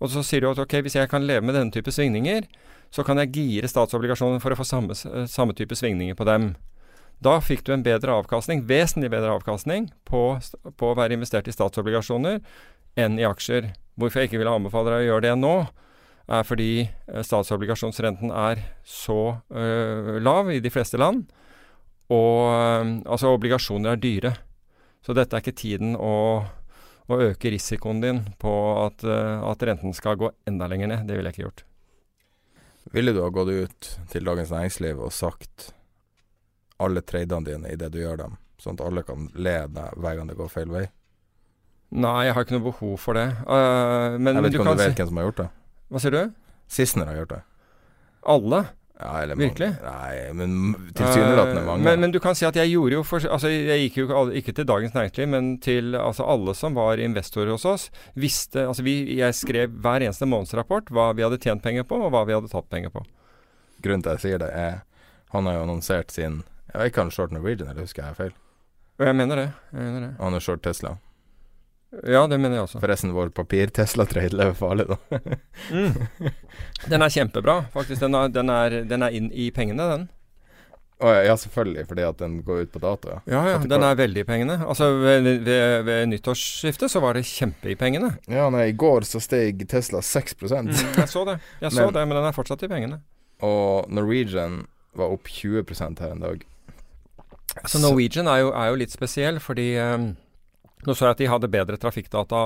Og 0.00 0.10
så 0.10 0.24
sier 0.26 0.42
du 0.42 0.50
at 0.50 0.58
ok, 0.58 0.80
hvis 0.82 0.96
jeg 0.98 1.10
kan 1.12 1.22
leve 1.22 1.44
med 1.46 1.54
denne 1.54 1.70
type 1.70 1.92
svingninger, 1.94 2.48
så 2.90 3.04
kan 3.06 3.20
jeg 3.22 3.30
gire 3.36 3.70
statsobligasjoner 3.70 4.42
for 4.42 4.50
å 4.50 4.58
få 4.58 4.66
samme, 4.66 4.96
samme 5.30 5.54
type 5.54 5.76
svingninger 5.78 6.18
på 6.18 6.26
dem. 6.26 6.54
Da 7.22 7.36
fikk 7.44 7.62
du 7.66 7.74
en 7.74 7.84
bedre 7.84 8.16
avkastning, 8.16 8.64
vesentlig 8.66 9.12
bedre 9.12 9.34
avkastning, 9.36 9.90
på, 10.08 10.40
på 10.40 10.90
å 10.90 10.96
være 10.96 11.14
investert 11.18 11.46
i 11.46 11.54
statsobligasjoner 11.54 12.40
enn 12.98 13.20
i 13.20 13.26
aksjer. 13.28 13.74
Hvorfor 14.00 14.22
jeg 14.22 14.30
ikke 14.30 14.40
vil 14.40 14.50
anbefale 14.50 14.94
deg 14.94 15.04
å 15.04 15.08
gjøre 15.10 15.26
det 15.28 15.34
nå, 15.38 15.54
er 16.30 16.46
fordi 16.46 16.70
eh, 16.86 17.22
statsobligasjonsrenten 17.26 18.32
er 18.32 18.64
så 18.86 19.20
øh, 19.52 20.16
lav 20.22 20.50
i 20.54 20.62
de 20.64 20.72
fleste 20.72 20.98
land. 21.00 21.26
Og 22.10 22.38
øh, 22.50 22.94
altså 23.06 23.34
obligasjoner 23.34 23.94
er 23.94 24.02
dyre. 24.02 24.34
Så 25.00 25.14
dette 25.16 25.36
er 25.36 25.44
ikke 25.44 25.56
tiden 25.56 25.94
å, 25.96 26.12
å 27.08 27.18
øke 27.30 27.52
risikoen 27.54 28.02
din 28.02 28.22
på 28.42 28.52
at, 28.84 29.04
øh, 29.06 29.42
at 29.48 29.66
renten 29.66 29.94
skal 29.96 30.18
gå 30.20 30.32
enda 30.50 30.68
lenger 30.70 30.90
ned. 30.90 31.06
Det 31.08 31.16
ville 31.16 31.30
jeg 31.30 31.38
ikke 31.38 31.46
gjort. 31.48 31.66
Ville 32.90 33.14
du 33.14 33.22
ha 33.22 33.30
gått 33.30 33.52
ut 33.52 33.90
til 34.10 34.26
Dagens 34.26 34.50
Næringsliv 34.50 35.00
og 35.04 35.12
sagt 35.14 35.70
alle 36.80 37.04
tradene 37.04 37.46
dine 37.46 37.74
idet 37.74 37.92
du 37.92 38.00
gjør 38.00 38.24
dem, 38.24 38.38
sånn 38.58 38.78
at 38.78 38.86
alle 38.86 39.04
kan 39.06 39.28
le 39.36 39.56
deg 39.68 40.00
hver 40.00 40.16
gang 40.16 40.30
det 40.30 40.36
går 40.38 40.50
feil 40.50 40.72
vei? 40.72 40.86
Nei, 41.90 42.16
jeg 42.26 42.34
har 42.36 42.46
ikke 42.46 42.56
noe 42.56 42.66
behov 42.70 42.96
for 43.02 43.18
det. 43.18 43.26
Uh, 43.44 44.16
men, 44.16 44.36
jeg 44.38 44.44
vet 44.46 44.54
du 44.54 44.58
ikke 44.58 44.64
om 44.64 44.70
kan 44.70 44.78
du 44.78 44.82
vet 44.84 44.92
si 44.94 45.02
hvem 45.02 45.10
som 45.10 45.20
har 45.20 45.26
gjort 45.28 45.40
det. 45.42 45.48
Hva 45.90 46.02
sier 46.02 46.14
du? 46.14 46.20
Sissener 46.70 47.10
har 47.10 47.18
gjort 47.18 47.32
det. 47.34 47.40
Alle? 48.34 48.60
Ja, 49.00 49.22
eller 49.22 49.36
Virkelig? 49.40 49.68
Mange, 49.80 49.92
nei, 49.96 50.32
men 50.36 50.74
tilsynelatende 50.92 51.60
Eh, 51.62 51.66
mange. 51.66 51.84
Men, 51.84 52.00
men 52.00 52.10
du 52.12 52.18
kan 52.20 52.34
si 52.36 52.44
at 52.44 52.54
jeg 52.58 52.68
gjorde 52.74 52.92
jo 52.98 53.02
for, 53.02 53.18
Altså, 53.32 53.48
jeg 53.48 53.86
gikk 53.90 53.96
jo 53.96 54.04
ikke 54.06 54.16
alle- 54.18 54.34
ikke 54.36 54.54
til 54.54 54.66
Dagens 54.68 54.92
Næringsliv, 54.94 55.28
men 55.28 55.58
til 55.58 55.94
altså 55.96 56.26
alle 56.28 56.54
som 56.54 56.74
var 56.74 57.00
investorer 57.00 57.50
hos 57.50 57.64
oss. 57.64 57.90
Visste 58.14 58.66
Altså, 58.66 58.82
vi, 58.84 59.16
jeg 59.16 59.32
skrev 59.34 59.70
hver 59.80 60.04
eneste 60.04 60.28
månedsrapport 60.28 60.90
hva 60.92 61.14
vi 61.16 61.22
hadde 61.24 61.38
tjent 61.40 61.62
penger 61.62 61.82
på, 61.88 61.96
og 61.96 62.12
hva 62.12 62.26
vi 62.26 62.32
hadde 62.36 62.48
tatt 62.52 62.68
penger 62.68 62.90
på. 62.90 63.04
Grunnen 63.82 64.02
til 64.04 64.10
at 64.12 64.20
jeg 64.20 64.26
sier 64.32 64.38
det, 64.38 64.50
er 64.52 64.82
han 65.32 65.46
har 65.46 65.54
jo 65.54 65.62
annonsert 65.62 66.10
sin 66.10 66.42
Jeg 66.74 66.76
vet 66.82 66.92
ikke 66.92 67.00
om 67.00 67.06
han 67.08 67.10
short 67.10 67.32
Norwegian, 67.32 67.68
eller 67.70 67.82
husker 67.82 68.04
jeg 68.04 68.16
feil? 68.16 68.32
Jeg 69.00 69.16
mener 69.16 69.36
det. 69.36 69.48
Jeg 69.72 69.80
mener 69.80 70.00
det. 70.00 70.10
Han 70.20 70.34
er 70.34 70.40
short 70.44 70.62
Tesla. 70.62 70.98
Ja, 72.06 72.22
det 72.30 72.38
mener 72.38 72.60
jeg 72.60 72.68
også. 72.68 72.80
Forresten, 72.82 73.10
vår 73.16 73.32
papir-Tesla-trade 73.34 74.36
lever 74.38 74.54
farlig, 74.54 74.86
da. 74.92 75.20
Mm. 75.74 76.30
Den 76.92 77.02
er 77.02 77.10
kjempebra, 77.10 77.56
faktisk. 77.74 78.00
Den 78.04 78.14
er, 78.14 78.30
den 78.30 78.52
er, 78.54 78.76
den 78.86 79.02
er 79.06 79.16
inn 79.16 79.30
i 79.34 79.48
pengene, 79.54 79.88
den. 79.90 80.08
Oh, 81.00 81.14
ja, 81.24 81.32
selvfølgelig, 81.40 81.86
fordi 81.88 82.02
at 82.04 82.18
den 82.20 82.34
går 82.44 82.66
ut 82.66 82.72
på 82.74 82.80
dato, 82.82 83.08
ja. 83.08 83.20
Ja, 83.32 83.42
ja. 83.54 83.60
Den 83.64 83.82
er 83.86 83.96
veldig 83.96 84.20
i 84.20 84.26
pengene. 84.28 84.58
Altså, 84.68 84.90
ved, 85.00 85.24
ved, 85.46 85.82
ved 85.86 86.02
nyttårsskiftet 86.10 86.92
så 86.92 87.00
var 87.00 87.16
det 87.16 87.22
kjempe 87.24 87.70
i 87.72 87.76
pengene. 87.80 88.10
Ja, 88.28 88.50
nei, 88.52 88.66
i 88.68 88.76
går 88.76 89.06
så 89.08 89.22
steg 89.24 89.64
Tesla 89.70 90.02
6 90.04 90.36
Mm, 90.44 90.68
jeg 90.98 91.08
så 91.08 91.24
det. 91.24 91.38
Jeg 91.64 91.72
så 91.72 91.86
Men- 91.86 91.94
det, 91.96 92.06
men 92.08 92.16
den 92.20 92.28
er 92.28 92.36
fortsatt 92.36 92.62
i 92.62 92.68
pengene. 92.68 93.00
Og 93.40 93.88
Norwegian 93.88 94.66
var 94.94 95.08
opp 95.14 95.24
20% 95.24 95.98
her 96.04 96.12
en 96.12 96.20
dag. 96.20 96.44
Så 97.66 97.80
Norwegian 97.80 98.28
er 98.28 98.44
jo, 98.44 98.52
er 98.52 98.68
jo 98.68 98.78
litt 98.84 98.92
spesiell, 98.92 99.40
fordi 99.40 99.70
eh, 99.80 99.96
nå 100.86 100.96
så 100.96 101.08
jeg 101.08 101.16
at 101.16 101.22
de 101.22 101.30
hadde 101.30 101.52
bedre 101.52 101.78
trafikkdata 101.80 102.42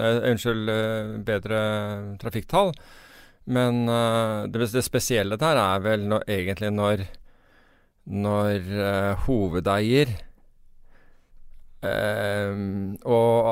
eh, 0.00 0.18
Unnskyld, 0.30 0.68
eh, 0.70 1.14
bedre 1.26 1.62
trafikktall. 2.22 2.74
Men 3.50 3.88
eh, 3.88 4.50
det, 4.52 4.68
det 4.74 4.84
spesielle 4.86 5.38
der 5.40 5.58
er 5.58 5.82
vel 5.84 6.06
når, 6.10 6.28
egentlig 6.30 6.70
når 6.74 7.08
når 8.10 8.70
eh, 8.74 9.24
hovedeier 9.26 10.10
eh, 11.86 12.54
og, 13.04 13.50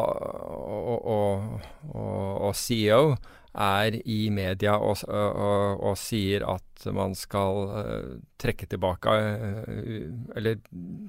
og, 0.82 1.06
og, 1.06 1.60
og, 1.94 2.54
CEO 2.56 3.14
er 3.58 3.96
i 4.06 4.18
media 4.30 4.76
og, 4.78 5.00
og, 5.08 5.80
og, 5.82 5.96
sier 5.98 6.44
at 6.46 6.86
man 6.94 7.14
skal 7.18 7.72
eh, 7.80 8.12
trekke 8.38 8.68
tilbake 8.70 9.14
eh, 9.18 10.04
Eller 10.38 10.60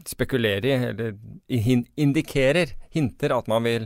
spekulerer 0.09 0.65
i, 0.65 0.73
eller 0.89 1.13
indikerer, 1.99 2.73
hinter 2.89 3.35
at 3.37 3.51
man 3.51 3.67
vil 3.67 3.85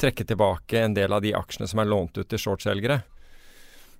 trekke 0.00 0.26
tilbake 0.30 0.84
en 0.84 0.94
del 0.94 1.12
av 1.12 1.24
de 1.24 1.34
aksjene 1.34 1.68
som 1.70 1.82
er 1.82 1.90
lånt 1.90 2.18
ut 2.20 2.28
til 2.30 2.40
shortselgere. 2.40 3.02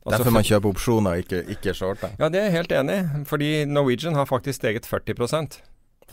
Altså 0.05 0.21
Derfor 0.21 0.35
man 0.37 0.45
kjøper 0.45 0.75
opsjoner, 0.75 1.21
ikke, 1.25 1.43
ikke 1.55 1.75
shorter. 1.75 2.13
Ja, 2.21 2.29
det 2.29 2.41
er 2.41 2.51
jeg 2.51 2.59
helt 2.59 2.75
enig 2.77 2.97
i. 3.01 3.23
Fordi 3.27 3.53
Norwegian 3.65 4.19
har 4.19 4.29
faktisk 4.29 4.61
steget 4.61 4.87
40 4.87 5.17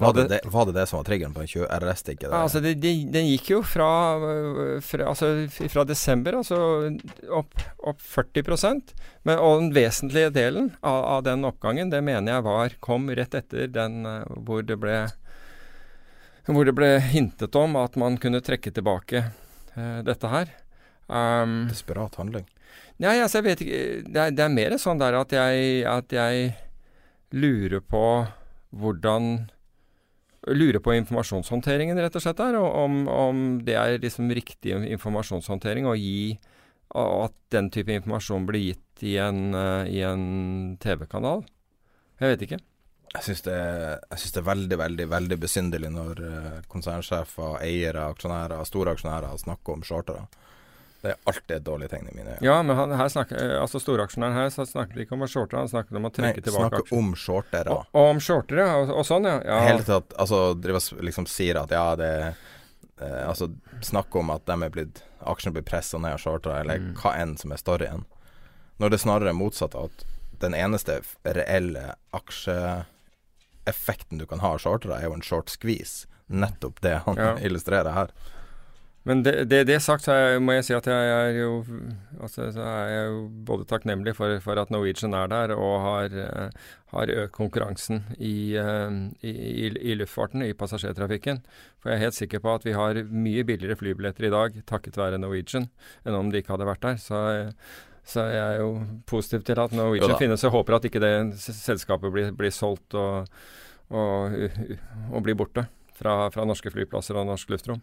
Var 0.01 0.13
det 0.17 0.23
det, 0.31 0.39
var 0.49 0.65
det 0.65 0.73
det 0.75 0.85
som 0.89 0.97
var 0.97 1.05
triggeren 1.05 1.33
på 1.35 1.43
en 1.43 1.49
20 1.51 1.67
RS-stikke? 1.77 2.29
Ja, 2.31 2.41
altså 2.41 2.61
det, 2.63 2.73
det, 2.81 2.93
Den 3.13 3.27
gikk 3.29 3.51
jo 3.51 3.59
fra, 3.65 3.89
øh, 4.17 4.79
fra, 4.81 5.07
altså, 5.11 5.31
fra 5.69 5.85
desember 5.85 6.39
altså 6.39 6.57
opp, 7.29 7.53
opp 7.77 8.01
40 8.01 8.81
Men, 9.23 9.37
Og 9.37 9.59
den 9.59 9.73
vesentlige 9.75 10.31
delen 10.33 10.71
av, 10.81 11.03
av 11.17 11.23
den 11.23 11.45
oppgangen, 11.45 11.91
det 11.93 12.01
mener 12.01 12.33
jeg 12.33 12.47
var 12.47 12.77
kom 12.79 13.09
rett 13.09 13.37
etter 13.37 13.67
den 13.67 14.05
øh, 14.05 14.25
hvor 14.41 14.65
det 14.65 14.79
ble 14.81 15.03
hvor 16.49 16.65
det 16.65 16.73
ble 16.73 16.95
hintet 16.99 17.55
om 17.55 17.77
at 17.77 17.95
man 18.01 18.17
kunne 18.17 18.41
trekke 18.41 18.71
tilbake 18.73 19.21
uh, 19.77 19.99
dette 20.03 20.27
her. 20.27 20.49
Um, 21.05 21.67
Desperat 21.69 22.17
handling. 22.17 22.47
Nei, 23.01 23.19
altså 23.21 23.39
jeg 23.39 23.45
vet 23.45 23.61
ikke 23.63 23.79
Det 24.05 24.19
er, 24.21 24.33
det 24.35 24.43
er 24.45 24.53
mer 24.53 24.75
sånn 24.81 24.99
der 25.01 25.17
at 25.19 25.33
jeg, 25.35 25.83
at 25.89 26.13
jeg 26.13 26.51
lurer 27.33 27.81
på 27.83 28.03
hvordan 28.71 29.49
Lurer 30.49 30.81
på 30.81 30.95
informasjonshåndteringen, 30.97 31.99
rett 32.01 32.15
og 32.17 32.23
slett, 32.23 32.39
der. 32.39 32.57
Og 32.57 32.79
om, 32.85 33.03
om 33.11 33.43
det 33.65 33.75
er 33.77 33.99
liksom 34.01 34.31
riktig 34.33 34.73
informasjonshåndtering 34.73 35.85
å 35.89 35.97
gi 35.99 36.39
og 36.91 37.29
At 37.29 37.35
den 37.55 37.69
type 37.71 37.93
informasjon 37.95 38.43
blir 38.49 38.65
gitt 38.65 39.03
i 39.07 39.15
en, 39.23 39.53
eh, 39.55 39.87
en 40.03 40.77
TV-kanal. 40.81 41.45
Jeg 42.19 42.33
vet 42.33 42.43
ikke. 42.47 42.59
Jeg 43.11 43.23
syns 43.23 43.41
det, 43.43 43.55
det 44.11 44.39
er 44.39 44.47
veldig, 44.47 44.77
veldig 44.79 45.07
veldig 45.11 45.37
besynderlig 45.39 45.91
når 45.91 46.21
eh, 46.27 46.59
konsernsjefer, 46.71 47.57
eiere, 47.63 48.09
aksjonærer, 48.13 48.63
store 48.67 48.95
aksjonærer 48.95 49.39
snakker 49.39 49.73
om 49.75 49.83
shortere. 49.87 50.27
Det 51.01 51.09
er 51.11 51.17
alltid 51.25 51.55
et 51.57 51.63
dårlig 51.65 51.87
tegn 51.89 52.07
i 52.11 52.13
mine 52.13 52.29
øyne. 52.35 52.41
Ja, 52.45 52.59
men 52.61 52.75
han, 52.77 52.91
her 52.99 53.07
snakker, 53.09 53.35
eh, 53.41 53.57
altså 53.61 53.79
storaksjonæren 53.81 54.33
her 54.37 54.49
så 54.53 54.65
snakket 54.69 54.97
ikke 55.05 55.13
om 55.17 55.21
å 55.25 55.27
shorte, 55.31 55.57
han 55.57 55.67
snakket 55.71 55.97
om 55.97 56.05
å 56.05 56.11
Nei, 56.11 56.17
trekke 56.19 56.41
tilbake 56.45 56.67
snakke 56.69 56.81
aksjer. 56.83 56.97
om 56.99 57.15
shortere. 57.17 57.69
Og, 57.73 57.81
og 57.97 58.05
om 58.11 58.19
shortere, 58.21 58.67
og, 58.77 58.91
og 58.99 59.05
sånn, 59.09 59.25
ja. 59.25 59.39
ja. 59.49 59.57
Hele 59.65 59.81
tatt, 59.87 60.13
altså 60.21 60.43
driver 60.61 61.01
liksom 61.07 61.25
sier 61.25 61.57
at 61.63 61.71
ja, 61.73 61.87
det 61.97 62.11
eh, 63.01 63.23
Altså 63.25 63.49
snakk 63.81 64.13
om 64.21 64.29
at 64.29 64.45
de 64.45 64.59
er 64.61 64.69
blitt 64.69 65.01
aksjene 65.25 65.53
blir 65.57 65.65
pressa 65.65 65.97
ned 65.97 66.13
av 66.13 66.21
shortere, 66.21 66.59
eller 66.61 66.77
Mm. 66.81 66.93
hva 67.01 67.15
enn 67.17 67.33
som 67.37 67.51
er 67.51 67.57
storyen. 67.57 68.05
Når 68.77 68.89
det 68.93 68.99
snarere 69.01 69.29
er 69.33 69.37
motsatt, 69.37 69.73
at 69.77 70.05
den 70.41 70.53
eneste 70.57 71.01
reelle 71.25 71.95
aksjeeffekten 72.13 74.17
du 74.21 74.25
kan 74.29 74.39
ha 74.41 74.53
av 74.55 74.61
shortere, 74.63 74.97
er 74.99 75.05
jo 75.09 75.13
en 75.17 75.21
short 75.25 75.49
squeeze. 75.53 76.05
Nettopp 76.29 76.81
det 76.81 76.95
han 77.05 77.17
Ja. 77.17 77.35
illustrerer 77.47 77.91
her. 77.93 78.09
Men 79.03 79.23
det, 79.25 79.31
det, 79.49 79.63
det 79.65 79.79
sagt, 79.81 80.05
så 80.05 80.13
er, 80.13 80.39
må 80.43 80.53
jeg 80.53 80.65
si 80.67 80.73
at 80.77 80.85
jeg 80.85 81.09
er 81.09 81.37
jo 81.39 81.63
altså, 82.21 82.51
så 82.53 82.61
er 82.61 82.89
jeg 82.91 83.05
jo 83.07 83.21
både 83.47 83.65
takknemlig 83.69 84.13
for, 84.13 84.35
for 84.43 84.61
at 84.61 84.69
Norwegian 84.73 85.15
er 85.17 85.29
der, 85.31 85.53
og 85.55 85.73
har, 85.81 86.17
eh, 86.21 86.67
har 86.93 87.13
økt 87.23 87.33
konkurransen 87.33 88.03
i, 88.19 88.53
eh, 88.61 88.97
i, 89.25 89.31
i, 89.33 89.71
i 89.73 89.95
luftfarten, 89.97 90.43
i 90.45 90.53
passasjertrafikken. 90.57 91.41
For 91.81 91.89
jeg 91.89 91.97
er 91.97 92.03
helt 92.05 92.17
sikker 92.19 92.43
på 92.43 92.53
at 92.53 92.67
vi 92.67 92.75
har 92.77 92.99
mye 93.09 93.45
billigere 93.47 93.79
flybilletter 93.79 94.27
i 94.29 94.33
dag 94.33 94.59
takket 94.69 94.99
være 95.01 95.21
Norwegian, 95.21 95.65
enn 96.05 96.17
om 96.19 96.29
de 96.29 96.43
ikke 96.43 96.53
hadde 96.53 96.69
vært 96.69 96.85
der. 96.85 97.01
Så, 97.01 97.23
Så 98.11 98.23
jeg 98.33 98.41
er 98.41 98.61
jo 98.63 98.69
positiv 99.09 99.43
til 99.45 99.59
at 99.61 99.73
Norwegian 99.77 100.17
finnes. 100.17 100.41
Jeg 100.41 100.53
håper 100.53 100.77
at 100.77 100.85
ikke 100.89 101.01
det 101.01 101.13
selskapet 101.37 102.13
blir, 102.13 102.31
blir 102.37 102.53
solgt 102.53 102.95
og, 102.97 103.29
og, 103.93 104.37
og 105.13 105.21
blir 105.25 105.37
borte 105.37 105.67
fra, 105.97 106.29
fra 106.33 106.45
norske 106.45 106.73
flyplasser 106.73 107.17
og 107.17 107.29
norsk 107.29 107.53
luftrom. 107.53 107.81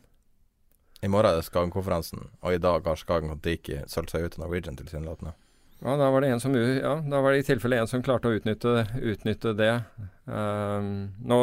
I 1.03 1.09
morgen 1.09 1.30
er 1.30 1.36
det 1.38 1.46
Skagen-konferansen, 1.46 2.24
og 2.42 2.55
i 2.55 2.59
dag 2.62 2.82
har 2.88 2.99
Skagen 2.99 3.30
og 3.30 3.38
Diki 3.44 3.76
solgt 3.86 4.11
seg 4.11 4.24
ut 4.26 4.32
til 4.34 4.42
Norwegian 4.42 4.78
tilsynelatende. 4.78 5.34
Ja, 5.78 5.92
da 5.94 6.09
var 6.11 6.24
det 6.24 6.32
en 6.34 6.40
som 6.42 6.57
Ja, 6.59 6.96
da 7.07 7.20
var 7.22 7.30
det 7.36 7.44
i 7.44 7.46
tilfelle 7.46 7.76
en 7.78 7.86
som 7.86 8.03
klarte 8.03 8.26
å 8.26 8.34
utnytte, 8.34 8.72
utnytte 8.99 9.53
det. 9.55 9.70
Um, 10.26 10.88
nå 11.22 11.38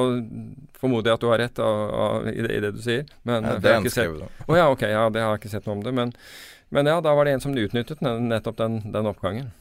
formoder 0.75 1.13
jeg 1.13 1.15
at 1.15 1.23
du 1.23 1.29
har 1.31 1.39
rett 1.39 1.61
av, 1.63 1.77
av, 1.95 2.27
i, 2.27 2.41
det, 2.43 2.51
i 2.51 2.59
det 2.65 2.73
du 2.75 2.81
sier, 2.83 3.05
men 3.23 3.47
Ja, 3.47 3.53
det 3.55 3.69
har 3.69 3.77
er 3.77 3.79
en 3.79 3.87
ikke 3.87 3.95
sett- 3.95 4.49
Oh, 4.49 4.57
ja, 4.59 4.67
ok, 4.73 4.83
ja, 4.91 5.05
det 5.09 5.23
har 5.23 5.31
jeg 5.37 5.45
ikke 5.45 5.53
sett 5.55 5.69
noe 5.69 5.77
om 5.79 5.85
det. 5.87 5.93
Men, 5.95 6.11
men 6.75 6.91
ja, 6.91 6.97
da 6.99 7.15
var 7.15 7.23
det 7.29 7.37
en 7.37 7.45
som 7.47 7.55
utnyttet 7.55 8.03
nettopp 8.03 8.59
den, 8.59 8.81
den 8.91 9.07
oppgangen. 9.07 9.53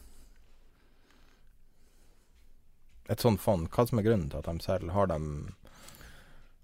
Et 3.13 3.21
sånt 3.21 3.39
fond, 3.45 3.69
hva 3.71 3.87
som 3.87 4.01
er 4.01 4.07
grunnen 4.09 4.31
til 4.33 4.41
at 4.43 4.49
de 4.51 4.59
selv 4.65 4.91
har 4.97 5.07
dem 5.11 5.55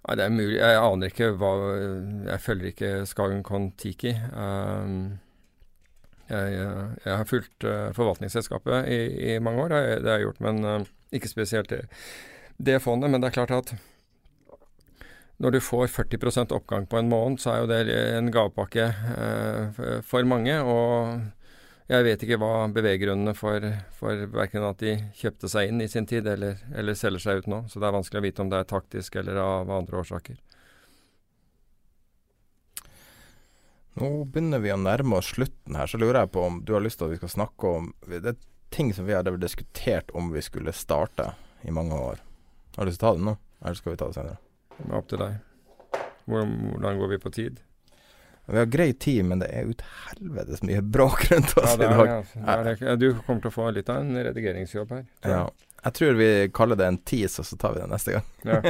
Nei, 0.00 0.16
det 0.16 0.24
er 0.24 0.32
mulig. 0.32 0.56
Jeg 0.56 0.78
aner 0.80 1.10
ikke 1.10 1.32
hva 1.36 1.50
Jeg 2.30 2.40
følger 2.40 2.70
ikke 2.72 2.92
Skagen 3.08 3.42
Kon-Tiki. 3.44 4.14
Um, 4.32 5.18
jeg, 6.30 6.56
jeg 7.04 7.12
har 7.12 7.28
fulgt 7.28 7.66
uh, 7.66 7.90
forvaltningsselskapet 7.96 8.88
i, 8.88 9.00
i 9.34 9.38
mange 9.42 9.66
år, 9.66 9.74
jeg, 9.76 10.00
det 10.00 10.12
har 10.12 10.20
jeg 10.20 10.28
gjort. 10.28 10.42
Men 10.46 10.64
uh, 10.64 10.88
ikke 11.12 11.28
spesielt 11.28 11.72
det, 11.72 11.82
det 12.56 12.80
fondet. 12.82 13.10
Men 13.10 13.20
det 13.20 13.28
er 13.30 13.36
klart 13.42 13.54
at 13.58 13.74
når 15.40 15.56
du 15.56 15.60
får 15.64 15.88
40% 15.92 16.52
oppgang 16.52 16.88
på 16.88 17.00
en 17.00 17.08
måned, 17.08 17.40
så 17.40 17.52
er 17.52 17.60
jo 17.62 17.68
det 17.68 17.98
en 18.16 18.32
gavepakke 18.32 18.88
uh, 18.88 19.84
for 20.06 20.24
mange. 20.28 20.56
Og 20.64 21.20
jeg 21.90 22.06
vet 22.06 22.22
ikke 22.22 22.38
hva 22.38 22.68
beveggrunnene 22.70 23.32
for, 23.34 23.64
for 23.98 24.28
verken 24.30 24.62
at 24.68 24.78
de 24.82 24.92
kjøpte 25.18 25.50
seg 25.50 25.72
inn 25.72 25.82
i 25.82 25.88
sin 25.90 26.06
tid, 26.06 26.28
eller, 26.30 26.60
eller 26.70 26.94
selger 26.98 27.24
seg 27.24 27.42
ut 27.42 27.50
nå. 27.50 27.64
Så 27.66 27.82
det 27.82 27.88
er 27.88 27.96
vanskelig 27.96 28.20
å 28.20 28.26
vite 28.28 28.44
om 28.44 28.52
det 28.52 28.60
er 28.60 28.70
taktisk 28.70 29.18
eller 29.18 29.40
av 29.42 29.72
andre 29.74 29.98
årsaker. 30.04 30.38
Nå 33.98 34.10
begynner 34.30 34.62
vi 34.62 34.70
å 34.70 34.78
nærme 34.78 35.18
oss 35.18 35.32
slutten 35.34 35.76
her, 35.76 35.90
så 35.90 35.98
lurer 35.98 36.22
jeg 36.22 36.32
på 36.36 36.44
om 36.46 36.60
du 36.64 36.76
har 36.76 36.84
lyst 36.84 37.00
til 37.00 37.08
at 37.08 37.16
vi 37.16 37.18
skal 37.18 37.32
snakke 37.34 37.72
om 37.80 37.90
Det 38.06 38.22
er 38.22 38.38
ting 38.70 38.92
som 38.94 39.08
vi 39.08 39.16
hadde 39.16 39.34
diskutert 39.42 40.12
om 40.14 40.30
vi 40.30 40.42
skulle 40.46 40.72
starte 40.72 41.32
i 41.66 41.74
mange 41.74 41.98
år. 41.98 42.22
Har 42.76 42.86
du 42.86 42.92
lyst 42.92 43.02
til 43.02 43.08
å 43.08 43.10
ta 43.10 43.18
det 43.18 43.26
nå, 43.26 43.34
eller 43.64 43.80
skal 43.80 43.92
vi 43.92 43.98
ta 43.98 44.08
det 44.12 44.16
senere? 44.20 44.38
Det 44.78 44.86
er 44.86 45.00
opp 45.00 45.10
til 45.10 45.24
deg. 45.24 45.40
Hvordan, 46.30 47.02
går 47.02 47.10
vi 47.10 47.18
på 47.18 47.34
tid? 47.34 47.58
Vi 48.50 48.58
har 48.58 48.66
grei 48.66 48.92
tid, 48.92 49.24
men 49.24 49.38
det 49.42 49.48
er 49.54 49.70
ut 49.70 49.82
helvetes 50.08 50.62
mye 50.66 50.82
bråk 50.82 51.26
rundt 51.30 51.56
oss 51.58 51.76
Ja, 51.76 51.78
er, 51.78 51.84
i 51.84 51.96
dag. 51.96 52.06
ja, 52.36 52.54
er. 52.64 52.84
Ja, 52.90 52.96
du 53.00 53.08
kommer 53.26 53.40
til 53.44 53.50
å 53.52 53.54
få 53.54 53.70
litt 53.74 53.88
av 53.92 54.02
en 54.02 54.16
redigeringsjobb 54.16 54.90
her. 54.96 55.04
tror 55.22 55.34
Ja. 55.34 55.42
jeg. 55.48 55.66
Jeg 55.84 55.94
tror 55.96 56.16
vi 56.18 56.30
kaller 56.52 56.76
det 56.76 56.86
en 56.90 56.98
tease, 57.08 57.40
og 57.40 57.46
så 57.48 57.56
tar 57.56 57.72
vi 57.74 57.80
det 57.80 57.88
neste 57.88 58.12
gang. 58.18 58.26
Ja. 58.44 58.60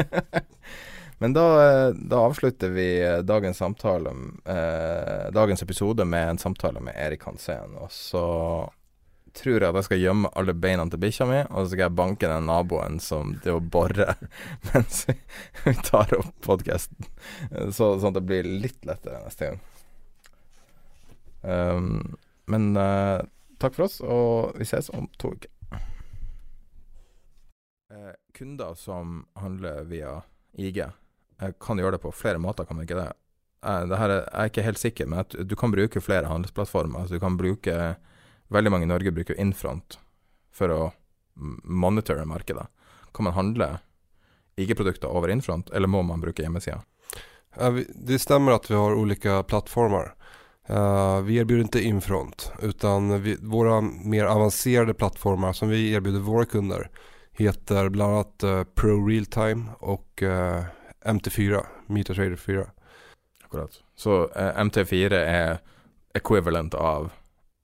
Men 1.20 1.34
da, 1.36 1.46
da 1.92 2.20
avslutter 2.24 2.70
vi 2.72 2.86
eh, 3.04 3.18
dagens 3.28 3.58
samtale 3.60 4.12
eh, 4.48 5.26
Dagens 5.36 5.62
episode 5.62 6.04
med 6.08 6.30
en 6.30 6.38
samtale 6.40 6.80
med 6.80 6.94
Erik 6.96 7.26
Hansen. 7.28 7.74
Og 7.76 7.90
så 7.92 8.22
tror 9.36 9.60
jeg 9.60 9.68
at 9.68 9.76
jeg 9.78 9.84
skal 9.86 10.00
gjemme 10.00 10.30
alle 10.34 10.54
beina 10.58 10.86
til 10.90 10.98
bikkja 11.02 11.26
mi, 11.28 11.42
og 11.50 11.58
så 11.66 11.74
skal 11.74 11.84
jeg 11.84 11.94
banke 11.98 12.30
den 12.30 12.48
naboen 12.48 12.96
som 13.04 13.34
det 13.44 13.52
å 13.54 13.60
bore 13.62 14.14
mens 14.72 15.04
vi, 15.10 15.14
vi 15.66 15.74
tar 15.86 16.14
opp 16.18 16.32
podkasten. 16.46 17.06
Så, 17.70 17.92
sånn 18.00 18.10
at 18.10 18.18
det 18.18 18.24
blir 18.26 18.48
litt 18.48 18.80
lettere 18.88 19.20
neste 19.22 19.50
gang. 19.52 19.60
Um, 21.42 22.16
men 22.50 22.72
uh, 22.76 23.22
takk 23.62 23.76
for 23.76 23.86
oss, 23.86 24.00
og 24.00 24.58
vi 24.58 24.66
ses 24.68 24.90
om 24.94 25.08
to 25.20 25.32
uker. 25.36 25.50
Uh, 27.90 28.12
kunder 28.36 28.74
som 28.78 29.24
handler 29.40 29.86
via 29.90 30.20
IG, 30.58 30.84
uh, 30.84 31.50
kan 31.62 31.80
gjøre 31.80 31.96
det 31.96 32.04
på 32.04 32.14
flere 32.14 32.42
måter, 32.42 32.68
kan 32.68 32.78
man 32.78 32.88
ikke 32.88 33.00
det? 33.00 33.10
Eh, 33.66 33.82
det 33.86 33.98
her 34.00 34.08
er, 34.08 34.22
jeg 34.24 34.40
er 34.40 34.52
ikke 34.52 34.64
helt 34.64 34.80
sikker, 34.80 35.08
men 35.10 35.22
at 35.24 35.36
du 35.36 35.56
kan 35.58 35.72
bruke 35.72 36.00
flere 36.00 36.30
handelsplattformer. 36.30 37.02
Altså, 37.02 37.18
du 37.18 37.24
kan 37.24 37.40
bruke 37.40 37.96
Veldig 38.50 38.70
mange 38.72 38.82
i 38.82 38.90
Norge 38.90 39.12
bruker 39.14 39.36
Infront 39.38 39.94
for 40.50 40.72
å 40.74 40.78
monitore 41.62 42.24
markedet. 42.26 42.64
Kan 43.14 43.28
man 43.28 43.36
handle 43.36 43.68
IG-produkter 44.58 45.06
over 45.06 45.30
Infront, 45.30 45.70
eller 45.70 45.86
må 45.86 46.00
man 46.02 46.18
bruke 46.18 46.42
hjemmesida? 46.42 46.80
Det 47.94 48.18
stemmer 48.18 48.56
at 48.56 48.66
vi 48.66 48.74
har 48.74 48.98
ulike 48.98 49.36
plattformar. 49.46 50.16
Eh, 50.68 51.20
vi 51.20 51.36
erbjuder 51.36 51.62
inte 51.62 51.82
Infront 51.82 52.52
utan 52.62 53.22
vi, 53.22 53.36
våra 53.40 53.80
mer 53.80 54.24
avancerade 54.24 54.94
plattformar 54.94 55.52
som 55.52 55.68
vi 55.68 55.92
erbjuder 55.92 56.20
våra 56.20 56.44
kunder 56.44 56.90
heter 57.32 57.88
bland 57.88 58.14
annat 58.14 58.44
uh, 58.44 58.64
Pro 58.64 59.06
Realtime 59.06 59.64
och 59.78 60.22
uh, 60.22 60.62
MT4, 61.04 61.66
MetaTrader 61.86 62.36
4. 62.36 62.66
Akkurat. 63.44 63.70
Så 63.96 64.30
eh, 64.36 64.54
MT4 64.56 65.12
er 65.14 65.58
equivalent 66.14 66.74
av 66.74 67.12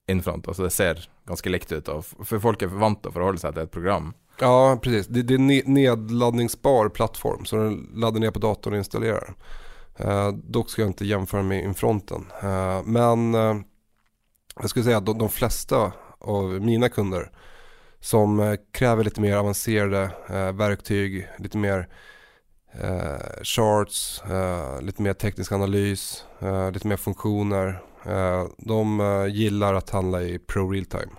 Infront. 0.07 0.47
alltså 0.47 0.63
det 0.63 0.69
ser 0.69 1.09
ganske 1.25 1.49
likt 1.49 1.71
ut, 1.71 1.87
og 1.87 2.05
för 2.05 2.39
folk 2.39 2.61
er 2.61 2.67
vant 2.67 2.99
att 2.99 3.11
å 3.11 3.11
forholde 3.11 3.39
seg 3.39 3.53
til 3.53 3.63
et 3.63 3.71
program. 3.71 4.13
Ja, 4.39 4.79
precis. 4.81 5.07
Det, 5.07 5.21
det 5.21 5.33
är 5.33 5.39
en 5.39 5.51
ne- 5.51 5.67
nedladdningsbar 5.67 6.89
plattform 6.89 7.45
så 7.45 7.55
den 7.55 7.89
laddar 7.95 8.19
ner 8.19 8.31
på 8.31 8.39
datorn 8.39 8.73
och 8.73 8.77
installerar. 8.77 9.33
Eh, 9.97 10.31
dock 10.31 10.69
ska 10.69 10.81
jag 10.81 10.89
inte 10.89 11.05
jämföra 11.05 11.43
med 11.43 11.63
Infronten. 11.63 12.25
Eh, 12.41 12.83
men 12.83 13.35
eh, 13.35 13.55
jag 14.59 14.69
skulle 14.69 14.85
säga 14.85 14.97
att 14.97 15.05
de, 15.05 15.17
de 15.17 15.29
flesta 15.29 15.91
av 16.19 16.43
mina 16.61 16.89
kunder 16.89 17.31
som 17.99 18.57
kräver 18.71 19.03
lite 19.03 19.21
mer 19.21 19.35
avancerade 19.37 20.11
eh, 20.29 20.51
verktyg, 20.51 21.27
lite 21.37 21.57
mer 21.57 21.87
eh, 22.71 23.43
charts, 23.43 24.21
eh, 24.23 24.81
lite 24.81 25.01
mer 25.01 25.13
teknisk 25.13 25.51
analys, 25.51 26.25
eh, 26.39 26.71
lite 26.71 26.87
mer 26.87 26.97
funktioner. 26.97 27.81
Eh, 28.05 28.45
de 28.57 28.99
gillar 29.31 29.73
att 29.73 29.89
handla 29.89 30.21
i 30.21 30.39
Pro 30.39 30.69
Real 30.71 30.85
Time. 30.85 31.11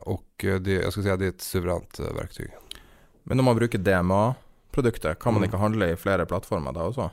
och 0.00 0.24
det, 0.60 0.72
jag 0.72 0.92
skulle 0.92 1.04
säga 1.04 1.16
det 1.16 1.24
är 1.24 1.28
ett 1.28 1.40
suveränt 1.40 2.00
verktyg. 2.00 2.50
Men 3.22 3.38
om 3.38 3.44
man 3.44 3.56
bruker 3.56 3.78
DMA-produkter, 3.78 5.14
kan 5.14 5.32
man 5.34 5.42
Mm. 5.42 5.48
ikke 5.48 5.56
handle 5.56 5.90
i 5.92 5.96
flere 5.96 6.26
plattformer 6.26 6.72
da 6.72 6.80
også? 6.80 7.10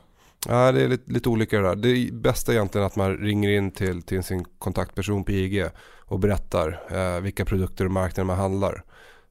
Ja, 0.48 0.72
det 0.72 0.82
är 0.82 0.88
lite, 0.88 1.12
lite 1.12 1.30
olika 1.30 1.62
det 1.62 1.68
där. 1.68 1.76
Det 1.76 2.14
bästa 2.14 2.52
är 2.52 2.56
egentligen 2.56 2.88
att 2.88 2.96
man 2.96 3.18
ringer 3.18 3.50
in 3.50 3.72
till, 3.72 4.02
till 4.02 4.24
sin 4.24 4.46
kontaktperson 4.60 5.24
på 5.24 5.32
IG 5.32 5.66
och 6.06 6.20
berättar 6.20 6.82
eh, 6.92 7.22
vilka 7.22 7.46
produkter 7.46 7.86
och 7.86 7.92
marknader 7.92 8.26
man 8.26 8.38
handlar. 8.38 8.84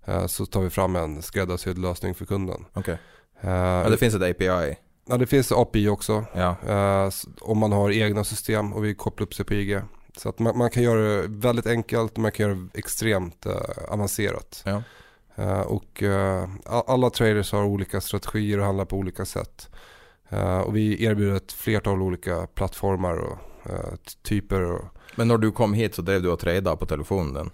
Eh, 0.07 0.27
så 0.27 0.47
tar 0.47 0.61
vi 0.63 0.71
fram 0.71 0.97
en 0.97 1.23
skräddarsydd 1.23 1.79
lösning 1.79 2.15
för 2.15 2.25
kunden. 2.25 2.65
Okay. 2.75 2.97
Eh, 3.41 3.51
Ja, 3.51 3.89
det 3.91 3.97
finnes 3.97 4.15
et 4.15 4.23
API. 4.31 4.77
ja, 5.09 5.17
det 5.17 5.27
finns 5.27 5.53
API 5.53 5.89
också. 5.89 6.25
Ja. 6.35 6.57
Eh, 6.69 7.11
om 7.41 7.59
man 7.59 7.73
har 7.73 7.91
egna 7.91 8.25
system 8.25 8.73
och 8.73 8.85
vi 8.85 8.95
koppla 8.95 9.25
upp 9.27 9.35
sig 9.35 9.45
på 9.47 9.55
IG. 9.55 9.81
Så 10.17 10.29
att 10.29 10.39
man, 10.39 10.59
man 10.59 10.71
kan 10.71 10.83
göra 10.83 11.01
det 11.01 11.25
väldigt 11.29 11.67
enkelt 11.67 12.13
och 12.13 12.19
man 12.19 12.33
kan 12.33 12.47
göra 12.47 12.55
det 12.73 12.79
extremt 12.79 13.47
eh, 13.47 13.53
avancerat. 13.89 14.63
Ja. 14.65 14.83
Eh, 15.37 15.61
och 15.61 16.03
alla 16.87 17.11
traders 17.11 17.53
har 17.53 17.65
olika 17.65 18.01
strategier 18.01 18.59
och 18.59 18.65
handlar 18.65 18.85
på 18.85 18.97
olika 18.97 19.25
sätt. 19.25 19.69
Eh, 20.29 20.59
och 20.61 20.77
vi 20.77 21.05
erbjuder 21.05 21.37
ett 21.37 21.53
flertal 21.53 22.03
olika 22.03 22.47
plattformar 22.47 23.17
och 23.17 23.39
eh, 23.71 23.95
typer. 24.23 24.63
Och, 24.63 24.85
Men 25.17 25.29
når 25.29 25.39
du 25.39 25.53
kom 25.53 25.75
hit, 25.75 25.95
så 25.95 26.03
drev 26.03 26.23
du 26.23 26.29
och 26.31 26.39
trada 26.39 26.77
på 26.77 26.87
telefonen 26.87 27.51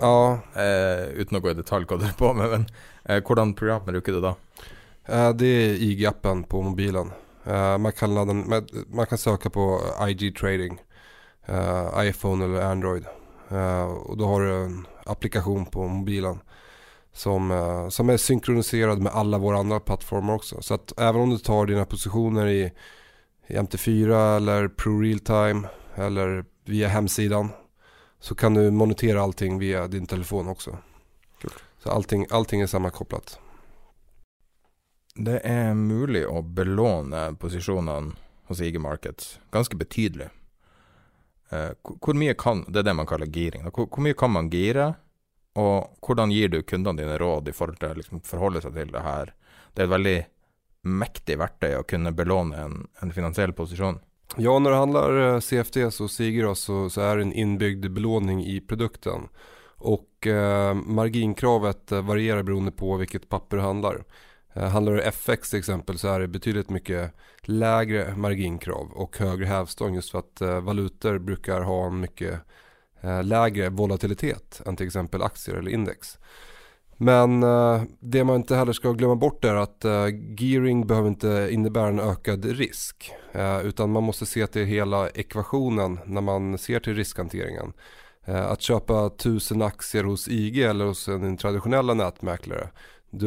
ja, 0.00 0.38
Eh, 0.54 1.04
uten 1.20 1.36
å 1.36 1.40
gå 1.40 1.50
i 1.50 1.54
detalj 1.54 1.84
hva 1.86 1.98
du 2.00 2.06
er 2.08 2.14
på 2.18 2.32
med, 2.34 2.50
men 2.50 2.66
eh, 3.04 3.20
hvordan 3.22 3.54
program 3.54 3.84
bruker 3.86 4.12
du 4.12 4.20
da? 4.20 4.34
eh, 5.04 5.30
det 5.30 5.46
är 5.46 5.74
IG-appen 5.74 6.42
på 6.42 6.62
mobilen. 6.62 7.12
Eh, 7.44 7.78
man, 7.78 7.92
kan 7.92 8.14
ladda, 8.14 8.32
man, 8.32 8.66
man 8.88 9.06
kan 9.06 9.18
söka 9.18 9.50
på 9.50 9.80
IG 10.08 10.36
trading, 10.36 10.78
eh, 11.46 12.08
iPhone 12.08 12.44
eller 12.44 12.62
Android. 12.62 13.04
og 13.50 14.10
och 14.10 14.16
då 14.16 14.26
har 14.26 14.40
du 14.40 14.54
en 14.54 14.86
applikation 15.06 15.66
på 15.66 15.88
mobilen 15.88 16.38
som, 17.12 17.50
eh, 17.50 17.88
som 17.88 18.10
är 18.10 18.16
synkroniserad 18.16 19.00
med 19.02 19.12
alla 19.12 19.38
våra 19.38 19.58
andra 19.58 19.80
plattformar 19.80 20.34
också. 20.34 20.62
Så 20.62 20.74
att 20.74 21.00
även 21.00 21.20
om 21.20 21.30
du 21.30 21.38
tar 21.38 21.66
dina 21.66 21.84
positioner 21.84 22.46
i, 22.46 22.72
i 23.46 23.56
MT4 23.56 24.36
eller 24.36 24.68
Pro 24.68 25.00
Realtime 25.00 25.68
eller 25.94 26.44
via 26.64 26.88
hemsidan 26.88 27.48
så 28.20 28.34
kan 28.34 28.54
du 28.54 28.70
monitera 28.70 29.22
allting 29.22 29.58
via 29.58 29.88
din 29.88 30.06
telefon 30.06 30.48
också. 30.48 30.78
Så 31.82 31.90
allting, 31.90 32.26
allting 32.30 32.60
är 32.60 32.66
sammankopplat. 32.66 33.38
Det 35.14 35.40
er 35.44 35.74
mulig 35.74 36.26
å 36.28 36.42
belåne 36.42 37.34
posisjonene 37.40 38.12
hos 38.46 38.60
IG 38.60 38.78
Markets 38.80 39.38
ganske 39.50 39.76
betydelig. 39.76 40.28
Eh, 41.50 41.70
hvor 41.82 42.14
mye 42.14 42.34
kan 42.34 42.64
Det 42.68 42.78
er 42.78 42.82
det 42.82 42.94
man 42.94 43.06
kaller 43.06 43.26
giring. 43.26 43.62
hvor 43.62 44.00
mye 44.00 44.14
kan 44.14 44.30
man 44.30 44.50
gire, 44.50 44.94
og 45.60 46.06
hvordan 46.06 46.32
gir 46.34 46.50
du 46.52 46.62
kundene 46.62 47.02
dine 47.02 47.18
råd 47.20 47.48
i 47.48 47.54
forhold 47.56 47.80
til 47.80 47.92
å 47.92 47.98
liksom, 47.98 48.22
forholde 48.26 48.62
seg 48.64 48.76
til 48.76 48.92
det 48.94 49.04
her? 49.04 49.34
Det 49.74 49.82
er 49.82 49.88
et 49.88 49.96
veldig 49.96 50.18
mektig 51.00 51.36
verktøy 51.40 51.74
å 51.76 51.86
kunne 51.88 52.12
belåne 52.16 52.62
en, 52.64 52.78
en 53.02 53.12
finansiell 53.12 53.52
posisjon. 53.56 54.00
Ja, 54.36 54.58
når 54.58 54.70
det 54.70 54.76
handlar 54.76 55.40
CFD 55.40 55.90
CFDs 55.90 56.00
och 56.00 56.58
så, 56.58 56.90
så 56.90 57.00
är 57.00 57.16
det 57.16 57.22
en 57.22 57.32
inbyggd 57.32 57.90
belåning 57.90 58.44
i 58.44 58.60
produkten. 58.60 59.28
Och 59.76 60.26
eh, 60.26 60.74
marginkravet 60.74 61.90
varierer 61.90 62.02
varierar 62.02 62.42
beroende 62.42 62.72
på 62.72 62.96
vilket 62.96 63.28
papper 63.28 63.56
det 63.56 63.62
handlar. 63.62 64.04
Eh, 64.54 64.68
handlar 64.68 64.92
det 64.92 65.02
FX 65.02 65.50
till 65.50 65.58
exempel 65.58 65.98
så 65.98 66.08
är 66.08 66.20
det 66.20 66.28
betydligt 66.28 66.70
mycket 66.70 67.14
lägre 67.42 68.16
marginkrav 68.16 68.92
och 68.92 69.18
högre 69.18 69.46
hävstång 69.46 69.94
just 69.94 70.10
för 70.10 70.18
att 70.18 70.40
eh, 70.40 70.60
valutor 70.60 71.18
brukar 71.18 71.60
ha 71.60 71.86
en 71.86 72.04
eh, 72.04 72.38
lägre 73.22 73.68
volatilitet 73.68 74.62
än 74.66 74.76
till 74.76 74.86
exempel 74.86 75.22
aktier 75.22 75.56
eller 75.56 75.70
index. 75.70 76.18
Men 77.02 77.42
eh, 77.42 77.82
det 78.00 78.24
man 78.24 78.36
inte 78.36 78.56
heller 78.56 78.72
ska 78.72 78.92
glömma 78.92 79.16
bort 79.16 79.44
är 79.44 79.54
att 79.54 79.84
eh, 79.84 80.06
gearing 80.38 80.86
behöver 80.86 81.08
inte 81.08 81.48
innebära 81.50 81.88
en 81.88 82.00
ökad 82.00 82.44
risk. 82.44 83.12
Eh, 83.32 83.60
utan 83.60 83.90
man 83.90 84.02
måste 84.02 84.26
se 84.26 84.46
till 84.46 84.66
hela 84.66 85.08
ekvationen 85.08 85.98
när 86.04 86.20
man 86.20 86.58
ser 86.58 86.80
till 86.80 86.94
riskhanteringen. 86.94 87.72
Eh, 88.24 88.46
att 88.46 88.62
köpa 88.62 89.06
1000 89.06 89.62
aktier 89.62 90.04
hos 90.04 90.28
IG 90.28 90.58
eller 90.58 90.84
hos 90.84 91.08
en 91.08 91.36
traditionella 91.36 91.94
nätmäklare. 91.94 92.68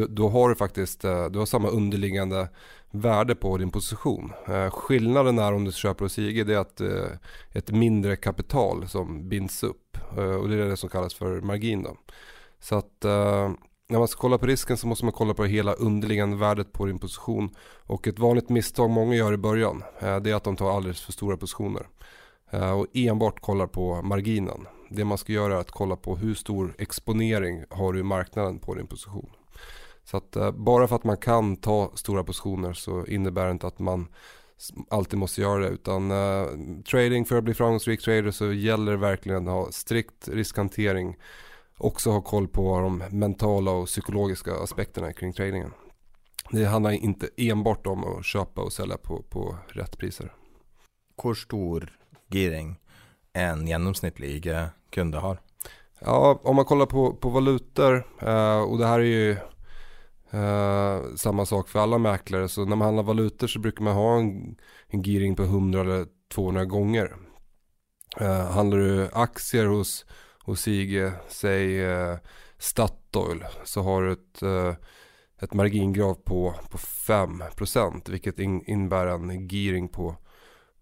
Då 0.08 0.28
har 0.28 0.48
du 0.48 0.54
faktiskt 0.54 1.04
eh, 1.04 1.26
du 1.26 1.38
har 1.38 1.46
samma 1.46 1.68
underliggande 1.68 2.48
värde 2.94 3.34
på 3.34 3.56
din 3.56 3.70
position. 3.70 4.32
Eh, 4.48 4.70
skillnaden 4.70 5.38
är 5.38 5.52
om 5.52 5.64
du 5.64 5.72
köper 5.72 6.04
hos 6.04 6.18
IG 6.18 6.46
det 6.46 6.54
är 6.54 6.58
att 6.58 6.80
eh, 6.80 7.08
ett 7.52 7.70
mindre 7.70 8.16
kapital 8.16 8.88
som 8.88 9.28
binds 9.28 9.62
upp. 9.62 9.98
Eh, 10.16 10.34
och 10.34 10.48
det 10.48 10.54
är 10.54 10.68
det 10.68 10.76
som 10.76 10.88
kallas 10.88 11.14
för 11.14 11.40
margin 11.40 11.82
då. 11.82 11.96
Så 12.60 12.74
att 12.74 13.04
när 13.88 13.98
man 13.98 14.08
ska 14.08 14.20
kolla 14.20 14.38
på 14.38 14.46
risken 14.46 14.76
så 14.76 14.86
måste 14.86 15.04
man 15.04 15.12
kolla 15.12 15.34
på 15.34 15.44
hela 15.44 15.72
underliggande 15.72 16.36
värdet 16.36 16.72
på 16.72 16.86
din 16.86 16.98
position. 16.98 17.50
Och 17.86 18.08
ett 18.08 18.18
vanligt 18.18 18.48
misstag 18.48 18.90
många 18.90 19.14
gör 19.14 19.32
i 19.32 19.36
början 19.36 19.82
det 20.00 20.30
är 20.30 20.34
att 20.34 20.44
de 20.44 20.56
tar 20.56 20.76
alldeles 20.76 21.00
för 21.00 21.12
stora 21.12 21.36
positioner. 21.36 21.86
Och 22.76 22.86
enbart 22.94 23.40
kollar 23.40 23.66
på 23.66 24.02
marginen. 24.02 24.66
Det 24.90 25.04
man 25.04 25.18
ska 25.18 25.32
göra 25.32 25.54
är 25.54 25.60
att 25.60 25.70
kolla 25.70 25.96
på 25.96 26.16
hur 26.16 26.34
stor 26.34 26.74
exponering 26.78 27.64
har 27.70 27.92
du 27.92 28.00
i 28.00 28.02
marknaden 28.02 28.58
på 28.58 28.74
din 28.74 28.86
position. 28.86 29.30
Så 30.04 30.16
att 30.16 30.36
eh, 30.36 30.50
bara 30.50 30.88
för 30.88 30.96
att 30.96 31.04
man 31.04 31.16
kan 31.16 31.56
ta 31.56 31.92
stora 31.94 32.24
positioner 32.24 32.72
så 32.72 33.06
innebär 33.06 33.44
det 33.44 33.50
inte 33.50 33.66
att 33.66 33.78
man 33.78 34.08
alltid 34.90 35.18
måste 35.18 35.40
göra 35.40 35.58
det. 35.60 35.68
Utan 35.68 36.10
uh, 36.10 36.48
trading 36.82 37.24
för 37.24 37.38
att 37.38 37.44
bli 37.44 37.54
framgångsrik 37.54 38.02
trader 38.02 38.30
så 38.30 38.52
gäller 38.52 38.92
det 38.92 38.98
verkligen 38.98 39.48
att 39.48 39.54
ha 39.54 39.72
strikt 39.72 40.28
riskhantering. 40.28 41.16
Också 41.78 42.10
ha 42.10 42.20
koll 42.20 42.48
på 42.48 42.80
de 42.80 43.02
mentala 43.10 43.70
och 43.70 43.86
psykologiska 43.86 44.54
aspekterna 44.54 45.12
kring 45.12 45.32
tradingen. 45.32 45.70
Det 46.50 46.64
handlar 46.64 46.90
inte 46.90 47.28
enbart 47.36 47.86
om 47.86 48.04
att 48.04 48.24
köpa 48.24 48.60
och 48.60 48.72
sälja 48.72 48.96
på, 48.96 49.22
på 49.22 49.56
rätt 49.68 49.98
priser. 49.98 50.32
Hvor 51.22 51.34
stor 51.34 51.92
giring 52.30 52.76
en 53.32 53.66
genomsnittlig 53.66 54.28
IG-kunde 54.28 55.18
har? 55.18 55.40
Ja, 56.00 56.40
om 56.42 56.56
man 56.56 56.64
kollar 56.64 56.86
på, 56.86 57.12
på 57.14 57.28
valutor 57.28 58.06
eh, 58.20 58.60
och 58.60 58.78
det 58.78 58.86
här 58.86 59.00
är 59.00 59.04
ju 59.04 59.36
eh, 60.34 61.14
samma 61.16 61.46
sak 61.46 61.68
för 61.68 61.78
alla 61.78 61.98
mäklare. 61.98 62.48
Så 62.48 62.64
när 62.64 62.76
man 62.76 62.86
handlar 62.86 63.02
valutor 63.02 63.46
så 63.46 63.58
brukar 63.58 63.84
man 63.84 63.94
ha 63.94 64.18
en, 64.18 64.56
en 64.86 65.02
gearing 65.02 65.36
på 65.36 65.42
100 65.42 65.80
eller 65.80 66.06
200 66.34 66.64
gånger. 66.64 67.16
Eh, 68.20 68.50
handlar 68.50 68.78
du 68.78 69.08
aktier 69.12 69.66
hos, 69.66 70.06
hos 70.44 70.68
IG, 70.68 71.10
säg 71.28 71.84
eh, 71.84 72.16
Statoil, 72.58 73.44
så 73.64 73.82
har 73.82 74.02
du 74.02 74.12
ett, 74.12 74.42
eh, 74.42 74.74
ett 75.40 75.54
margingrav 75.54 76.14
på, 76.14 76.54
på 76.70 76.78
5% 76.78 78.10
vilket 78.10 78.38
in, 78.38 78.64
innebär 78.66 79.06
en 79.06 79.48
gearing 79.48 79.88
på 79.88 80.16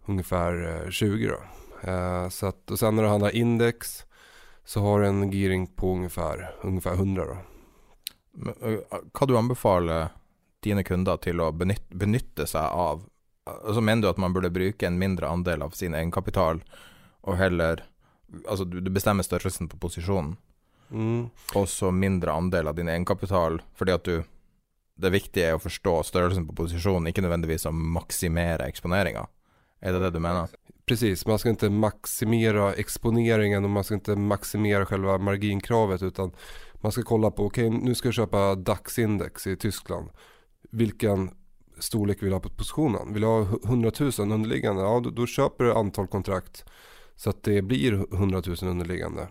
ungefär 0.07 0.83
eh, 0.85 0.91
20 0.91 1.29
då. 1.29 1.39
Så 2.31 2.47
att, 2.47 2.71
och 2.71 2.79
sen 2.79 2.97
när 2.97 3.03
du 3.03 3.09
handlar 3.09 3.37
index 3.37 4.05
så 4.65 4.81
har 4.81 5.01
du 5.01 5.07
en 5.07 5.31
gearing 5.31 5.67
på 5.67 5.93
ungefär, 5.93 6.55
ungefär 6.63 6.93
100 6.93 7.25
då. 7.25 7.37
Hva 8.35 9.27
du 9.29 9.37
anbefaler 9.37 10.11
dine 10.63 10.85
kunder 10.87 11.19
til 11.21 11.41
å 11.43 11.51
benytte, 11.53 11.91
benytte 11.95 12.47
seg 12.47 12.63
av? 12.65 13.03
Altså 13.47 13.83
Mener 13.83 14.03
du 14.03 14.09
at 14.13 14.21
man 14.23 14.33
burde 14.33 14.53
bruke 14.55 14.87
en 14.87 14.99
mindre 14.99 15.29
andel 15.29 15.63
av 15.67 15.75
sin 15.77 15.95
egenkapital, 15.95 16.63
og 17.23 17.37
heller 17.37 17.83
Altså 18.49 18.65
du, 18.65 18.79
du 18.81 18.89
bestemmer 18.89 19.27
størrelsen 19.27 19.69
på 19.69 19.77
posisjonen, 19.77 20.37
Mm. 20.93 21.31
og 21.57 21.69
så 21.69 21.89
mindre 21.93 22.33
andel 22.37 22.69
av 22.69 22.75
din 22.77 22.89
egenkapital, 22.89 23.63
fordi 23.75 23.93
at 23.93 24.05
du 24.05 24.25
Det 25.01 25.11
viktige 25.11 25.47
er 25.49 25.55
å 25.57 25.61
forstå 25.61 26.03
størrelsen 26.05 26.45
på 26.47 26.55
posisjonen, 26.55 27.09
ikke 27.09 27.23
nødvendigvis 27.25 27.65
å 27.67 27.73
maksimere 27.73 28.67
eksponeringa. 28.69 29.27
Er 29.81 29.93
det 29.93 30.01
det 30.03 30.11
du 30.13 30.21
mener? 30.21 30.49
Precis, 30.87 31.27
man 31.27 31.39
ska 31.39 31.49
inte 31.49 31.71
maximera 31.71 32.75
exponeringen 32.75 33.65
och 33.65 33.71
man 33.71 33.85
ska 33.85 33.95
inte 33.95 34.17
maximera 34.17 34.87
själva 34.87 35.19
marginkravet 35.19 36.03
utan 36.03 36.33
man 36.83 36.93
ska 36.93 37.03
kolla 37.03 37.31
på, 37.31 37.47
okej 37.47 37.71
nu 37.71 37.95
ska 37.95 38.09
jag 38.09 38.15
köpa 38.15 38.55
DAX-index 38.55 39.47
i 39.47 39.57
Tyskland. 39.57 40.11
Vilken 40.71 41.31
storlek 41.79 42.23
vill 42.23 42.29
jag 42.29 42.37
ha 42.37 42.41
på 42.41 42.49
positionen? 42.49 43.13
Vill 43.13 43.23
jag 43.23 43.45
ha 43.45 43.59
100 43.65 43.91
000 44.01 44.11
underliggande? 44.19 44.83
Ja, 44.83 45.01
då 45.01 45.27
köper 45.27 45.65
du 45.65 45.73
antal 45.73 46.07
kontrakt 46.07 46.65
så 47.17 47.31
att 47.31 47.43
det 47.43 47.63
blir 47.63 47.93
100 47.93 48.43
000 48.47 48.57
underliggande. 48.63 49.29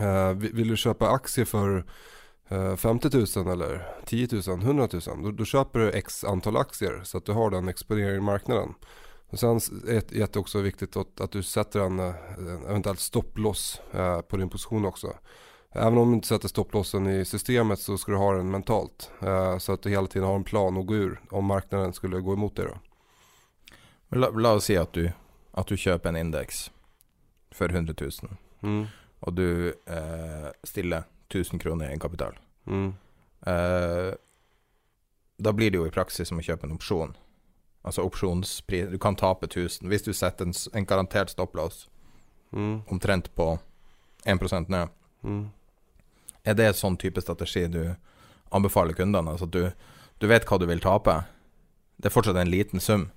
Uh, 0.00 0.32
vill 0.32 0.68
du 0.68 0.76
köpa 0.76 1.10
aktier 1.10 1.44
för 1.44 1.86
uh, 2.52 2.76
50 2.76 3.38
000 3.38 3.52
eller 3.52 3.86
10 4.06 4.28
000, 4.32 4.60
100 4.62 4.88
000? 4.92 5.02
Då, 5.22 5.30
då 5.30 5.44
köper 5.44 5.78
du 5.78 5.90
x 5.90 6.24
antal 6.24 6.56
aktier 6.56 7.00
så 7.04 7.18
att 7.18 7.24
du 7.24 7.32
har 7.32 7.50
den 7.50 7.68
exponeringen 7.68 8.16
i 8.16 8.20
marknaden. 8.20 8.74
Och 9.30 9.38
sen 9.38 9.56
är 9.88 10.02
det 10.10 10.36
også 10.36 10.66
att, 11.00 11.20
att 11.20 11.30
du 11.30 11.42
sätter 11.42 11.80
en, 11.80 11.98
eh, 11.98 12.14
en 12.38 12.64
eventuellt 12.68 13.00
stopploss 13.00 13.80
uh, 13.94 14.20
på 14.20 14.36
din 14.36 14.50
position 14.50 14.84
också. 14.84 15.14
Även 15.72 15.98
om 15.98 16.08
du 16.10 16.14
inte 16.14 16.28
sätter 16.28 16.48
stopplossen 16.48 17.06
i 17.06 17.24
systemet 17.24 17.78
så 17.80 17.98
ska 17.98 18.12
du 18.12 18.18
ha 18.18 18.32
den 18.32 18.50
mentalt. 18.50 19.10
Eh, 19.22 19.58
så 19.58 19.72
att 19.72 19.82
du 19.82 19.90
hela 19.90 20.06
tiden 20.06 20.28
har 20.28 20.36
en 20.36 20.44
plan 20.44 20.76
att 20.78 20.86
gå 20.86 20.94
ur 20.94 21.20
om 21.30 21.44
marknaden 21.44 21.92
skulle 21.92 22.20
gå 22.20 22.32
emot 22.32 22.56
dig 22.56 22.66
då. 22.66 22.78
La, 24.18 24.28
la 24.30 24.52
oss 24.52 24.64
si 24.64 24.76
at 24.76 24.92
du, 24.92 25.12
att 25.52 25.66
du 25.66 25.76
kjøper 25.76 26.08
en 26.08 26.16
index 26.16 26.70
for 27.52 27.68
100 27.68 27.94
000, 28.00 28.10
Mm. 28.62 28.86
og 29.20 29.32
du 29.34 29.68
eh, 29.86 30.50
stiller 30.64 31.02
1000 31.28 31.58
kroner 31.58 31.84
i 31.84 31.88
egenkapital. 31.88 32.38
Mm. 32.66 32.94
Eh, 33.46 34.14
da 35.38 35.52
blir 35.52 35.70
det 35.70 35.76
jo 35.78 35.86
i 35.86 35.90
praksis 35.94 36.28
som 36.28 36.38
å 36.38 36.42
kjøpe 36.42 36.66
en 36.66 36.72
opsjon. 36.76 37.14
Altså 37.82 38.02
opsjonspris 38.04 38.90
Du 38.90 38.98
kan 38.98 39.16
tape 39.16 39.46
1000 39.46 39.88
hvis 39.88 40.02
du 40.04 40.12
setter 40.12 40.44
en, 40.44 40.52
en 40.74 40.86
garantert 40.86 41.30
stopplås 41.30 41.88
Mm. 42.52 42.82
omtrent 42.88 43.34
på 43.34 43.58
1 44.24 44.68
ned. 44.68 44.88
Mm. 45.24 45.50
Er 46.44 46.56
det 46.56 46.72
sånn 46.78 46.98
type 47.00 47.20
strategi 47.22 47.66
du 47.68 47.82
anbefaler 48.54 48.96
kundene? 48.96 49.34
Altså 49.34 49.48
at 49.48 49.54
du, 49.54 49.88
du 50.20 50.28
vet 50.30 50.46
hva 50.48 50.58
du 50.60 50.66
vil 50.70 50.82
tape. 50.82 51.20
Det 52.00 52.10
er 52.10 52.14
fortsatt 52.14 52.38
en 52.40 52.50
liten 52.50 52.80
sum. 52.80 53.08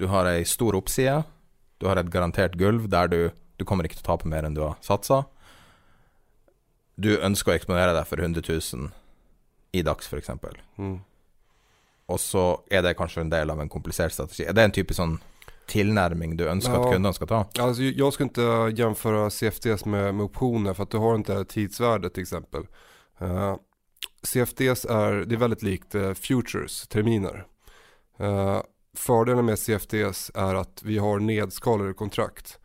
Du 0.00 0.08
har 0.12 0.28
ei 0.28 0.44
stor 0.48 0.76
oppside. 0.76 1.22
Du 1.80 1.88
har 1.88 2.00
et 2.00 2.12
garantert 2.12 2.58
gulv 2.60 2.88
der 2.92 3.08
du, 3.08 3.20
du 3.56 3.64
kommer 3.64 3.88
ikke 3.88 3.98
til 4.00 4.06
å 4.06 4.10
tape 4.12 4.28
mer 4.28 4.44
enn 4.44 4.56
du 4.56 4.62
har 4.66 4.76
satsa. 4.84 5.24
Du 7.00 7.14
ønsker 7.16 7.52
å 7.52 7.56
eksponere 7.56 7.94
deg 7.96 8.08
for 8.08 8.20
100 8.20 8.44
000 8.44 8.90
i 9.72 9.84
dags, 9.86 10.08
f.eks. 10.10 10.34
Mm. 10.76 10.98
Og 12.10 12.18
så 12.20 12.44
er 12.68 12.84
det 12.84 12.96
kanskje 12.98 13.24
en 13.24 13.32
del 13.32 13.52
av 13.52 13.60
en 13.62 13.70
komplisert 13.72 14.12
strategi. 14.12 14.44
Er 14.44 14.56
det 14.56 14.66
en 14.66 14.74
type 14.74 14.96
sånn 14.96 15.16
tilnærming 15.70 16.36
du 16.36 16.44
ønsker 16.48 16.74
Ja. 16.74 16.84
at 16.84 16.92
kundene 16.92 17.14
skal 17.14 17.28
ta? 17.28 17.44
Alltså, 17.58 17.82
jag 17.82 18.12
skulle 18.12 18.28
inte 18.28 18.82
jämföra 18.82 19.30
CFDs 19.30 19.84
med, 19.84 20.14
med 20.14 20.24
optioner 20.24 20.74
för 20.74 20.82
att 20.82 20.90
du 20.90 20.98
har 20.98 21.14
inte 21.14 21.44
tidsvärde 21.44 22.10
till 22.10 22.22
exempel. 22.22 22.66
Eh, 23.20 23.56
CFDs 24.22 24.84
är, 24.84 25.12
det 25.12 25.34
är 25.34 25.38
väldigt 25.38 25.62
likt 25.62 25.94
uh, 25.94 26.14
futures, 26.14 26.88
terminer. 26.88 27.46
Uh, 28.20 28.60
fördelen 28.96 29.46
med 29.46 29.58
CFDs 29.58 30.30
är 30.34 30.54
att 30.54 30.82
vi 30.82 30.98
har 30.98 31.18
nedskalade 31.18 31.94
kontrakt. 31.94 32.58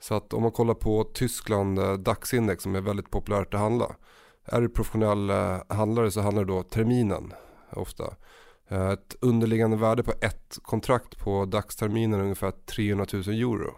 Så 0.00 0.14
att 0.14 0.32
om 0.32 0.42
man 0.42 0.52
kollar 0.52 0.74
på 0.74 1.04
Tyskland 1.14 1.78
uh, 1.78 1.94
DAX-index 1.94 2.62
som 2.62 2.74
är 2.74 2.80
väldigt 2.80 3.10
populärt 3.10 3.54
att 3.54 3.60
handla. 3.60 3.96
Är 4.44 4.60
du 4.60 4.68
professionell 4.68 5.30
handlare 5.68 6.10
så 6.10 6.20
handlar 6.20 6.44
det 6.44 6.52
då 6.52 6.62
terminen 6.62 7.32
ofta. 7.72 8.04
Eh, 8.70 8.90
Ett 8.90 9.16
underliggande 9.20 9.76
värde 9.76 10.02
på 10.02 10.12
ett 10.20 10.58
kontrakt 10.62 11.18
på 11.18 11.44
dagsterminen 11.44 12.20
är 12.20 12.24
ungefär 12.24 12.50
300 12.50 13.06
000 13.12 13.22
euro. 13.28 13.74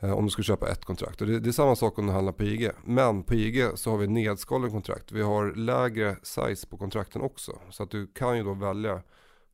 Eh, 0.00 0.10
Om 0.12 0.24
du 0.24 0.30
skulle 0.30 0.44
köpa 0.44 0.70
ett 0.70 0.84
kontrakt. 0.84 1.20
Och 1.20 1.26
det, 1.26 1.40
det 1.40 1.50
är 1.50 1.52
samma 1.52 1.76
sak 1.76 1.98
om 1.98 2.06
du 2.06 2.12
handlar 2.12 2.32
på 2.32 2.44
IG. 2.44 2.70
Men 2.84 3.22
på 3.22 3.34
IG 3.34 3.64
så 3.74 3.90
har 3.90 3.98
vi 3.98 4.06
nedskalen 4.06 4.70
kontrakt. 4.70 5.12
Vi 5.12 5.22
har 5.22 5.54
lägre 5.54 6.16
size 6.22 6.66
på 6.66 6.78
kontrakten 6.78 7.22
också. 7.22 7.58
Så 7.70 7.82
att 7.82 7.90
du 7.90 8.06
kan 8.06 8.36
ju 8.36 8.42
då 8.44 8.54
välja 8.54 9.02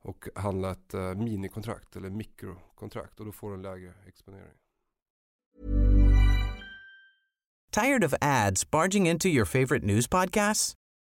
och 0.03 0.29
handla 0.35 0.71
ett 0.71 0.95
eh, 0.95 1.15
minikontrakt 1.15 1.97
eller 1.97 2.11
mikrokontrakt. 2.11 3.21
Och 3.21 3.27
då 3.27 3.33
får 3.33 3.49
du 3.49 3.55
en 3.55 3.63
lägre 3.63 3.93
exponering. 4.07 4.53
Tired 7.73 8.05
of 8.05 8.15
ads 8.21 8.71
barging 8.71 9.09
into 9.09 9.29
your 9.29 9.45
favorite 9.45 9.87
news 9.87 10.09
podcasts? 10.09 10.75